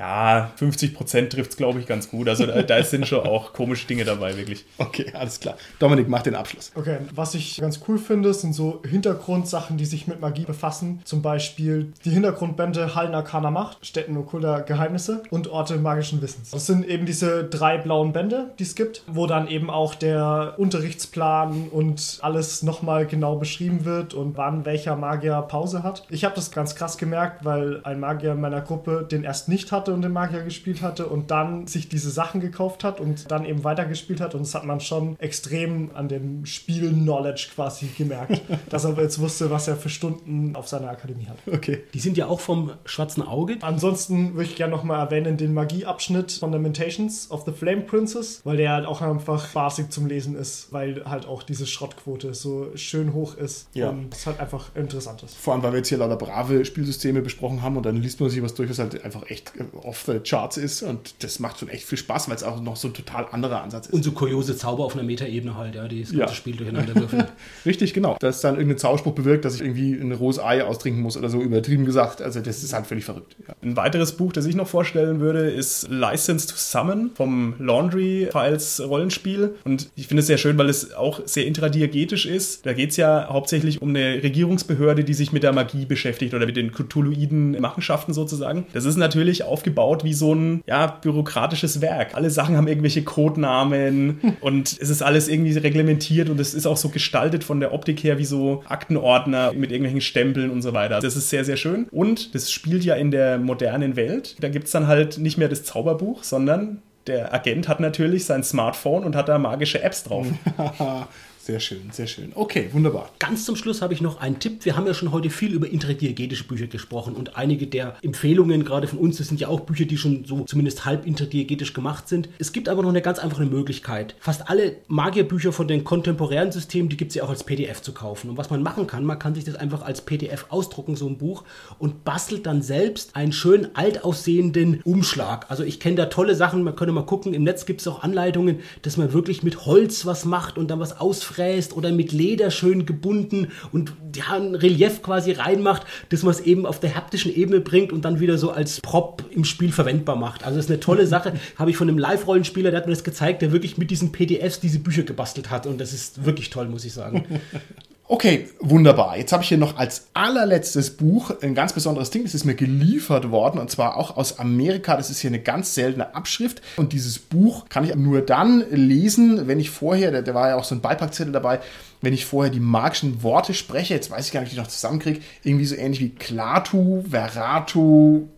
ja, 0.03 0.51
50 0.57 0.95
Prozent 0.95 1.33
trifft 1.33 1.53
es, 1.53 1.57
glaube 1.57 1.79
ich, 1.79 1.87
ganz 1.87 2.11
gut. 2.11 2.29
Also 2.29 2.45
da, 2.45 2.61
da, 2.63 2.83
sind 2.83 3.07
schon 3.07 3.21
auch 3.21 3.53
komische 3.53 3.87
Dinge 3.87 4.05
dabei, 4.05 4.37
wirklich. 4.37 4.65
Okay, 4.79 5.13
alles 5.15 5.39
klar. 5.39 5.57
Dominik, 5.79 6.09
mach 6.09 6.23
den 6.23 6.35
Abschluss. 6.35 6.73
Okay, 6.75 6.97
was 7.15 7.37
ich 7.37 7.59
ganz 7.59 7.79
cool 7.87 7.99
finde, 7.99 8.35
sind 8.35 8.53
so 8.53 8.83
Hintergrundsachen, 8.85 9.77
die 9.77 9.85
sich 9.85 10.09
mit 10.09 10.21
Magie 10.21 10.45
befassen. 10.45 11.01
Zum 11.05 11.23
Beispiel 11.23 11.93
die 12.05 12.11
Hintergrundbände 12.11 12.97
Hallen 12.97 13.15
Arcana 13.15 13.53
Macht, 13.53 13.87
Städten 13.87 14.17
okkulter 14.17 14.63
Geheimnisse 14.63 15.23
und 15.31 15.47
Orte 15.47 15.77
magischen 15.77 16.21
Wissens. 16.21 16.51
Das 16.51 16.67
sind 16.67 16.85
eben 16.85 17.07
diese 17.07 17.45
drei 17.45 17.79
blauen 17.79 18.13
Bände, 18.13 18.51
die 18.59 18.65
es 18.65 18.75
gibt, 18.75 19.05
wo 19.07 19.29
dann 19.29 19.47
eben 19.47 19.71
auch 19.71 19.95
der 19.95 20.55
Unterrichtsplan 20.57 21.69
und 21.71 22.19
alles 22.23 22.65
nochmal 22.65 23.07
genau 23.07 23.37
beschrieben 23.37 23.85
wird 23.85 24.15
und 24.15 24.37
wann 24.37 24.65
welcher 24.65 24.97
Magier 24.97 25.43
Pause 25.43 25.85
hat. 25.85 26.05
Ich 26.11 26.25
habe 26.25 26.35
das 26.35 26.51
ganz 26.51 26.75
krass 26.75 26.99
gemerkt, 26.99 27.45
weil 27.45 27.81
ein 27.85 28.01
Magier 28.01 28.33
in 28.33 28.41
meiner 28.41 28.63
Gruppe 28.63 29.07
den 29.09 29.23
erst 29.23 29.49
nicht 29.49 29.71
hat 29.71 29.92
hatte 29.93 29.95
und 29.95 30.03
den 30.03 30.13
Magier 30.13 30.43
gespielt 30.43 30.83
hatte 30.83 31.07
und 31.07 31.31
dann 31.31 31.67
sich 31.67 31.89
diese 31.89 32.11
Sachen 32.11 32.41
gekauft 32.41 32.85
hat 32.85 33.01
und 33.01 33.31
dann 33.31 33.45
eben 33.45 33.65
weitergespielt 33.65 34.21
hat. 34.21 34.35
Und 34.35 34.43
das 34.43 34.55
hat 34.55 34.65
man 34.65 34.81
schon 34.81 35.19
extrem 35.19 35.91
an 35.95 36.09
dem 36.09 36.47
Spiel-Knowledge 36.47 37.49
quasi 37.55 37.87
gemerkt, 37.97 38.41
dass 38.71 38.85
er 38.85 38.99
jetzt 39.01 39.21
wusste, 39.21 39.51
was 39.51 39.69
er 39.69 39.77
für 39.77 39.89
Stunden 39.89 40.57
auf 40.57 40.69
seiner 40.69 40.91
Akademie 40.91 41.27
hat. 41.27 41.37
Okay. 41.53 41.83
Die 41.93 42.01
sind 42.01 42.17
ja 42.17 42.27
auch 42.27 42.41
vom 42.41 42.73
schwarzen 42.85 43.23
Auge. 43.23 43.57
Ansonsten 43.61 44.35
würde 44.35 44.45
ich 44.45 44.57
gerne 44.57 44.73
nochmal 44.73 45.01
erwähnen 45.01 45.37
den 45.37 45.55
Magieabschnitt 45.55 46.33
von 46.33 46.53
Lamentations 46.53 47.31
of 47.31 47.45
the 47.45 47.53
Flame 47.53 47.83
Princess, 47.83 48.41
weil 48.45 48.57
der 48.57 48.73
halt 48.73 48.87
auch 48.87 49.03
einfach 49.03 49.49
spaßig 49.49 49.91
zum 49.91 50.07
Lesen 50.07 50.37
ist, 50.37 50.73
weil 50.73 51.05
halt 51.05 51.27
auch 51.27 51.43
diese 51.43 51.67
Schrottquote 51.67 52.35
so 52.35 52.71
schön 52.75 53.13
hoch 53.13 53.37
ist. 53.37 53.69
Ja. 53.75 53.91
Und 53.91 54.15
es 54.15 54.27
halt 54.27 54.41
einfach 54.41 54.75
interessant 54.75 55.23
ist. 55.23 55.37
Vor 55.37 55.55
allem, 55.55 55.63
weil 55.63 55.73
wir 55.73 55.79
jetzt 55.79 55.89
hier 55.89 55.99
lauter 55.99 56.17
brave 56.17 56.65
Spielsysteme 56.65 57.21
besprochen 57.21 57.63
haben 57.63 57.77
und 57.77 57.85
dann 57.85 57.97
liest 57.97 58.21
man 58.21 58.31
sich 58.31 58.43
was 58.43 58.55
durch, 58.55 58.71
was 58.71 58.79
halt 58.79 59.05
einfach 59.05 59.29
echt 59.29 59.53
off 59.83 60.05
the 60.07 60.19
charts 60.21 60.57
ist 60.57 60.83
und 60.83 61.15
das 61.21 61.39
macht 61.39 61.59
schon 61.61 61.69
echt 61.69 61.85
viel 61.85 61.99
Spaß, 61.99 62.29
weil 62.29 62.37
es 62.37 62.43
auch 62.43 62.61
noch 62.61 62.77
so 62.77 62.89
ein 62.89 62.95
total 62.95 63.27
anderer 63.33 63.63
Ansatz 63.63 63.87
ist. 63.87 63.93
Und 63.93 64.03
so 64.05 64.13
kuriose 64.13 64.57
Zauber 64.57 64.85
auf 64.85 64.95
einer 64.95 65.03
Metaebene 65.03 65.57
halt, 65.57 65.75
ja, 65.75 65.89
die 65.89 66.01
das 66.03 66.13
Ja. 66.13 66.21
ganze 66.21 66.35
Spiel 66.35 66.57
durcheinander 66.57 66.95
würfeln. 66.95 67.25
Richtig, 67.67 67.95
genau. 67.95 68.17
Dass 68.21 68.41
dann 68.41 68.57
irgendein 68.57 68.79
Zauberspruch 68.79 69.13
bewirkt, 69.15 69.45
dass 69.45 69.55
ich 69.57 69.61
irgendwie 69.63 69.93
ein 69.95 70.13
rohes 70.13 70.39
Ei 70.39 70.65
austrinken 70.65 71.03
muss 71.03 71.17
oder 71.17 71.29
so 71.29 71.41
übertrieben 71.41 71.85
gesagt. 71.85 72.21
Also 72.23 72.41
das 72.41 72.63
ist 72.63 72.73
halt 72.73 72.87
völlig 72.87 73.05
verrückt. 73.05 73.37
Ja. 73.47 73.55
Ein 73.63 73.77
weiteres 73.77 74.13
Buch, 74.13 74.33
das 74.33 74.47
ich 74.47 74.55
noch 74.55 74.69
vorstellen 74.69 75.21
würde, 75.21 75.51
ist 75.51 75.89
License 75.91 76.47
to 76.47 76.55
Summon 76.57 77.11
vom 77.15 77.55
Laundry 77.59 78.29
Files 78.31 78.81
Rollenspiel. 78.87 79.55
Und 79.65 79.89
ich 79.97 80.07
finde 80.09 80.21
es 80.21 80.27
sehr 80.27 80.39
schön, 80.39 80.59
weil 80.59 80.69
es 80.69 80.93
auch 80.95 81.21
sehr 81.25 81.47
intradiegetisch 81.47 82.27
ist. 82.27 82.67
Da 82.67 82.73
geht 82.73 82.91
es 82.91 82.97
ja 82.97 83.29
hauptsächlich 83.31 83.81
um 83.83 83.91
eine 83.91 84.23
Regierungsbehörde, 84.23 85.05
die 85.05 85.15
sich 85.15 85.33
mit 85.33 85.43
der 85.43 85.53
Magie 85.53 85.85
beschäftigt 85.87 86.35
oder 86.35 86.47
mit 86.47 86.57
den 86.57 86.73
Cthulhuiden 86.73 87.61
Machenschaften 87.61 88.13
sozusagen. 88.13 88.67
Das 88.73 88.85
ist 88.85 88.97
natürlich 88.97 89.45
aufgebaut 89.63 90.03
wie 90.05 90.13
so 90.13 90.35
ein 90.35 90.63
ja, 90.67 90.87
bürokratisches 90.87 91.81
Werk. 91.81 92.15
Alle 92.15 92.31
Sachen 92.31 92.57
haben 92.57 92.67
irgendwelche 92.67 93.03
Codenamen 93.03 94.21
und 94.41 94.77
es 94.81 94.91
ist 94.91 95.03
alles 95.03 95.29
irgendwie 95.29 95.57
reglementiert 95.57 96.29
und 96.29 96.41
es 96.41 96.55
ist 96.55 96.67
auch 96.67 96.77
so 96.77 96.89
gestaltet 96.89 97.45
von 97.45 97.61
der 97.61 97.73
Optik 97.73 98.03
her 98.03 98.19
wie 98.19 98.25
so 98.25 98.63
Aktenordner 98.67 99.53
mit 99.53 99.71
irgendwelchen 99.71 100.01
Stempeln 100.01 100.51
und 100.51 100.63
so 100.63 100.73
weiter. 100.73 101.01
Das 101.01 101.17
ist 101.17 101.31
sehr, 101.31 101.45
sehr 101.45 101.57
schön. 101.57 101.87
Und 101.91 102.35
das 102.35 102.51
spielt 102.51 102.85
ja 102.85 102.95
in 102.95 103.11
der 103.11 103.39
modernen 103.39 103.97
Welt. 103.97 104.37
Da 104.41 104.49
gibt 104.49 104.67
es 104.67 104.73
dann 104.73 104.89
halt 104.89 105.19
nicht 105.19 105.39
mehr 105.39 105.49
das 105.49 105.65
Zauberbuch, 105.65 106.25
sondern 106.25 106.83
der 107.07 107.33
Agent 107.35 107.69
hat 107.69 107.81
natürlich 107.81 108.25
sein 108.25 108.43
Smartphone 108.43 109.05
und 109.05 109.17
hat 109.17 109.29
da 109.29 109.39
magische 109.39 109.83
Apps 109.83 110.05
drauf. 110.05 110.27
Sehr 111.45 111.59
schön, 111.59 111.91
sehr 111.91 112.07
schön. 112.07 112.31
Okay, 112.37 112.69
wunderbar. 112.71 113.11
Ganz 113.19 113.45
zum 113.45 113.57
Schluss 113.57 113.83
habe 113.83 113.93
ich 113.93 114.01
noch 114.01 114.21
einen 114.21 114.39
Tipp. 114.39 114.65
Wir 114.65 114.77
haben 114.77 114.87
ja 114.87 114.95
schon 114.95 115.11
heute 115.11 115.29
viel 115.29 115.55
über 115.55 115.69
interdiegetische 115.69 116.45
Bücher 116.45 116.69
gesprochen 116.69 117.15
und 117.15 117.37
einige 117.37 117.67
der 117.67 117.97
Empfehlungen, 118.01 118.65
gerade 118.65 118.87
von 118.87 119.01
uns, 119.01 119.17
das 119.17 119.27
sind 119.27 119.41
ja 119.41 119.49
auch 119.49 119.59
Bücher, 119.59 119.85
die 119.85 119.99
schon 119.99 120.25
so 120.25 120.45
zumindest 120.45 120.85
halb 120.85 121.05
interdiegetisch 121.05 121.75
gemacht 121.75 122.07
sind. 122.07 122.29
Es 122.39 122.53
gibt 122.53 122.69
aber 122.69 122.83
noch 122.83 122.91
eine 122.91 123.03
ganz 123.03 123.19
einfache 123.19 123.45
Möglichkeit. 123.45 124.15
Fast 124.21 124.49
alle 124.49 124.77
Magierbücher 124.87 125.51
von 125.51 125.67
den 125.67 125.83
kontemporären 125.83 126.53
Systemen, 126.53 126.89
die 126.89 126.97
gibt 126.97 127.11
es 127.11 127.17
ja 127.17 127.25
auch 127.25 127.31
als 127.31 127.43
PDF 127.43 127.83
zu 127.83 127.91
kaufen. 127.91 128.31
Und 128.31 128.37
was 128.37 128.51
man 128.51 128.63
machen 128.63 128.87
kann, 128.87 129.05
man 129.05 129.19
kann 129.19 129.35
sich 129.35 129.43
das 129.43 129.57
einfach 129.57 129.83
als 129.83 130.03
PDF 130.03 130.47
ausdrucken, 130.49 130.95
so 130.95 131.09
ein 131.09 131.19
Buch, 131.19 131.43
und 131.81 132.05
bastelt 132.05 132.47
dann 132.47 132.63
selbst 132.63 133.17
einen 133.17 133.33
schön 133.33 133.75
alt 133.75 134.05
aussehenden 134.05 134.81
Umschlag. 134.85 135.51
Also 135.51 135.65
ich 135.65 135.81
kenne 135.81 135.97
da 135.97 136.07
tolle 136.07 136.37
Sachen, 136.37 136.63
man 136.63 136.77
könnte 136.77 136.93
mal 136.93 137.05
gucken, 137.05 137.35
im 137.35 137.43
Netz 137.43 137.67
gibt 137.67 137.81
es 137.81 137.89
auch 137.89 138.05
Anleitungen, 138.05 138.61
dass 138.83 138.97
man 138.97 139.13
wirklich 139.13 139.43
mit 139.43 139.67
Holz 139.67 140.07
was 140.07 140.25
macht 140.25 140.57
und 140.57 140.71
dann 140.71 140.79
was 140.79 141.01
ausfräst 141.33 141.75
oder 141.75 141.93
mit 141.93 142.13
Leder 142.13 142.51
schön 142.51 142.87
gebunden 142.87 143.49
und 143.73 143.93
ja, 144.15 144.37
ein 144.37 144.55
Relief 144.55 145.03
quasi 145.03 145.33
reinmacht, 145.33 145.85
dass 146.11 146.23
man 146.23 146.33
es 146.33 146.41
eben 146.41 146.67
auf 146.67 146.81
der 146.81 146.95
haptischen 146.95 147.35
Ebene 147.35 147.61
bringt 147.61 147.93
und 147.93 148.05
dann 148.05 148.21
wieder 148.21 148.39
so 148.39 148.51
als 148.51 148.81
Prop 148.81 149.25
im 149.31 149.45
Spiel 149.45 149.73
verwendbar 149.73 150.17
macht. 150.17 150.45
Also 150.45 150.57
das 150.57 150.67
ist 150.67 150.71
eine 150.71 150.81
tolle 150.81 151.07
Sache. 151.07 151.33
Habe 151.57 151.71
ich 151.71 151.77
von 151.77 151.89
einem 151.89 151.99
Live-Rollenspieler, 151.99 152.71
der 152.71 152.81
hat 152.81 152.87
mir 152.87 152.93
das 152.93 153.05
gezeigt, 153.05 153.43
der 153.43 153.53
wirklich 153.53 153.79
mit 153.79 153.91
diesen 153.91 154.13
PDFs 154.13 154.61
diese 154.61 154.79
Bücher 154.79 155.03
gebastelt 155.03 155.51
hat 155.51 155.67
und 155.67 155.81
das 155.81 155.93
ist 155.93 156.25
wirklich 156.25 156.51
toll, 156.51 156.69
muss 156.69 156.85
ich 156.85 156.93
sagen. 156.93 157.41
Okay, 158.09 158.49
wunderbar. 158.61 159.17
Jetzt 159.17 159.33
habe 159.33 159.43
ich 159.43 159.49
hier 159.49 159.59
noch 159.59 159.79
als 159.79 160.09
allerletztes 160.13 160.97
Buch 160.97 161.33
ein 161.41 161.55
ganz 161.55 161.73
besonderes 161.73 162.11
Ding. 162.11 162.25
Das 162.25 162.35
ist 162.35 162.45
mir 162.45 162.55
geliefert 162.55 163.31
worden 163.31 163.59
und 163.59 163.71
zwar 163.71 163.97
auch 163.97 164.17
aus 164.17 164.39
Amerika. 164.39 164.97
Das 164.97 165.09
ist 165.09 165.21
hier 165.21 165.31
eine 165.31 165.41
ganz 165.41 165.75
seltene 165.75 166.15
Abschrift. 166.15 166.61
Und 166.77 166.93
dieses 166.93 167.19
Buch 167.19 167.69
kann 167.69 167.85
ich 167.85 167.95
nur 167.95 168.21
dann 168.21 168.65
lesen, 168.71 169.47
wenn 169.47 169.59
ich 169.59 169.71
vorher, 169.71 170.21
da, 170.21 170.35
war 170.35 170.51
ja 170.51 170.57
auch 170.57 170.65
so 170.65 170.75
ein 170.75 170.83
Beipackzettel 170.83 171.33
dabei, 171.33 171.61
wenn 172.03 172.13
ich 172.13 172.27
vorher 172.27 172.53
die 172.53 172.61
magischen 172.61 173.23
Worte 173.23 173.55
spreche. 173.55 173.95
Jetzt 173.95 174.11
weiß 174.11 174.27
ich 174.27 174.33
gar 174.33 174.41
nicht, 174.41 174.51
wie 174.51 174.55
ich 174.55 174.59
die 174.59 174.63
noch 174.63 174.69
zusammenkriege. 174.69 175.21
Irgendwie 175.43 175.67
so 175.67 175.77
ähnlich 175.77 176.01
wie 176.01 176.11
Klatu, 176.11 177.05
Veratu, 177.09 178.29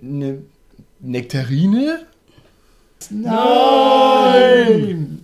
ne, 0.00 0.42
Nektarine. 1.00 2.06
No! 3.10 5.23